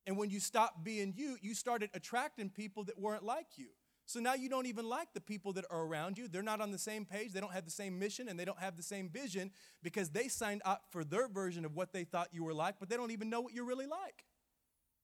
And 0.06 0.16
when 0.16 0.30
you 0.30 0.40
stopped 0.40 0.82
being 0.85 1.12
you, 1.16 1.37
you 1.42 1.54
started 1.54 1.90
attracting 1.92 2.50
people 2.50 2.85
that 2.85 2.98
weren't 2.98 3.24
like 3.24 3.46
you. 3.56 3.68
So 4.09 4.21
now 4.21 4.35
you 4.35 4.49
don't 4.49 4.66
even 4.66 4.88
like 4.88 5.09
the 5.14 5.21
people 5.21 5.53
that 5.55 5.64
are 5.69 5.83
around 5.83 6.16
you. 6.16 6.29
They're 6.29 6.42
not 6.42 6.61
on 6.61 6.71
the 6.71 6.79
same 6.79 7.05
page. 7.05 7.33
They 7.33 7.40
don't 7.40 7.53
have 7.53 7.64
the 7.64 7.73
same 7.73 7.99
mission 7.99 8.29
and 8.29 8.38
they 8.38 8.45
don't 8.45 8.61
have 8.61 8.77
the 8.77 8.83
same 8.83 9.09
vision 9.09 9.51
because 9.83 10.11
they 10.11 10.29
signed 10.29 10.62
up 10.64 10.85
for 10.90 11.03
their 11.03 11.27
version 11.27 11.64
of 11.64 11.75
what 11.75 11.92
they 11.92 12.05
thought 12.05 12.29
you 12.33 12.45
were 12.45 12.55
like, 12.55 12.77
but 12.79 12.88
they 12.88 12.97
don't 12.97 13.11
even 13.11 13.29
know 13.29 13.40
what 13.40 13.53
you're 13.53 13.64
really 13.64 13.87
like. 13.87 14.25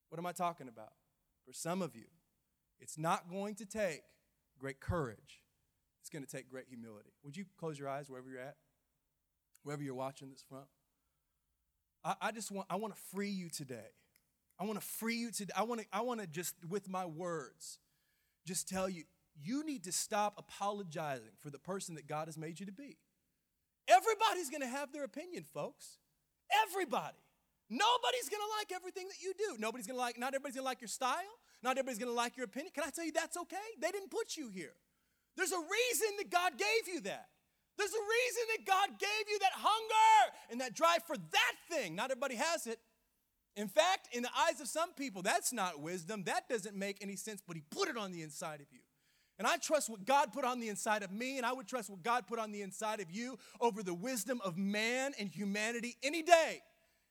What 0.09 0.19
am 0.19 0.27
I 0.27 0.33
talking 0.33 0.69
about? 0.69 0.93
For 1.45 1.53
some 1.53 1.83
of 1.83 1.97
you, 1.97 2.05
it's 2.81 2.97
not 2.97 3.29
going 3.29 3.57
to 3.57 3.67
take 3.67 4.03
great 4.57 4.79
courage, 4.79 5.41
it's 6.01 6.09
going 6.09 6.25
to 6.25 6.31
take 6.31 6.49
great 6.49 6.67
humility. 6.69 7.11
Would 7.25 7.37
you 7.37 7.45
close 7.59 7.79
your 7.79 7.89
eyes 7.89 8.09
wherever 8.09 8.31
you're 8.31 8.41
at? 8.41 8.57
Wherever 9.65 9.83
you're 9.83 9.95
watching 9.95 10.31
this 10.31 10.45
from? 10.49 10.65
I, 12.05 12.15
I 12.21 12.33
just 12.33 12.53
want, 12.53 12.69
I 12.71 12.77
want 12.77 12.95
to 12.95 13.01
free 13.11 13.31
you 13.31 13.49
today. 13.49 13.91
I 14.61 14.65
want 14.65 14.81
to 14.81 14.87
free 14.87 15.17
you 15.17 15.33
today. 15.33 15.53
I 15.57 15.65
want 15.65 15.81
to, 15.81 15.87
I 15.93 16.03
want 16.03 16.21
to 16.21 16.27
just, 16.27 16.55
with 16.69 16.89
my 16.89 17.05
words, 17.05 17.79
just 18.47 18.69
tell 18.69 18.89
you 18.89 19.05
you 19.41 19.65
need 19.65 19.85
to 19.85 19.93
stop 19.93 20.35
apologizing 20.39 21.33
for 21.41 21.51
the 21.51 21.59
person 21.59 21.95
that 21.95 22.07
God 22.07 22.29
has 22.29 22.37
made 22.37 22.61
you 22.61 22.67
to 22.67 22.73
be. 22.73 22.99
Everybody's 23.89 24.51
going 24.51 24.61
to 24.61 24.69
have 24.69 24.93
their 24.93 25.05
opinion, 25.05 25.45
folks. 25.53 25.99
Everybody. 26.69 27.17
Nobody's 27.71 28.29
going 28.29 28.43
to 28.43 28.53
like 28.59 28.71
everything 28.73 29.09
that 29.09 29.23
you 29.23 29.33
do. 29.37 29.57
Nobody's 29.59 29.87
going 29.87 29.97
to 29.97 30.01
like, 30.03 30.19
not 30.19 30.35
everybody's 30.35 30.57
going 30.57 30.65
to 30.65 30.69
like 30.69 30.81
your 30.81 30.89
style. 30.89 31.41
Not 31.63 31.79
everybody's 31.79 31.99
going 31.99 32.11
to 32.11 32.17
like 32.17 32.37
your 32.37 32.45
opinion. 32.45 32.73
Can 32.75 32.85
I 32.85 32.91
tell 32.91 33.05
you 33.05 33.13
that's 33.13 33.37
okay? 33.37 33.69
They 33.81 33.91
didn't 33.91 34.11
put 34.11 34.37
you 34.37 34.51
here. 34.51 34.75
There's 35.37 35.53
a 35.53 35.59
reason 35.59 36.09
that 36.19 36.31
God 36.31 36.53
gave 36.59 36.93
you 36.93 37.01
that. 37.03 37.29
There's 37.79 37.93
a 37.93 38.05
reason 38.05 38.43
that 38.57 38.67
God 38.67 39.01
gave 39.01 39.31
you 39.31 39.39
that 39.39 39.53
hunger 39.55 40.37
and 40.51 40.61
that 40.61 40.75
drive 40.75 41.05
for 41.07 41.17
that 41.17 41.55
thing. 41.71 41.97
Not 41.97 42.11
everybody 42.11 42.37
has 42.37 42.67
it. 42.67 42.79
In 43.57 43.69
fact, 43.69 44.09
in 44.13 44.23
the 44.23 44.31
eyes 44.49 44.61
of 44.61 44.69
some 44.69 44.93
people, 44.95 45.23
that's 45.23 45.53
not 45.53 45.81
wisdom. 45.81 46.25
That 46.25 46.49
doesn't 46.49 46.75
make 46.75 46.99
any 47.03 47.17
sense, 47.17 47.43
but 47.47 47.57
He 47.57 47.63
put 47.71 47.89
it 47.89 47.97
on 47.97 48.13
the 48.13 48.23
inside 48.23 48.61
of 48.61 48.67
you. 48.73 48.81
And 49.39 49.47
I 49.47 49.57
trust 49.57 49.91
what 49.91 50.05
God 50.05 50.33
put 50.33 50.45
on 50.45 50.61
the 50.61 50.69
inside 50.69 51.03
of 51.03 51.11
me, 51.11 51.37
and 51.37 51.45
I 51.45 51.53
would 51.53 51.67
trust 51.67 51.91
what 51.91 52.03
God 52.03 52.27
put 52.27 52.39
on 52.39 52.53
the 52.53 52.63
inside 52.63 53.01
of 53.01 53.11
you 53.11 53.39
over 53.61 53.83
the 53.83 53.95
wisdom 53.95 54.41
of 54.45 54.57
man 54.57 55.13
and 55.19 55.29
humanity 55.29 55.97
any 56.03 56.23
day. 56.23 56.63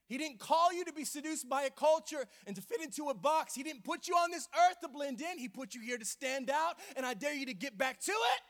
He 0.08 0.18
didn't 0.18 0.40
call 0.40 0.74
you 0.74 0.84
to 0.86 0.94
be 0.94 1.06
seduced 1.06 1.48
by 1.48 1.64
a 1.64 1.70
culture 1.70 2.26
and 2.46 2.56
to 2.56 2.62
fit 2.62 2.82
into 2.82 3.10
a 3.10 3.14
box. 3.14 3.56
He 3.56 3.64
didn't 3.64 3.84
put 3.84 4.08
you 4.08 4.16
on 4.16 4.30
this 4.30 4.48
earth 4.68 4.82
to 4.82 4.90
blend 4.90 5.22
in. 5.22 5.38
He 5.38 5.48
put 5.48 5.74
you 5.74 5.82
here 5.82 5.98
to 5.98 6.06
stand 6.06 6.50
out, 6.50 6.76
and 6.98 7.06
I 7.06 7.14
dare 7.14 7.34
you 7.34 7.46
to 7.46 7.54
get 7.54 7.78
back 7.78 8.02
to 8.02 8.12
it. 8.12 8.42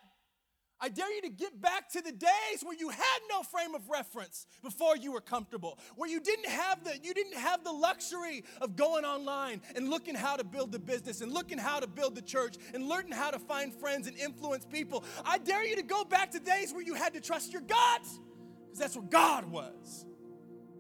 I 0.84 0.90
dare 0.90 1.14
you 1.14 1.22
to 1.22 1.30
get 1.30 1.62
back 1.62 1.90
to 1.90 2.02
the 2.02 2.12
days 2.12 2.64
where 2.64 2.76
you 2.76 2.90
had 2.90 3.20
no 3.30 3.44
frame 3.44 3.76
of 3.76 3.88
reference 3.90 4.48
before 4.64 4.98
you 4.98 5.12
were 5.12 5.22
comfortable, 5.22 5.78
where 5.96 6.10
you 6.10 6.20
didn't 6.20 6.48
have 6.48 6.84
the 6.84 6.98
you 7.04 7.14
didn't 7.14 7.38
have 7.38 7.64
the 7.64 7.72
luxury 7.72 8.44
of 8.62 8.76
going 8.76 9.06
online 9.06 9.62
and 9.76 9.90
looking 9.90 10.16
how 10.16 10.36
to 10.36 10.44
build 10.44 10.72
the 10.72 10.80
business 10.80 11.22
and 11.22 11.32
looking 11.32 11.60
how 11.60 11.80
to 11.80 11.88
build 11.88 12.16
the 12.16 12.22
church 12.22 12.56
and 12.74 12.88
learning 12.88 13.12
how 13.12 13.30
to 13.30 13.40
find 13.40 13.74
friends 13.74 14.08
and 14.08 14.18
influence 14.18 14.66
people. 14.66 15.04
I 15.24 15.38
dare 15.38 15.66
you 15.66 15.76
to 15.76 15.84
go 15.84 16.04
back 16.04 16.32
to 16.32 16.40
days 16.40 16.74
where 16.74 16.84
you 16.84 16.96
had 16.96 17.14
to 17.14 17.22
trust 17.22 17.54
your 17.54 17.62
God, 17.62 18.02
because 18.02 18.80
that's 18.80 18.96
where 18.96 19.06
God 19.06 19.46
was. 19.46 20.06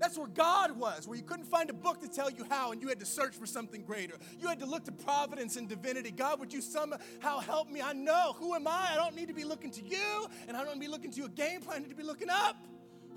That's 0.02 0.18
where 0.18 0.28
God 0.28 0.72
was, 0.80 1.08
where 1.08 1.16
you 1.16 1.22
couldn't 1.22 1.46
find 1.46 1.70
a 1.70 1.74
book 1.74 2.02
to 2.02 2.08
tell 2.08 2.32
you 2.32 2.44
how 2.50 2.72
and 2.72 2.82
you 2.82 2.88
had 2.88 3.00
to 3.02 3.06
search 3.06 3.36
for 3.36 3.46
something 3.46 3.84
greater. 3.84 4.16
You 4.40 4.48
had 4.48 4.60
to 4.62 4.66
look 4.66 4.84
to 4.86 4.92
providence 4.92 5.58
and 5.58 5.70
divinity. 5.70 6.10
God, 6.10 6.40
would 6.40 6.52
you 6.52 6.60
somehow 6.60 7.40
help 7.40 7.70
me? 7.70 7.82
I 7.82 7.94
know. 7.94 8.34
Who 8.40 8.56
am 8.56 8.68
I? 8.68 8.90
I 8.94 8.96
don't 8.96 9.16
need 9.16 9.28
to 9.28 9.34
be 9.36 9.44
looking 9.44 9.70
to 9.70 9.86
you, 9.86 10.28
and 10.48 10.58
I 10.58 10.64
don't 10.64 10.80
need 10.80 10.86
to 10.86 10.88
be 10.88 10.92
looking 10.92 11.12
to 11.12 11.26
a 11.26 11.30
game 11.30 11.62
plan. 11.62 11.78
I 11.78 11.80
need 11.82 11.90
to 11.90 11.96
be 11.96 12.02
looking 12.02 12.32
up. 12.32 12.58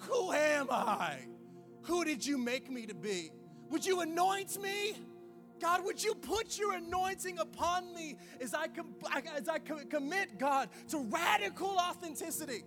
Who 0.01 0.31
am 0.33 0.67
I? 0.71 1.21
Who 1.85 2.05
did 2.05 2.25
you 2.25 2.37
make 2.37 2.71
me 2.71 2.85
to 2.85 2.95
be? 2.95 3.31
Would 3.71 3.87
you 3.87 4.03
anoint 4.03 4.61
me? 4.61 4.93
God, 5.63 5.87
would 5.87 6.05
you 6.05 6.15
put 6.15 6.59
your 6.59 6.75
anointing 6.75 7.39
upon 7.39 7.95
me 7.95 8.19
as 8.43 8.53
I, 8.53 8.69
com- 8.69 8.95
as 9.35 9.49
I 9.49 9.59
com- 9.59 9.87
commit, 9.89 10.39
God, 10.39 10.69
to 10.89 10.99
radical 10.99 11.79
authenticity? 11.79 12.63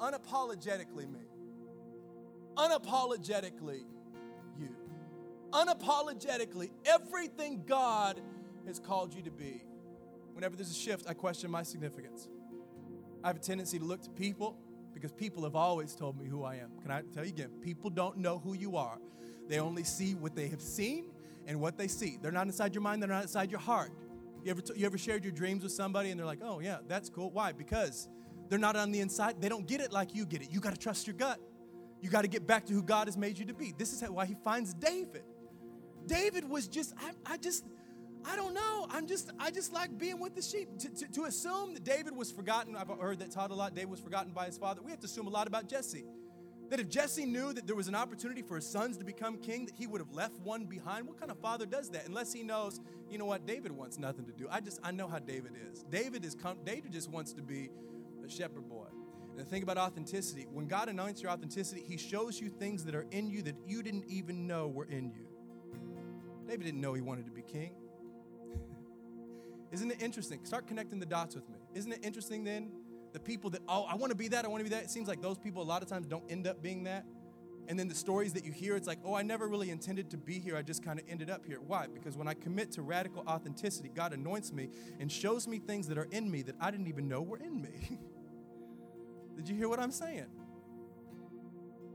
Unapologetically 0.00 1.12
me 1.12 1.31
unapologetically 2.56 3.84
you. 4.58 4.76
Unapologetically, 5.52 6.70
everything 6.84 7.62
God 7.66 8.20
has 8.66 8.78
called 8.78 9.14
you 9.14 9.22
to 9.22 9.30
be. 9.30 9.64
Whenever 10.32 10.56
there's 10.56 10.70
a 10.70 10.74
shift, 10.74 11.06
I 11.08 11.14
question 11.14 11.50
my 11.50 11.62
significance. 11.62 12.28
I 13.22 13.28
have 13.28 13.36
a 13.36 13.40
tendency 13.40 13.78
to 13.78 13.84
look 13.84 14.02
to 14.02 14.10
people 14.10 14.56
because 14.94 15.12
people 15.12 15.44
have 15.44 15.54
always 15.54 15.94
told 15.94 16.18
me 16.18 16.26
who 16.26 16.44
I 16.44 16.56
am. 16.56 16.70
Can 16.80 16.90
I 16.90 17.02
tell 17.12 17.24
you 17.24 17.30
again? 17.30 17.50
People 17.62 17.90
don't 17.90 18.18
know 18.18 18.38
who 18.38 18.54
you 18.54 18.76
are, 18.76 18.98
they 19.48 19.58
only 19.58 19.84
see 19.84 20.14
what 20.14 20.34
they 20.34 20.48
have 20.48 20.60
seen 20.60 21.06
and 21.46 21.60
what 21.60 21.76
they 21.76 21.88
see. 21.88 22.18
They're 22.20 22.32
not 22.32 22.46
inside 22.46 22.74
your 22.74 22.82
mind, 22.82 23.02
they're 23.02 23.08
not 23.08 23.22
inside 23.22 23.50
your 23.50 23.60
heart. 23.60 23.92
You 24.44 24.50
ever, 24.50 24.60
t- 24.60 24.74
you 24.76 24.86
ever 24.86 24.98
shared 24.98 25.24
your 25.24 25.32
dreams 25.32 25.62
with 25.62 25.72
somebody 25.72 26.10
and 26.10 26.18
they're 26.18 26.26
like, 26.26 26.40
oh, 26.42 26.60
yeah, 26.60 26.78
that's 26.88 27.08
cool. 27.08 27.30
Why? 27.30 27.52
Because 27.52 28.08
they're 28.48 28.58
not 28.58 28.74
on 28.74 28.90
the 28.90 29.00
inside. 29.00 29.40
They 29.40 29.48
don't 29.48 29.66
get 29.66 29.80
it 29.80 29.92
like 29.92 30.14
you 30.14 30.26
get 30.26 30.42
it. 30.42 30.50
You 30.50 30.60
got 30.60 30.72
to 30.72 30.78
trust 30.78 31.06
your 31.06 31.14
gut. 31.14 31.38
You 32.02 32.10
got 32.10 32.22
to 32.22 32.28
get 32.28 32.46
back 32.46 32.66
to 32.66 32.72
who 32.72 32.82
God 32.82 33.06
has 33.06 33.16
made 33.16 33.38
you 33.38 33.46
to 33.46 33.54
be. 33.54 33.72
This 33.78 33.92
is 33.92 34.02
why 34.10 34.26
he 34.26 34.34
finds 34.34 34.74
David. 34.74 35.22
David 36.04 36.48
was 36.48 36.66
just, 36.66 36.94
I, 37.00 37.34
I 37.34 37.36
just, 37.36 37.64
I 38.24 38.34
don't 38.34 38.54
know. 38.54 38.88
I'm 38.90 39.06
just, 39.06 39.30
I 39.38 39.52
just 39.52 39.72
like 39.72 39.96
being 39.96 40.18
with 40.18 40.34
the 40.34 40.42
sheep. 40.42 40.68
To, 40.80 40.88
to, 40.88 41.12
to, 41.12 41.24
assume 41.24 41.74
that 41.74 41.84
David 41.84 42.16
was 42.16 42.32
forgotten, 42.32 42.74
I've 42.74 42.88
heard 42.88 43.20
that 43.20 43.30
taught 43.30 43.52
a 43.52 43.54
lot, 43.54 43.76
David 43.76 43.90
was 43.90 44.00
forgotten 44.00 44.32
by 44.32 44.46
his 44.46 44.58
father. 44.58 44.82
We 44.82 44.90
have 44.90 44.98
to 44.98 45.06
assume 45.06 45.28
a 45.28 45.30
lot 45.30 45.46
about 45.46 45.68
Jesse. 45.68 46.04
That 46.70 46.80
if 46.80 46.88
Jesse 46.88 47.24
knew 47.24 47.52
that 47.52 47.68
there 47.68 47.76
was 47.76 47.86
an 47.86 47.94
opportunity 47.94 48.42
for 48.42 48.56
his 48.56 48.66
sons 48.66 48.96
to 48.96 49.04
become 49.04 49.36
king, 49.36 49.66
that 49.66 49.76
he 49.76 49.86
would 49.86 50.00
have 50.00 50.12
left 50.12 50.40
one 50.40 50.64
behind. 50.64 51.06
What 51.06 51.20
kind 51.20 51.30
of 51.30 51.38
father 51.38 51.66
does 51.66 51.90
that? 51.90 52.08
Unless 52.08 52.32
he 52.32 52.42
knows, 52.42 52.80
you 53.08 53.18
know 53.18 53.26
what, 53.26 53.46
David 53.46 53.70
wants 53.70 53.96
nothing 53.96 54.24
to 54.24 54.32
do. 54.32 54.48
I 54.50 54.60
just, 54.60 54.80
I 54.82 54.90
know 54.90 55.06
how 55.06 55.20
David 55.20 55.52
is. 55.70 55.84
David 55.84 56.24
is, 56.24 56.36
David 56.64 56.90
just 56.92 57.10
wants 57.10 57.32
to 57.34 57.42
be 57.42 57.70
a 58.24 58.28
shepherd 58.28 58.68
boy. 58.68 58.86
And 59.32 59.40
the 59.40 59.44
thing 59.44 59.62
about 59.62 59.78
authenticity, 59.78 60.46
when 60.52 60.66
God 60.66 60.88
anoints 60.88 61.22
your 61.22 61.32
authenticity, 61.32 61.82
He 61.86 61.96
shows 61.96 62.40
you 62.40 62.50
things 62.50 62.84
that 62.84 62.94
are 62.94 63.06
in 63.10 63.28
you 63.30 63.42
that 63.42 63.56
you 63.66 63.82
didn't 63.82 64.04
even 64.06 64.46
know 64.46 64.68
were 64.68 64.84
in 64.84 65.10
you. 65.10 65.26
David 66.46 66.64
didn't 66.64 66.82
know 66.82 66.92
he 66.92 67.00
wanted 67.00 67.24
to 67.24 67.30
be 67.30 67.40
king. 67.40 67.72
Isn't 69.72 69.90
it 69.90 70.02
interesting? 70.02 70.44
Start 70.44 70.66
connecting 70.66 71.00
the 71.00 71.06
dots 71.06 71.34
with 71.34 71.48
me. 71.48 71.56
Isn't 71.74 71.92
it 71.92 72.00
interesting 72.02 72.44
then? 72.44 72.70
The 73.14 73.20
people 73.20 73.48
that, 73.50 73.62
oh, 73.68 73.84
I 73.84 73.94
want 73.94 74.10
to 74.10 74.16
be 74.16 74.28
that, 74.28 74.44
I 74.44 74.48
want 74.48 74.60
to 74.60 74.68
be 74.68 74.74
that. 74.76 74.84
It 74.84 74.90
seems 74.90 75.08
like 75.08 75.22
those 75.22 75.38
people 75.38 75.62
a 75.62 75.64
lot 75.64 75.82
of 75.82 75.88
times 75.88 76.06
don't 76.06 76.30
end 76.30 76.46
up 76.46 76.62
being 76.62 76.84
that. 76.84 77.06
And 77.68 77.78
then 77.78 77.88
the 77.88 77.94
stories 77.94 78.32
that 78.34 78.44
you 78.44 78.52
hear, 78.52 78.76
it's 78.76 78.86
like, 78.86 78.98
oh, 79.04 79.14
I 79.14 79.22
never 79.22 79.48
really 79.48 79.70
intended 79.70 80.10
to 80.10 80.18
be 80.18 80.38
here. 80.38 80.56
I 80.56 80.62
just 80.62 80.84
kind 80.84 80.98
of 80.98 81.06
ended 81.08 81.30
up 81.30 81.46
here. 81.46 81.60
Why? 81.60 81.86
Because 81.86 82.16
when 82.16 82.28
I 82.28 82.34
commit 82.34 82.72
to 82.72 82.82
radical 82.82 83.22
authenticity, 83.26 83.90
God 83.94 84.12
anoints 84.12 84.52
me 84.52 84.68
and 84.98 85.10
shows 85.10 85.46
me 85.46 85.58
things 85.58 85.86
that 85.88 85.96
are 85.96 86.08
in 86.10 86.30
me 86.30 86.42
that 86.42 86.56
I 86.60 86.70
didn't 86.70 86.88
even 86.88 87.08
know 87.08 87.22
were 87.22 87.38
in 87.38 87.62
me. 87.62 87.98
Did 89.42 89.48
you 89.48 89.56
hear 89.56 89.68
what 89.68 89.80
I'm 89.80 89.90
saying? 89.90 90.26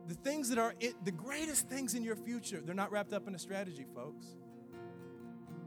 The 0.09 0.15
things 0.15 0.49
that 0.49 0.57
are 0.57 0.73
in, 0.81 0.93
the 1.05 1.11
greatest 1.11 1.69
things 1.69 1.93
in 1.93 2.03
your 2.03 2.17
future, 2.17 2.59
they're 2.59 2.75
not 2.75 2.91
wrapped 2.91 3.13
up 3.13 3.25
in 3.25 3.35
a 3.35 3.39
strategy, 3.39 3.85
folks. 3.95 4.35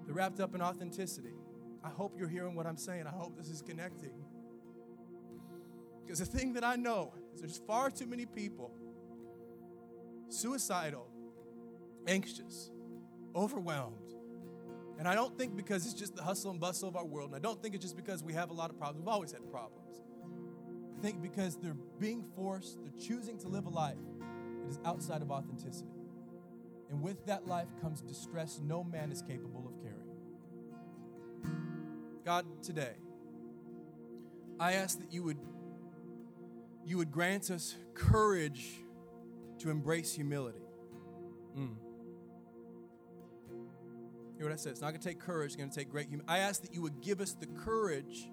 They're 0.04 0.14
wrapped 0.14 0.40
up 0.40 0.54
in 0.54 0.60
authenticity. 0.60 1.32
I 1.82 1.88
hope 1.88 2.18
you're 2.18 2.28
hearing 2.28 2.54
what 2.54 2.66
I'm 2.66 2.76
saying. 2.76 3.06
I 3.06 3.10
hope 3.10 3.34
this 3.34 3.48
is 3.48 3.62
connecting. 3.62 4.12
Because 6.04 6.18
the 6.18 6.26
thing 6.26 6.52
that 6.52 6.64
I 6.64 6.76
know 6.76 7.14
is 7.32 7.40
there's 7.40 7.62
far 7.66 7.90
too 7.90 8.06
many 8.06 8.26
people 8.26 8.74
suicidal, 10.28 11.06
anxious, 12.06 12.70
overwhelmed. 13.34 13.96
And 14.98 15.08
I 15.08 15.14
don't 15.14 15.38
think 15.38 15.56
because 15.56 15.86
it's 15.86 15.94
just 15.94 16.14
the 16.14 16.22
hustle 16.22 16.50
and 16.50 16.60
bustle 16.60 16.90
of 16.90 16.96
our 16.96 17.06
world, 17.06 17.30
and 17.30 17.36
I 17.36 17.38
don't 17.38 17.62
think 17.62 17.74
it's 17.74 17.82
just 17.82 17.96
because 17.96 18.22
we 18.22 18.34
have 18.34 18.50
a 18.50 18.52
lot 18.52 18.68
of 18.68 18.76
problems. 18.76 18.98
We've 18.98 19.08
always 19.08 19.32
had 19.32 19.50
problems. 19.50 20.02
Think 21.02 21.22
because 21.22 21.56
they're 21.56 21.76
being 21.98 22.24
forced, 22.36 22.78
they're 22.82 23.00
choosing 23.00 23.38
to 23.38 23.48
live 23.48 23.66
a 23.66 23.70
life 23.70 23.96
that 24.62 24.68
is 24.68 24.78
outside 24.84 25.22
of 25.22 25.30
authenticity. 25.30 25.88
And 26.90 27.00
with 27.00 27.24
that 27.26 27.46
life 27.46 27.68
comes 27.80 28.02
distress 28.02 28.60
no 28.62 28.84
man 28.84 29.10
is 29.10 29.22
capable 29.22 29.66
of 29.66 29.80
carrying. 29.82 30.00
God, 32.24 32.44
today, 32.62 32.94
I 34.58 34.74
ask 34.74 34.98
that 34.98 35.12
you 35.12 35.22
would, 35.22 35.38
you 36.84 36.98
would 36.98 37.10
grant 37.10 37.50
us 37.50 37.76
courage 37.94 38.82
to 39.60 39.70
embrace 39.70 40.12
humility. 40.12 40.60
Mm. 41.56 41.76
Hear 44.36 44.46
what 44.46 44.52
I 44.52 44.56
said? 44.56 44.72
It's 44.72 44.80
not 44.80 44.90
going 44.90 45.00
to 45.00 45.08
take 45.08 45.20
courage, 45.20 45.48
it's 45.48 45.56
going 45.56 45.70
to 45.70 45.76
take 45.76 45.90
great 45.90 46.08
humility. 46.08 46.30
I 46.30 46.38
ask 46.38 46.60
that 46.62 46.74
you 46.74 46.82
would 46.82 47.00
give 47.00 47.20
us 47.20 47.32
the 47.32 47.46
courage 47.46 48.28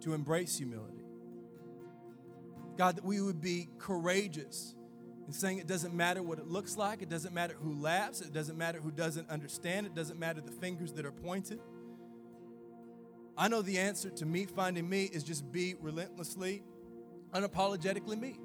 to 0.00 0.14
embrace 0.14 0.56
humility. 0.56 0.99
God, 2.80 2.96
that 2.96 3.04
we 3.04 3.20
would 3.20 3.42
be 3.42 3.68
courageous 3.76 4.74
in 5.26 5.34
saying 5.34 5.58
it 5.58 5.66
doesn't 5.66 5.92
matter 5.92 6.22
what 6.22 6.38
it 6.38 6.46
looks 6.46 6.78
like, 6.78 7.02
it 7.02 7.10
doesn't 7.10 7.34
matter 7.34 7.54
who 7.60 7.74
laughs, 7.74 8.22
it 8.22 8.32
doesn't 8.32 8.56
matter 8.56 8.80
who 8.80 8.90
doesn't 8.90 9.28
understand, 9.28 9.84
it 9.84 9.94
doesn't 9.94 10.18
matter 10.18 10.40
the 10.40 10.50
fingers 10.50 10.90
that 10.94 11.04
are 11.04 11.12
pointed. 11.12 11.60
I 13.36 13.48
know 13.48 13.60
the 13.60 13.78
answer 13.78 14.08
to 14.08 14.24
me 14.24 14.46
finding 14.46 14.88
me 14.88 15.04
is 15.12 15.22
just 15.22 15.52
be 15.52 15.74
relentlessly, 15.78 16.62
unapologetically 17.34 18.18
me 18.18 18.38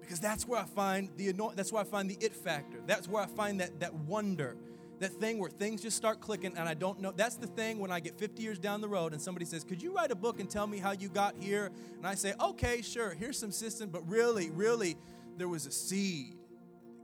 because 0.00 0.20
that's 0.20 0.48
where 0.48 0.60
I 0.60 0.64
find 0.64 1.10
the 1.18 1.30
that's 1.54 1.70
where 1.70 1.82
I 1.82 1.84
find 1.84 2.08
the 2.08 2.16
it 2.18 2.34
factor. 2.34 2.80
That's 2.86 3.08
where 3.08 3.22
I 3.22 3.26
find 3.26 3.60
that 3.60 3.78
that 3.80 3.92
wonder, 3.92 4.56
that 5.00 5.12
thing 5.14 5.38
where 5.38 5.50
things 5.50 5.82
just 5.82 5.96
start 5.96 6.20
clicking 6.20 6.56
and 6.56 6.68
I 6.68 6.74
don't 6.74 7.00
know. 7.00 7.10
That's 7.10 7.36
the 7.36 7.46
thing 7.46 7.78
when 7.78 7.90
I 7.90 8.00
get 8.00 8.18
50 8.18 8.42
years 8.42 8.58
down 8.58 8.80
the 8.80 8.88
road 8.88 9.12
and 9.12 9.20
somebody 9.20 9.46
says, 9.46 9.64
"Could 9.64 9.82
you 9.82 9.92
write 9.92 10.10
a 10.10 10.14
book 10.14 10.40
and 10.40 10.48
tell 10.48 10.66
me 10.66 10.78
how 10.78 10.92
you 10.92 11.08
got 11.08 11.34
here?" 11.36 11.72
And 11.96 12.06
I 12.06 12.14
say, 12.14 12.34
"Okay, 12.38 12.82
sure. 12.82 13.14
Here's 13.14 13.38
some 13.38 13.50
system, 13.50 13.90
but 13.90 14.06
really, 14.08 14.50
really, 14.50 14.96
there 15.36 15.48
was 15.48 15.66
a 15.66 15.72
seed 15.72 16.38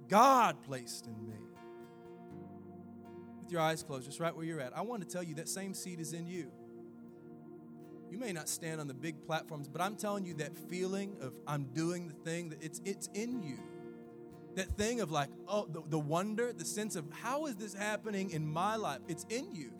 God 0.09 0.63
placed 0.63 1.07
in 1.07 1.27
me." 1.27 1.35
With 3.43 3.51
your 3.51 3.63
eyes 3.63 3.83
closed, 3.83 4.07
just 4.07 4.21
right 4.21 4.35
where 4.35 4.45
you're 4.45 4.61
at, 4.61 4.77
I 4.77 4.83
want 4.83 5.03
to 5.03 5.09
tell 5.09 5.23
you 5.23 5.35
that 5.37 5.49
same 5.49 5.73
seed 5.73 5.99
is 5.99 6.13
in 6.13 6.27
you. 6.27 6.53
You 8.11 8.19
may 8.19 8.33
not 8.33 8.49
stand 8.49 8.81
on 8.81 8.89
the 8.89 8.95
big 8.95 9.25
platforms, 9.25 9.69
but 9.69 9.81
I'm 9.81 9.97
telling 9.97 10.25
you 10.27 10.35
that 10.35 10.57
feeling 10.57 11.17
of 11.21 11.35
I'm 11.47 11.65
doing 11.73 12.09
the 12.09 12.15
thing 12.15 12.51
that 12.51 12.63
it's 12.63 12.81
it's 12.85 13.09
in 13.15 13.43
you. 13.43 13.59
That 14.57 14.77
thing 14.77 15.01
of 15.01 15.11
like, 15.11 15.29
oh, 15.47 15.67
the, 15.71 15.83
the 15.89 15.99
wonder, 15.99 16.53
the 16.53 16.65
sense 16.65 16.97
of 16.97 17.05
how 17.13 17.47
is 17.47 17.57
this 17.57 17.75
happening 17.75 18.31
in 18.31 18.47
my 18.47 18.77
life? 18.77 19.01
It's 19.07 19.25
in 19.29 19.55
you. 19.55 19.73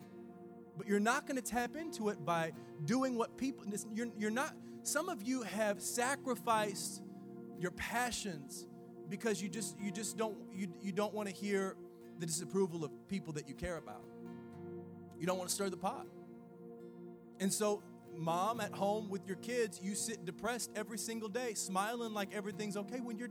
But 0.77 0.87
you're 0.87 0.99
not 0.99 1.25
going 1.27 1.35
to 1.35 1.41
tap 1.41 1.75
into 1.75 2.09
it 2.09 2.23
by 2.23 2.53
doing 2.85 3.17
what 3.17 3.37
people 3.37 3.65
you're, 3.93 4.07
you're 4.17 4.31
not 4.31 4.53
some 4.83 5.09
of 5.09 5.23
you 5.23 5.41
have 5.41 5.81
sacrificed 5.81 7.01
your 7.59 7.71
passions 7.71 8.67
because 9.09 9.41
you 9.41 9.49
just 9.49 9.77
you 9.79 9.91
just 9.91 10.15
don't 10.15 10.37
you, 10.53 10.67
you 10.81 10.91
don't 10.91 11.13
want 11.13 11.27
to 11.27 11.33
hear 11.33 11.75
the 12.19 12.25
disapproval 12.25 12.85
of 12.85 12.91
people 13.07 13.33
that 13.33 13.49
you 13.49 13.55
care 13.55 13.77
about. 13.77 14.03
You 15.19 15.25
don't 15.25 15.37
want 15.37 15.49
to 15.49 15.55
stir 15.55 15.69
the 15.69 15.77
pot. 15.77 16.05
And 17.39 17.51
so 17.51 17.81
mom 18.15 18.59
at 18.59 18.73
home 18.73 19.09
with 19.09 19.27
your 19.27 19.37
kids, 19.37 19.79
you 19.81 19.95
sit 19.95 20.25
depressed 20.25 20.71
every 20.75 20.97
single 20.97 21.29
day, 21.29 21.53
smiling 21.53 22.13
like 22.13 22.33
everything's 22.33 22.77
okay 22.77 22.99
when 22.99 23.17
you're 23.17 23.29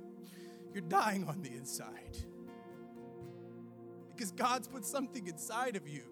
you're 0.77 0.89
dying 0.89 1.27
on 1.27 1.43
the 1.43 1.51
inside. 1.51 2.17
Because 4.15 4.31
God's 4.31 4.69
put 4.69 4.85
something 4.85 5.27
inside 5.27 5.77
of 5.77 5.89
you. 5.89 6.05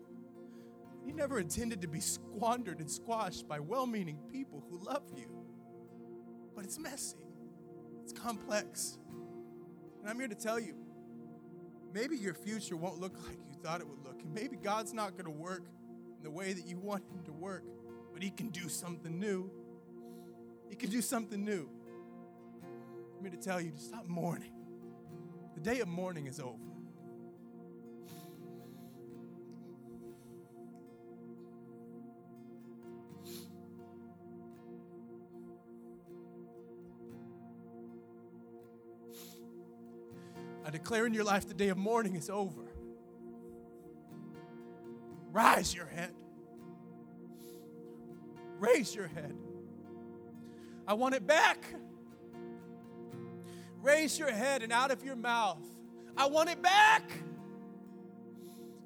He 1.05 1.13
never 1.13 1.39
intended 1.39 1.83
to 1.83 1.89
be 1.89 2.01
squandered 2.01 2.81
and 2.81 2.91
squashed 2.91 3.47
by 3.47 3.61
well-meaning 3.61 4.19
people 4.33 4.65
who 4.71 4.79
love 4.85 5.03
you. 5.15 5.31
But 6.55 6.65
it's 6.65 6.79
messy. 6.79 7.19
It's 8.03 8.13
complex. 8.13 8.99
And 10.01 10.09
I'm 10.09 10.19
here 10.19 10.29
to 10.29 10.35
tell 10.35 10.59
you, 10.59 10.75
maybe 11.93 12.17
your 12.17 12.35
future 12.35 12.77
won't 12.77 12.99
look 12.99 13.17
like 13.27 13.37
you 13.49 13.55
thought 13.63 13.81
it 13.81 13.89
would 13.89 14.03
look. 14.05 14.23
And 14.23 14.33
maybe 14.35 14.57
God's 14.57 14.93
not 14.95 15.13
going 15.13 15.27
to 15.27 15.31
work 15.31 15.67
in 16.17 16.23
the 16.23 16.31
way 16.31 16.53
that 16.53 16.67
you 16.67 16.79
want 16.79 17.05
him 17.13 17.23
to 17.25 17.33
work 17.33 17.65
but 18.15 18.23
He 18.23 18.31
can 18.31 18.49
do 18.49 18.69
something 18.69 19.19
new. 19.19 19.51
He 20.71 20.77
can 20.77 20.89
do 20.89 21.03
something 21.03 21.45
new. 21.45 21.69
I'm 23.19 23.23
here 23.23 23.33
to 23.33 23.37
tell 23.37 23.61
you 23.61 23.73
to 23.73 23.79
stop 23.79 24.07
mourning. 24.07 24.54
The 25.55 25.61
day 25.61 25.81
of 25.81 25.89
mourning 25.89 26.27
is 26.27 26.41
over. 26.41 26.59
I 40.67 40.71
declare 40.71 41.07
in 41.07 41.13
your 41.13 41.25
life 41.25 41.47
the 41.47 41.55
day 41.55 41.69
of 41.69 41.77
mourning 41.77 42.17
is 42.17 42.31
over. 42.31 42.63
Rise 45.31 45.75
your 45.75 45.87
head. 45.87 46.13
Raise 48.59 48.95
your 48.95 49.09
head. 49.09 49.37
I 50.87 50.95
want 50.95 51.15
it 51.15 51.27
back. 51.27 51.67
Raise 53.85 54.19
your 54.19 54.31
head 54.31 54.63
and 54.63 54.73
out 54.73 54.91
of 54.91 55.05
your 55.05 55.15
mouth. 55.15 55.63
I 56.17 56.27
want 56.27 56.49
it 56.49 56.63
back. 56.63 57.03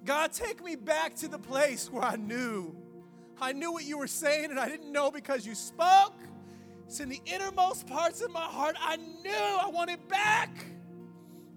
God, 0.05 0.33
take 0.33 0.63
me 0.63 0.75
back 0.75 1.15
to 1.17 1.29
the 1.29 1.39
place 1.39 1.89
where 1.89 2.03
I 2.03 2.17
knew. 2.17 2.75
I 3.41 3.53
knew 3.53 3.71
what 3.71 3.85
you 3.85 3.97
were 3.97 4.09
saying 4.09 4.51
and 4.51 4.59
I 4.59 4.69
didn't 4.69 4.91
know 4.91 5.13
because 5.13 5.47
you 5.47 5.55
spoke. 5.55 6.15
It's 6.85 6.99
in 6.99 7.09
the 7.09 7.21
innermost 7.27 7.87
parts 7.87 8.23
of 8.23 8.33
my 8.33 8.41
heart. 8.41 8.75
I 8.81 8.97
knew 8.97 9.31
I 9.31 9.71
want 9.73 9.91
it 9.91 10.09
back. 10.09 10.51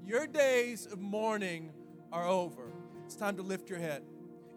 Your 0.06 0.28
days 0.28 0.86
of 0.86 1.00
mourning 1.00 1.72
are 2.12 2.28
over. 2.28 2.72
It's 3.06 3.16
time 3.16 3.38
to 3.38 3.42
lift 3.42 3.72
your 3.72 3.80
head. 3.80 4.04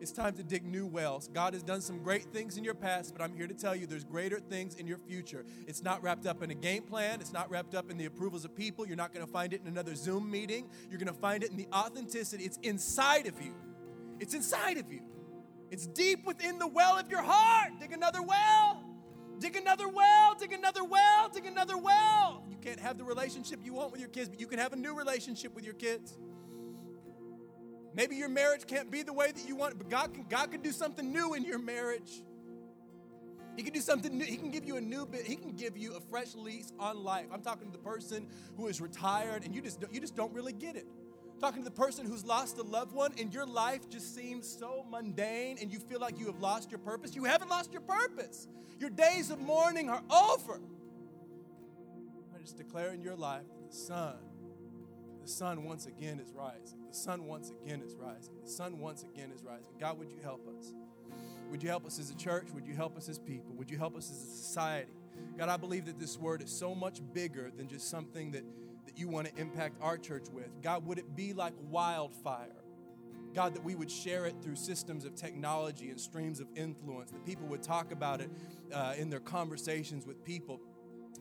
It's 0.05 0.13
time 0.13 0.35
to 0.35 0.43
dig 0.43 0.67
new 0.67 0.87
wells. 0.87 1.31
God 1.33 1.55
has 1.55 1.63
done 1.63 1.81
some 1.81 2.03
great 2.03 2.25
things 2.25 2.59
in 2.59 2.63
your 2.63 2.75
past, 2.75 3.15
but 3.15 3.25
I'm 3.25 3.35
here 3.35 3.47
to 3.47 3.55
tell 3.55 3.75
you 3.75 3.87
there's 3.87 4.05
greater 4.05 4.39
things 4.39 4.75
in 4.75 4.87
your 4.87 4.99
future. 4.99 5.47
It's 5.67 5.83
not 5.83 6.03
wrapped 6.03 6.27
up 6.27 6.43
in 6.43 6.51
a 6.51 6.55
game 6.55 6.83
plan, 6.83 7.23
it's 7.23 7.33
not 7.33 7.51
wrapped 7.51 7.75
up 7.75 7.91
in 7.91 7.97
the 7.97 8.05
approvals 8.05 8.45
of 8.45 8.55
people. 8.55 8.87
You're 8.87 8.99
not 8.99 9.15
going 9.15 9.25
to 9.25 9.33
find 9.33 9.55
it 9.55 9.63
in 9.63 9.67
another 9.67 9.95
Zoom 9.95 10.31
meeting. 10.31 10.69
You're 10.91 10.99
going 10.99 11.11
to 11.11 11.19
find 11.19 11.43
it 11.43 11.51
in 11.51 11.57
the 11.57 11.67
authenticity. 11.73 12.45
It's 12.45 12.59
inside 12.59 13.27
of 13.27 13.41
you. 13.41 13.55
It's 14.21 14.35
inside 14.35 14.77
of 14.77 14.93
you. 14.93 15.01
It's 15.71 15.87
deep 15.87 16.27
within 16.27 16.59
the 16.59 16.69
well 16.69 16.99
of 16.99 17.11
your 17.11 17.23
heart. 17.23 17.71
Dig 17.81 17.93
another 17.93 18.21
well. 18.21 18.85
Dig 19.39 19.57
another 19.57 19.89
well, 19.89 20.35
dig 20.35 20.53
another 20.53 20.85
well, 20.85 21.31
dig 21.31 21.47
another 21.47 21.79
well. 21.79 22.45
You 22.51 22.59
can't 22.59 22.79
have 22.79 22.99
the 22.99 23.05
relationship 23.05 23.61
you 23.65 23.73
want 23.73 23.91
with 23.91 24.01
your 24.03 24.11
kids, 24.11 24.29
but 24.29 24.39
you 24.39 24.47
can 24.49 24.59
have 24.59 24.75
a 24.75 24.77
new 24.77 24.95
relationship 24.95 25.55
with 25.55 25.65
your 25.65 25.75
kids. 25.75 26.19
Maybe 27.95 28.17
your 28.17 28.29
marriage 28.29 28.67
can't 28.67 28.91
be 28.91 29.03
the 29.03 29.13
way 29.13 29.31
that 29.31 29.47
you 29.47 29.57
want 29.57 29.79
but 29.79 29.89
God 29.89 30.15
can, 30.15 30.25
God 30.29 30.51
can 30.51 30.61
do 30.61 30.73
something 30.73 31.13
new 31.13 31.35
in 31.35 31.45
your 31.45 31.59
marriage. 31.59 32.23
He 33.57 33.63
can 33.63 33.73
do 33.73 33.81
something 33.81 34.17
new. 34.17 34.25
He 34.25 34.37
can 34.37 34.51
give 34.51 34.65
you 34.65 34.77
a 34.77 34.81
new 34.81 35.07
bit. 35.07 35.25
He 35.25 35.37
can 35.37 35.53
give 35.53 35.77
you 35.77 35.95
a 35.95 36.01
fresh 36.01 36.35
lease 36.35 36.73
on 36.79 37.05
life. 37.05 37.27
I'm 37.33 37.43
talking 37.43 37.67
to 37.67 37.73
the 37.73 37.83
person 37.83 38.27
who 38.57 38.67
is 38.67 38.81
retired 38.81 39.45
and 39.45 39.55
you 39.55 39.61
just 39.61 39.83
you 39.93 40.01
just 40.01 40.17
don't 40.17 40.33
really 40.33 40.53
get 40.53 40.75
it. 40.77 40.87
I'm 41.33 41.41
talking 41.41 41.63
to 41.63 41.65
the 41.65 41.77
person 41.77 42.05
who's 42.07 42.25
lost 42.25 42.59
a 42.59 42.63
loved 42.63 42.93
one 42.93 43.13
and 43.19 43.33
your 43.33 43.47
life 43.47 43.89
just 43.89 44.15
seems 44.15 44.49
so 44.49 44.85
mundane 44.91 45.59
and 45.61 45.73
you 45.73 45.79
feel 45.79 46.01
like 46.01 46.19
you 46.19 46.27
have 46.27 46.41
lost 46.41 46.71
your 46.71 46.79
purpose. 46.79 47.15
You 47.15 47.25
haven't 47.25 47.49
lost 47.49 47.73
your 47.73 47.83
purpose. 47.83 48.49
Your 48.81 48.91
days 48.91 49.31
of 49.31 49.39
mourning 49.41 49.89
are 49.89 50.03
over. 50.11 50.61
I 52.35 52.41
just 52.41 52.57
declare 52.57 52.93
in 52.93 53.03
your 53.03 53.17
life 53.17 53.45
the 53.69 53.75
sun, 53.75 54.17
the 55.25 55.31
sun 55.31 55.65
once 55.65 55.87
again 55.87 56.21
is 56.21 56.31
rising. 56.35 56.81
The 56.91 56.95
sun 56.95 57.25
once 57.25 57.51
again 57.51 57.81
is 57.81 57.95
rising. 57.95 58.35
The 58.45 58.51
sun 58.51 58.79
once 58.79 59.05
again 59.05 59.31
is 59.35 59.43
rising. 59.43 59.65
God, 59.81 59.99
would 59.99 60.11
you 60.11 60.19
help 60.23 60.47
us? 60.47 60.75
Would 61.51 61.63
you 61.63 61.71
help 61.71 61.87
us 61.87 61.99
as 61.99 62.11
a 62.11 62.15
church? 62.15 62.49
Would 62.55 62.67
you 62.67 62.75
help 62.75 62.95
us 62.99 63.09
as 63.09 63.19
people? 63.19 63.55
Would 63.55 63.71
you 63.71 63.79
help 63.79 63.97
us 63.97 64.11
as 64.11 64.19
a 64.19 64.37
society? 64.37 64.93
God, 65.39 65.49
I 65.49 65.57
believe 65.57 65.87
that 65.87 65.99
this 65.99 66.19
word 66.19 66.43
is 66.43 66.51
so 66.51 66.75
much 66.75 67.01
bigger 67.15 67.51
than 67.57 67.69
just 67.69 67.89
something 67.89 68.33
that, 68.33 68.45
that 68.85 68.99
you 68.99 69.09
want 69.09 69.27
to 69.29 69.41
impact 69.41 69.77
our 69.81 69.97
church 69.97 70.27
with? 70.31 70.51
God, 70.63 70.85
would 70.87 70.99
it 70.99 71.17
be 71.17 71.33
like 71.33 71.55
wildfire? 71.71 72.63
God, 73.35 73.55
that 73.55 73.65
we 73.65 73.75
would 73.75 73.91
share 73.91 74.27
it 74.27 74.35
through 74.43 74.57
systems 74.57 75.07
of 75.07 75.15
technology 75.15 75.89
and 75.89 75.99
streams 75.99 76.39
of 76.39 76.49
influence, 76.55 77.13
that 77.13 77.25
people 77.25 77.47
would 77.47 77.63
talk 77.63 77.93
about 77.93 78.21
it 78.21 78.29
uh, 78.75 78.93
in 78.99 79.09
their 79.09 79.21
conversations 79.21 80.07
with 80.07 80.23
people 80.23 80.61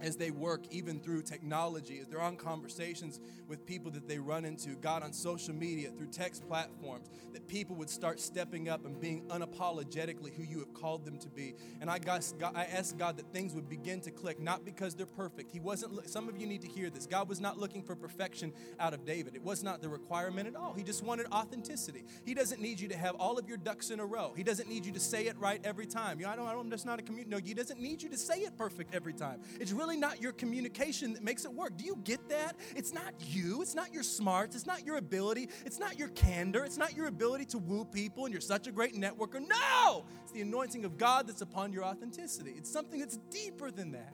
as 0.02 0.18
they 0.18 0.32
work, 0.32 0.64
even 0.72 1.00
through 1.00 1.22
technology, 1.22 2.00
as 2.00 2.08
they're 2.08 2.22
on 2.22 2.36
conversations 2.36 3.20
with 3.48 3.66
people 3.66 3.92
that 3.92 4.08
they 4.08 4.18
run 4.18 4.46
into, 4.46 4.70
God, 4.76 5.04
on 5.04 5.14
social 5.14 5.54
media, 5.54 5.92
through 5.92 6.08
text 6.08 6.48
platforms, 6.48 7.10
that 7.34 7.48
people 7.48 7.76
would 7.76 7.90
start 7.90 8.20
stepping 8.20 8.70
up 8.70 8.86
and 8.86 9.00
being 9.00 9.24
unapologetically 9.28 10.34
who 10.34 10.44
you 10.44 10.60
have 10.60 10.74
called 10.74 11.06
them 11.06 11.18
to 11.20 11.30
be. 11.30 11.56
And 11.82 11.90
I, 11.90 12.00
God, 12.00 12.24
I 12.56 12.66
ask 12.66 12.98
God 12.98 13.18
that 13.18 13.32
things 13.32 13.54
would 13.54 13.70
begin 13.70 14.02
to 14.02 14.12
click, 14.12 14.40
not 14.40 14.66
because 14.66 14.96
they're 14.96 15.06
perfect. 15.06 15.52
He 15.52 15.60
wasn't, 15.60 16.10
some 16.10 16.28
of 16.28 16.38
you 16.38 16.48
need 16.48 16.62
to 16.62 16.68
hear 16.68 16.90
this. 16.90 17.06
God 17.06 17.30
was 17.30 17.40
not 17.40 17.58
looking 17.58 17.84
for 17.84 17.96
perfection 17.96 18.54
out 18.80 18.94
of 18.94 19.06
David, 19.06 19.36
it 19.36 19.44
was 19.44 19.64
not 19.64 19.82
the 19.82 19.90
requirement 19.90 20.48
at 20.48 20.56
all. 20.56 20.74
He 20.74 20.84
just 20.84 21.04
wanted 21.04 21.28
authenticity. 21.32 22.06
He 22.26 22.34
doesn't 22.34 22.62
need 22.62 22.80
you 22.80 22.88
to 22.90 22.98
have 22.98 23.16
all 23.16 23.38
of 23.38 23.48
your 23.48 23.58
ducks 23.58 23.90
in 23.90 24.00
a 24.00 24.06
row, 24.06 24.34
He 24.36 24.44
doesn't 24.44 24.70
need 24.70 24.86
you 24.86 24.92
to 24.94 25.00
say 25.00 25.28
it 25.28 25.38
right 25.38 25.62
every 25.64 25.86
time. 25.86 26.20
You 26.20 26.26
know, 26.26 26.32
I 26.32 26.36
don't, 26.36 26.48
I 26.48 26.54
don't, 26.54 26.70
that's 26.70 26.86
not 26.86 27.00
a 27.00 27.04
community. 27.04 27.30
No, 27.30 27.38
He 27.38 27.54
doesn't 27.54 27.80
need 27.80 28.02
you 28.02 28.10
to 28.10 28.18
say 28.18 28.40
it 28.40 28.58
perfect 28.58 28.94
every 28.94 29.14
time. 29.14 29.42
It's 29.60 29.72
really 29.72 29.83
really 29.84 29.98
not 29.98 30.22
your 30.22 30.32
communication 30.32 31.14
that 31.14 31.24
makes 31.24 31.44
it 31.44 31.54
work. 31.54 31.78
Do 31.78 31.84
you 31.84 31.98
get 32.04 32.30
that? 32.30 32.56
It's 32.76 32.94
not 32.94 33.14
you, 33.20 33.62
it's 33.62 33.76
not 33.76 33.94
your 33.94 34.04
smarts, 34.04 34.56
it's 34.56 34.66
not 34.66 34.86
your 34.86 34.96
ability, 34.96 35.50
it's 35.66 35.78
not 35.78 36.00
your 36.00 36.08
candor, 36.10 36.64
it's 36.64 36.78
not 36.78 36.96
your 36.96 37.08
ability 37.08 37.46
to 37.48 37.58
woo 37.58 37.84
people 37.84 38.26
and 38.26 38.34
you're 38.34 38.42
such 38.42 38.68
a 38.68 38.72
great 38.72 38.96
networker. 38.96 39.42
No! 39.46 40.06
It's 40.22 40.32
the 40.32 40.42
anointing 40.42 40.86
of 40.86 40.98
God 40.98 41.28
that's 41.28 41.42
upon 41.42 41.74
your 41.74 41.84
authenticity. 41.84 42.54
It's 42.56 42.72
something 42.72 43.00
that's 43.00 43.18
deeper 43.30 43.72
than 43.72 43.92
that. 43.92 44.14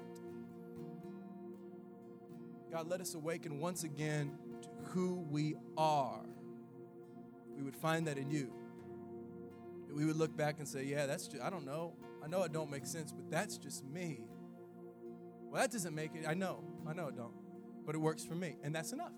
God, 2.72 2.88
let 2.88 2.99
us 2.99 3.13
awaken 3.13 3.59
once 3.59 3.84
again 3.84 4.38
to 4.61 4.70
who 4.89 5.26
we 5.30 5.55
are. 5.78 6.22
We 7.55 7.61
would 7.63 7.76
find 7.76 8.07
that 8.07 8.17
in 8.17 8.32
you. 8.32 8.51
We 9.91 10.05
would 10.05 10.17
look 10.17 10.36
back 10.36 10.59
and 10.59 10.67
say, 10.67 10.84
yeah, 10.84 11.05
that's 11.05 11.28
just, 11.28 11.43
I 11.43 11.49
don't 11.49 11.65
know. 11.65 11.93
I 12.24 12.28
know 12.28 12.43
it 12.43 12.53
don't 12.53 12.70
make 12.70 12.86
sense, 12.86 13.11
but 13.11 13.30
that's 13.30 13.57
just 13.57 13.84
me. 13.86 14.29
Well, 15.50 15.62
that 15.62 15.72
doesn't 15.72 15.95
make 15.95 16.16
it. 16.16 16.26
I 16.28 16.34
know. 16.34 16.64
I 16.88 16.93
know 16.93 17.08
it 17.08 17.16
don't. 17.16 17.34
But 17.86 17.95
it 17.95 18.00
works 18.00 18.24
for 18.24 18.36
me. 18.36 18.58
And 18.64 18.74
that's 18.74 18.93
enough. 18.93 19.14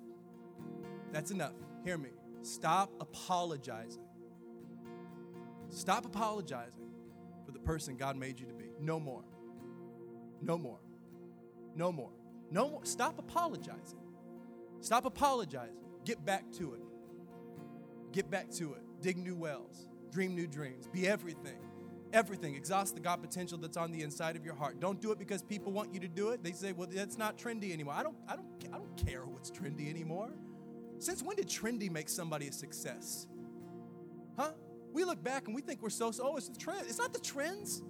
That's 1.11 1.31
enough. 1.31 1.53
Hear 1.83 1.97
me. 1.97 2.09
Stop 2.41 2.91
apologizing. 2.99 4.03
Stop 5.69 6.05
apologizing 6.05 6.89
for 7.45 7.51
the 7.51 7.59
person 7.59 7.97
God 7.97 8.15
made 8.15 8.39
you 8.39 8.45
to 8.47 8.53
be. 8.53 8.71
No 8.79 8.99
more. 8.99 9.23
No 10.41 10.57
more. 10.57 10.79
No 11.75 11.91
more. 11.91 12.11
No 12.49 12.69
more. 12.69 12.85
Stop 12.85 13.19
apologizing. 13.19 13.99
Stop 14.79 15.05
apologizing. 15.05 15.75
Get 16.05 16.25
back 16.25 16.51
to 16.53 16.73
it. 16.73 16.81
Get 18.11 18.29
back 18.29 18.49
to 18.51 18.73
it. 18.73 18.81
Dig 19.01 19.17
new 19.17 19.35
wells. 19.35 19.87
Dream 20.11 20.35
new 20.35 20.47
dreams. 20.47 20.87
Be 20.87 21.07
everything 21.07 21.59
everything. 22.13 22.55
Exhaust 22.55 22.95
the 22.95 23.01
God 23.01 23.21
potential 23.21 23.57
that's 23.57 23.77
on 23.77 23.91
the 23.91 24.01
inside 24.01 24.35
of 24.35 24.45
your 24.45 24.55
heart. 24.55 24.79
Don't 24.79 25.01
do 25.01 25.11
it 25.11 25.19
because 25.19 25.41
people 25.41 25.71
want 25.71 25.93
you 25.93 25.99
to 25.99 26.07
do 26.07 26.29
it. 26.29 26.43
They 26.43 26.51
say, 26.51 26.71
"Well, 26.73 26.87
that's 26.91 27.17
not 27.17 27.37
trendy 27.37 27.71
anymore." 27.73 27.93
I 27.95 28.03
don't 28.03 28.17
I 28.27 28.35
don't 28.35 28.47
I 28.73 28.77
don't 28.77 28.97
care 28.97 29.25
what's 29.25 29.51
trendy 29.51 29.89
anymore. 29.89 30.31
Since 30.99 31.23
when 31.23 31.35
did 31.35 31.47
trendy 31.47 31.89
make 31.89 32.09
somebody 32.09 32.47
a 32.47 32.51
success? 32.51 33.27
Huh? 34.37 34.51
We 34.93 35.03
look 35.03 35.23
back 35.23 35.47
and 35.47 35.55
we 35.55 35.61
think 35.61 35.81
we're 35.81 35.89
so 35.89 36.11
so 36.11 36.31
oh, 36.33 36.37
it's 36.37 36.49
the 36.49 36.59
trend. 36.59 36.85
It's 36.87 36.99
not 36.99 37.13
the 37.13 37.19
trends. 37.19 37.83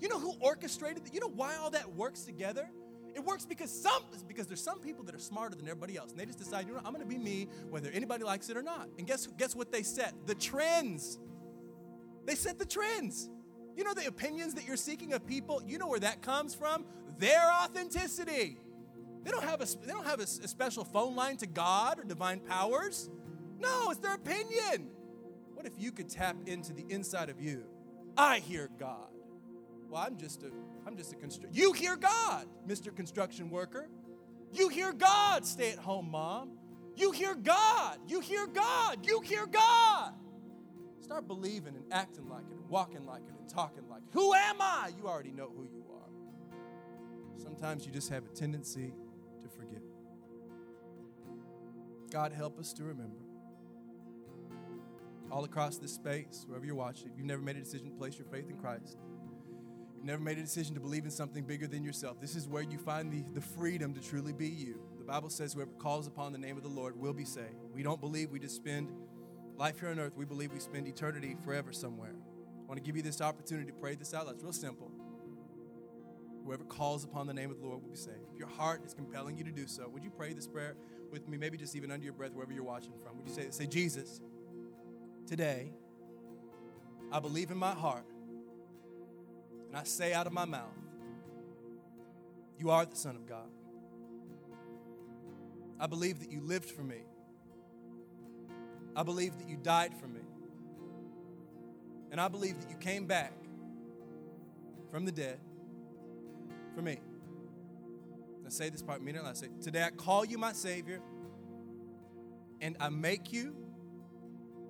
You 0.00 0.08
know 0.08 0.18
who 0.18 0.34
orchestrated 0.40 1.06
it? 1.06 1.14
You 1.14 1.20
know 1.20 1.28
why 1.28 1.56
all 1.56 1.70
that 1.70 1.94
works 1.94 2.22
together? 2.22 2.68
It 3.14 3.24
works 3.24 3.46
because 3.46 3.70
some 3.70 4.02
because 4.28 4.46
there's 4.46 4.62
some 4.62 4.78
people 4.78 5.02
that 5.04 5.14
are 5.14 5.18
smarter 5.18 5.56
than 5.56 5.66
everybody 5.66 5.96
else, 5.96 6.10
and 6.10 6.20
they 6.20 6.26
just 6.26 6.38
decide, 6.38 6.66
you 6.66 6.74
know, 6.74 6.80
I'm 6.84 6.92
going 6.92 7.00
to 7.00 7.08
be 7.08 7.16
me, 7.16 7.48
whether 7.70 7.90
anybody 7.90 8.24
likes 8.24 8.50
it 8.50 8.58
or 8.58 8.62
not. 8.62 8.88
And 8.98 9.06
guess 9.06 9.26
guess 9.38 9.56
what 9.56 9.72
they 9.72 9.82
set? 9.82 10.14
The 10.26 10.34
trends. 10.34 11.18
They 12.26 12.34
set 12.34 12.58
the 12.58 12.66
trends. 12.66 13.30
You 13.76 13.84
know 13.84 13.92
the 13.92 14.06
opinions 14.06 14.54
that 14.54 14.66
you're 14.66 14.76
seeking 14.76 15.12
of 15.12 15.26
people, 15.26 15.62
you 15.66 15.76
know 15.78 15.86
where 15.86 16.00
that 16.00 16.22
comes 16.22 16.54
from? 16.54 16.84
Their 17.18 17.52
authenticity. 17.62 18.58
They 19.22 19.30
don't 19.30 19.44
have 19.44 19.60
a, 19.60 19.66
they 19.84 19.92
don't 19.92 20.06
have 20.06 20.20
a, 20.20 20.22
a 20.22 20.48
special 20.48 20.84
phone 20.84 21.14
line 21.14 21.36
to 21.38 21.46
God 21.46 21.98
or 21.98 22.04
divine 22.04 22.40
powers. 22.40 23.10
No, 23.58 23.90
it's 23.90 24.00
their 24.00 24.14
opinion. 24.14 24.88
What 25.54 25.66
if 25.66 25.72
you 25.78 25.92
could 25.92 26.08
tap 26.08 26.36
into 26.46 26.72
the 26.72 26.84
inside 26.88 27.28
of 27.28 27.40
you? 27.40 27.64
I 28.16 28.38
hear 28.38 28.70
God. 28.78 29.08
Well, 29.90 30.02
I'm 30.02 30.16
just 30.16 30.42
a 30.42 30.50
I'm 30.86 30.96
just 30.96 31.12
a 31.12 31.16
You 31.52 31.72
hear 31.72 31.96
God, 31.96 32.46
Mr. 32.66 32.94
Construction 32.94 33.50
Worker. 33.50 33.88
You 34.52 34.68
hear 34.68 34.92
God, 34.92 35.44
stay-at-home 35.44 36.10
mom. 36.10 36.52
You 36.94 37.10
hear 37.10 37.34
God. 37.34 37.98
You 38.06 38.20
hear 38.20 38.46
God. 38.46 39.04
You 39.04 39.20
hear 39.20 39.46
God. 39.46 40.14
Start 41.06 41.28
believing 41.28 41.76
and 41.76 41.84
acting 41.92 42.28
like 42.28 42.42
it 42.50 42.56
and 42.56 42.68
walking 42.68 43.06
like 43.06 43.22
it 43.22 43.34
and 43.38 43.48
talking 43.48 43.88
like, 43.88 44.02
it. 44.02 44.08
Who 44.10 44.34
am 44.34 44.56
I? 44.60 44.90
You 44.98 45.06
already 45.06 45.30
know 45.30 45.52
who 45.56 45.62
you 45.62 45.84
are. 45.94 47.40
Sometimes 47.40 47.86
you 47.86 47.92
just 47.92 48.08
have 48.08 48.24
a 48.24 48.28
tendency 48.34 48.92
to 49.40 49.48
forget. 49.48 49.82
God, 52.10 52.32
help 52.32 52.58
us 52.58 52.72
to 52.72 52.82
remember. 52.82 53.20
All 55.30 55.44
across 55.44 55.78
this 55.78 55.92
space, 55.92 56.44
wherever 56.48 56.66
you're 56.66 56.74
watching, 56.74 57.08
if 57.12 57.16
you've 57.16 57.26
never 57.26 57.42
made 57.42 57.54
a 57.54 57.60
decision 57.60 57.88
to 57.90 57.96
place 57.96 58.18
your 58.18 58.26
faith 58.26 58.50
in 58.50 58.56
Christ, 58.56 58.98
you've 59.94 60.04
never 60.04 60.20
made 60.20 60.38
a 60.38 60.42
decision 60.42 60.74
to 60.74 60.80
believe 60.80 61.04
in 61.04 61.12
something 61.12 61.44
bigger 61.44 61.68
than 61.68 61.84
yourself, 61.84 62.20
this 62.20 62.34
is 62.34 62.48
where 62.48 62.62
you 62.62 62.78
find 62.78 63.12
the, 63.12 63.22
the 63.32 63.40
freedom 63.40 63.94
to 63.94 64.00
truly 64.00 64.32
be 64.32 64.48
you. 64.48 64.80
The 64.98 65.04
Bible 65.04 65.30
says, 65.30 65.52
Whoever 65.52 65.70
calls 65.78 66.08
upon 66.08 66.32
the 66.32 66.38
name 66.38 66.56
of 66.56 66.64
the 66.64 66.68
Lord 66.68 66.98
will 66.98 67.12
be 67.12 67.24
saved. 67.24 67.54
We 67.72 67.84
don't 67.84 68.00
believe 68.00 68.32
we 68.32 68.40
just 68.40 68.56
spend 68.56 68.90
life 69.56 69.80
here 69.80 69.88
on 69.88 69.98
earth, 69.98 70.12
we 70.16 70.24
believe 70.24 70.52
we 70.52 70.60
spend 70.60 70.86
eternity 70.86 71.36
forever 71.44 71.72
somewhere. 71.72 72.14
I 72.14 72.68
want 72.68 72.78
to 72.78 72.84
give 72.84 72.96
you 72.96 73.02
this 73.02 73.20
opportunity 73.20 73.70
to 73.70 73.72
pray 73.72 73.94
this 73.94 74.12
out. 74.12 74.26
That's 74.26 74.42
real 74.42 74.52
simple. 74.52 74.90
Whoever 76.44 76.64
calls 76.64 77.04
upon 77.04 77.26
the 77.26 77.34
name 77.34 77.50
of 77.50 77.58
the 77.58 77.66
Lord 77.66 77.82
will 77.82 77.90
be 77.90 77.96
saved. 77.96 78.28
If 78.32 78.38
your 78.38 78.48
heart 78.48 78.84
is 78.84 78.94
compelling 78.94 79.36
you 79.36 79.44
to 79.44 79.50
do 79.50 79.66
so, 79.66 79.88
would 79.88 80.04
you 80.04 80.10
pray 80.10 80.32
this 80.32 80.46
prayer 80.46 80.76
with 81.10 81.28
me? 81.28 81.36
Maybe 81.36 81.56
just 81.56 81.74
even 81.74 81.90
under 81.90 82.04
your 82.04 82.12
breath, 82.12 82.32
wherever 82.32 82.52
you're 82.52 82.62
watching 82.62 82.92
from. 83.02 83.16
Would 83.16 83.28
you 83.28 83.34
say, 83.34 83.46
say, 83.50 83.66
Jesus, 83.66 84.20
today, 85.26 85.72
I 87.10 87.20
believe 87.20 87.50
in 87.50 87.56
my 87.56 87.72
heart, 87.72 88.06
and 89.68 89.76
I 89.76 89.84
say 89.84 90.12
out 90.12 90.26
of 90.26 90.32
my 90.32 90.44
mouth, 90.44 90.74
you 92.58 92.70
are 92.70 92.84
the 92.84 92.96
Son 92.96 93.16
of 93.16 93.26
God. 93.26 93.48
I 95.78 95.86
believe 95.86 96.20
that 96.20 96.30
you 96.30 96.40
lived 96.40 96.70
for 96.70 96.82
me. 96.82 97.04
I 98.96 99.02
believe 99.02 99.36
that 99.38 99.48
you 99.48 99.58
died 99.58 99.92
for 99.94 100.08
me. 100.08 100.20
And 102.10 102.20
I 102.20 102.28
believe 102.28 102.58
that 102.60 102.70
you 102.70 102.76
came 102.76 103.06
back 103.06 103.32
from 104.90 105.04
the 105.04 105.12
dead 105.12 105.38
for 106.74 106.80
me. 106.80 106.98
I 108.46 108.48
say 108.48 108.70
this 108.70 108.80
part, 108.80 109.02
meaning 109.02 109.20
I 109.22 109.34
say, 109.34 109.48
Today 109.60 109.82
I 109.82 109.90
call 109.90 110.24
you 110.24 110.38
my 110.38 110.52
Savior 110.52 111.00
and 112.60 112.76
I 112.80 112.88
make 112.88 113.32
you 113.32 113.54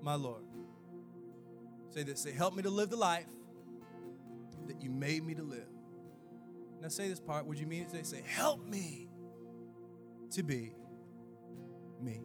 my 0.02 0.14
Lord. 0.14 0.42
Say 1.90 2.02
this, 2.02 2.20
say, 2.20 2.32
Help 2.32 2.56
me 2.56 2.62
to 2.64 2.70
live 2.70 2.90
the 2.90 2.96
life 2.96 3.26
that 4.66 4.82
you 4.82 4.90
made 4.90 5.24
me 5.24 5.34
to 5.34 5.42
live. 5.44 5.68
Now 6.82 6.88
say 6.88 7.08
this 7.08 7.20
part, 7.20 7.46
would 7.46 7.58
you 7.58 7.66
mean 7.66 7.82
it? 7.82 7.90
Say, 7.92 8.02
say, 8.02 8.22
Help 8.26 8.66
me 8.66 9.08
to 10.30 10.42
be 10.42 10.72
me. 12.02 12.20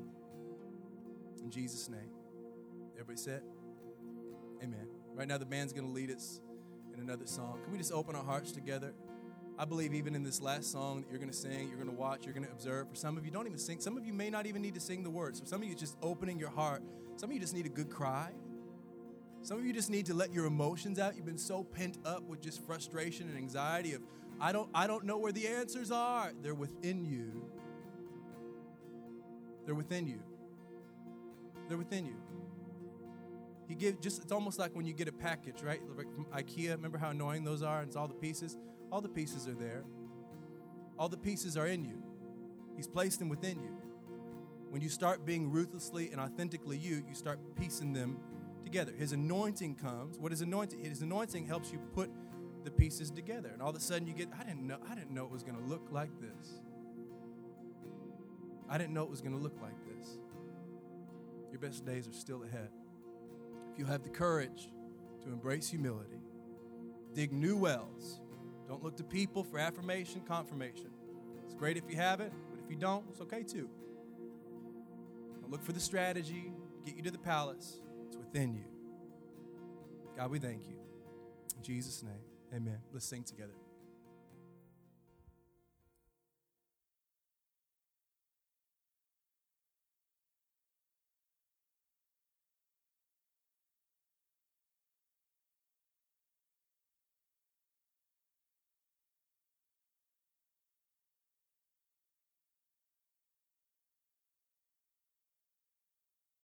In 1.44 1.50
Jesus' 1.50 1.90
name. 1.90 2.12
Everybody 2.94 3.18
said, 3.18 3.42
Amen. 4.64 4.88
Right 5.16 5.28
now, 5.28 5.38
the 5.38 5.46
band's 5.46 5.74
going 5.74 5.88
to 5.88 5.94
lead 5.94 6.12
us 6.12 6.40
in 6.94 7.00
another 7.00 7.26
song. 7.26 7.60
Can 7.64 7.72
we 7.72 7.78
just 7.78 7.92
open 7.92 8.16
our 8.16 8.24
hearts 8.24 8.52
together? 8.52 8.94
I 9.58 9.66
believe 9.66 9.94
even 9.94 10.16
in 10.16 10.24
this 10.24 10.42
last 10.42 10.72
song 10.72 11.02
that 11.02 11.10
you're 11.10 11.20
going 11.20 11.32
to 11.32 11.38
sing, 11.38 11.68
you're 11.68 11.78
going 11.78 11.90
to 11.90 11.96
watch, 11.96 12.26
you're 12.26 12.34
going 12.34 12.46
to 12.46 12.52
observe. 12.52 12.90
For 12.90 12.96
some 12.96 13.18
of 13.18 13.26
you, 13.26 13.32
don't 13.32 13.46
even 13.46 13.60
sing. 13.60 13.80
Some 13.80 13.98
of 13.98 14.06
you 14.06 14.14
may 14.14 14.30
not 14.30 14.46
even 14.46 14.62
need 14.62 14.76
to 14.76 14.80
sing 14.80 15.04
the 15.04 15.10
words. 15.10 15.40
For 15.40 15.46
some 15.46 15.62
of 15.62 15.68
you, 15.68 15.76
just 15.76 15.98
opening 16.02 16.40
your 16.40 16.50
heart. 16.50 16.84
Some 17.16 17.30
of 17.30 17.34
you 17.34 17.40
just 17.40 17.54
need 17.54 17.66
a 17.66 17.70
good 17.70 17.90
cry. 17.90 18.32
Some 19.44 19.58
of 19.58 19.66
you 19.66 19.74
just 19.74 19.90
need 19.90 20.06
to 20.08 20.14
let 20.14 20.32
your 20.32 20.46
emotions 20.46 21.00
out. 21.00 21.16
You've 21.16 21.26
been 21.26 21.38
so 21.38 21.64
pent 21.64 21.98
up 22.06 22.24
with 22.24 22.42
just 22.42 22.64
frustration 22.66 23.28
and 23.28 23.38
anxiety 23.38 23.94
of, 23.94 24.02
I 24.40 24.52
don't, 24.52 24.70
I 24.74 24.88
don't 24.88 25.04
know 25.06 25.18
where 25.18 25.32
the 25.32 25.48
answers 25.48 25.92
are. 25.92 26.32
They're 26.42 26.54
within 26.54 27.06
you. 27.06 27.46
They're 29.66 29.76
within 29.76 30.08
you. 30.08 30.22
They're 31.72 31.78
within 31.78 32.06
you. 32.06 32.18
He 33.70 33.76
give 33.76 34.02
just 34.02 34.22
it's 34.22 34.34
almost 34.34 34.60
like 34.60 34.76
when 34.76 34.86
you 34.86 34.92
get 34.92 35.08
a 35.08 35.14
package, 35.14 35.62
right? 35.64 35.80
Like 35.96 36.14
from 36.14 36.26
IKEA. 36.26 36.72
Remember 36.72 36.98
how 36.98 37.12
annoying 37.12 37.46
those 37.46 37.64
are? 37.64 37.80
And 37.80 37.88
it's 37.88 37.96
all 37.96 38.10
the 38.10 38.14
pieces. 38.14 38.58
All 38.92 39.00
the 39.00 39.08
pieces 39.08 39.48
are 39.48 39.54
there. 39.54 39.86
All 41.00 41.08
the 41.08 41.16
pieces 41.16 41.56
are 41.56 41.68
in 41.68 41.86
you. 41.86 42.04
He's 42.76 42.88
placed 42.88 43.20
them 43.20 43.30
within 43.30 43.62
you. 43.62 43.72
When 44.70 44.82
you 44.82 44.90
start 44.90 45.26
being 45.26 45.50
ruthlessly 45.50 46.12
and 46.12 46.20
authentically 46.20 46.78
you, 46.78 47.06
you 47.08 47.16
start 47.16 47.40
piecing 47.56 47.94
them 47.94 48.20
together. 48.66 48.92
His 48.92 49.14
anointing 49.14 49.76
comes. 49.76 50.20
What 50.20 50.34
is 50.34 50.42
anointing? 50.42 50.84
His 50.84 51.02
anointing 51.02 51.46
helps 51.46 51.72
you 51.72 51.80
put 51.96 52.12
the 52.66 52.72
pieces 52.72 53.10
together. 53.12 53.48
And 53.48 53.62
all 53.62 53.70
of 53.70 53.78
a 53.78 53.80
sudden 53.80 54.10
you 54.10 54.14
get, 54.14 54.28
I 54.38 54.44
didn't 54.44 54.68
know, 54.68 54.80
I 54.90 54.94
didn't 54.94 55.12
know 55.12 55.24
it 55.24 55.32
was 55.32 55.44
gonna 55.44 55.66
look 55.66 55.88
like 55.90 56.12
this. 56.20 56.60
I 58.72 58.78
didn't 58.78 58.94
know 58.94 59.04
it 59.04 59.10
was 59.10 59.20
going 59.20 59.34
to 59.34 59.42
look 59.42 59.58
like 59.62 59.76
this. 59.86 60.18
Your 61.52 61.60
best 61.60 61.86
days 61.86 62.08
are 62.08 62.14
still 62.14 62.44
ahead. 62.44 62.70
If 63.72 63.80
you 63.80 63.86
have 63.86 64.04
the 64.04 64.10
courage 64.10 64.72
to 65.24 65.30
embrace 65.30 65.70
humility, 65.70 66.22
dig 67.14 67.32
new 67.34 67.58
wells, 67.58 68.22
don't 68.68 68.84
look 68.84 68.96
to 68.98 69.04
people 69.04 69.44
for 69.44 69.60
affirmation, 69.60 70.22
confirmation. 70.28 70.90
It's 71.44 71.54
great 71.54 71.78
if 71.78 71.84
you 71.90 71.98
have 71.98 72.22
it, 72.22 72.32
but 72.50 72.60
if 72.64 72.70
you 72.70 72.78
don't, 72.78 73.06
it's 73.10 73.22
okay 73.22 73.44
too. 73.44 73.70
Don't 75.42 75.52
look 75.52 75.64
for 75.64 75.74
the 75.74 75.80
strategy, 75.80 76.54
get 76.86 76.96
you 76.96 77.04
to 77.04 77.12
the 77.12 77.18
palace. 77.18 77.82
It's 78.08 78.18
within 78.18 78.54
you. 78.54 78.66
God, 80.16 80.32
we 80.32 80.40
thank 80.40 80.68
you. 80.68 80.76
In 81.58 81.64
Jesus' 81.64 82.02
name, 82.04 82.24
amen. 82.56 82.80
Let's 82.94 83.06
sing 83.06 83.24
together. 83.24 83.54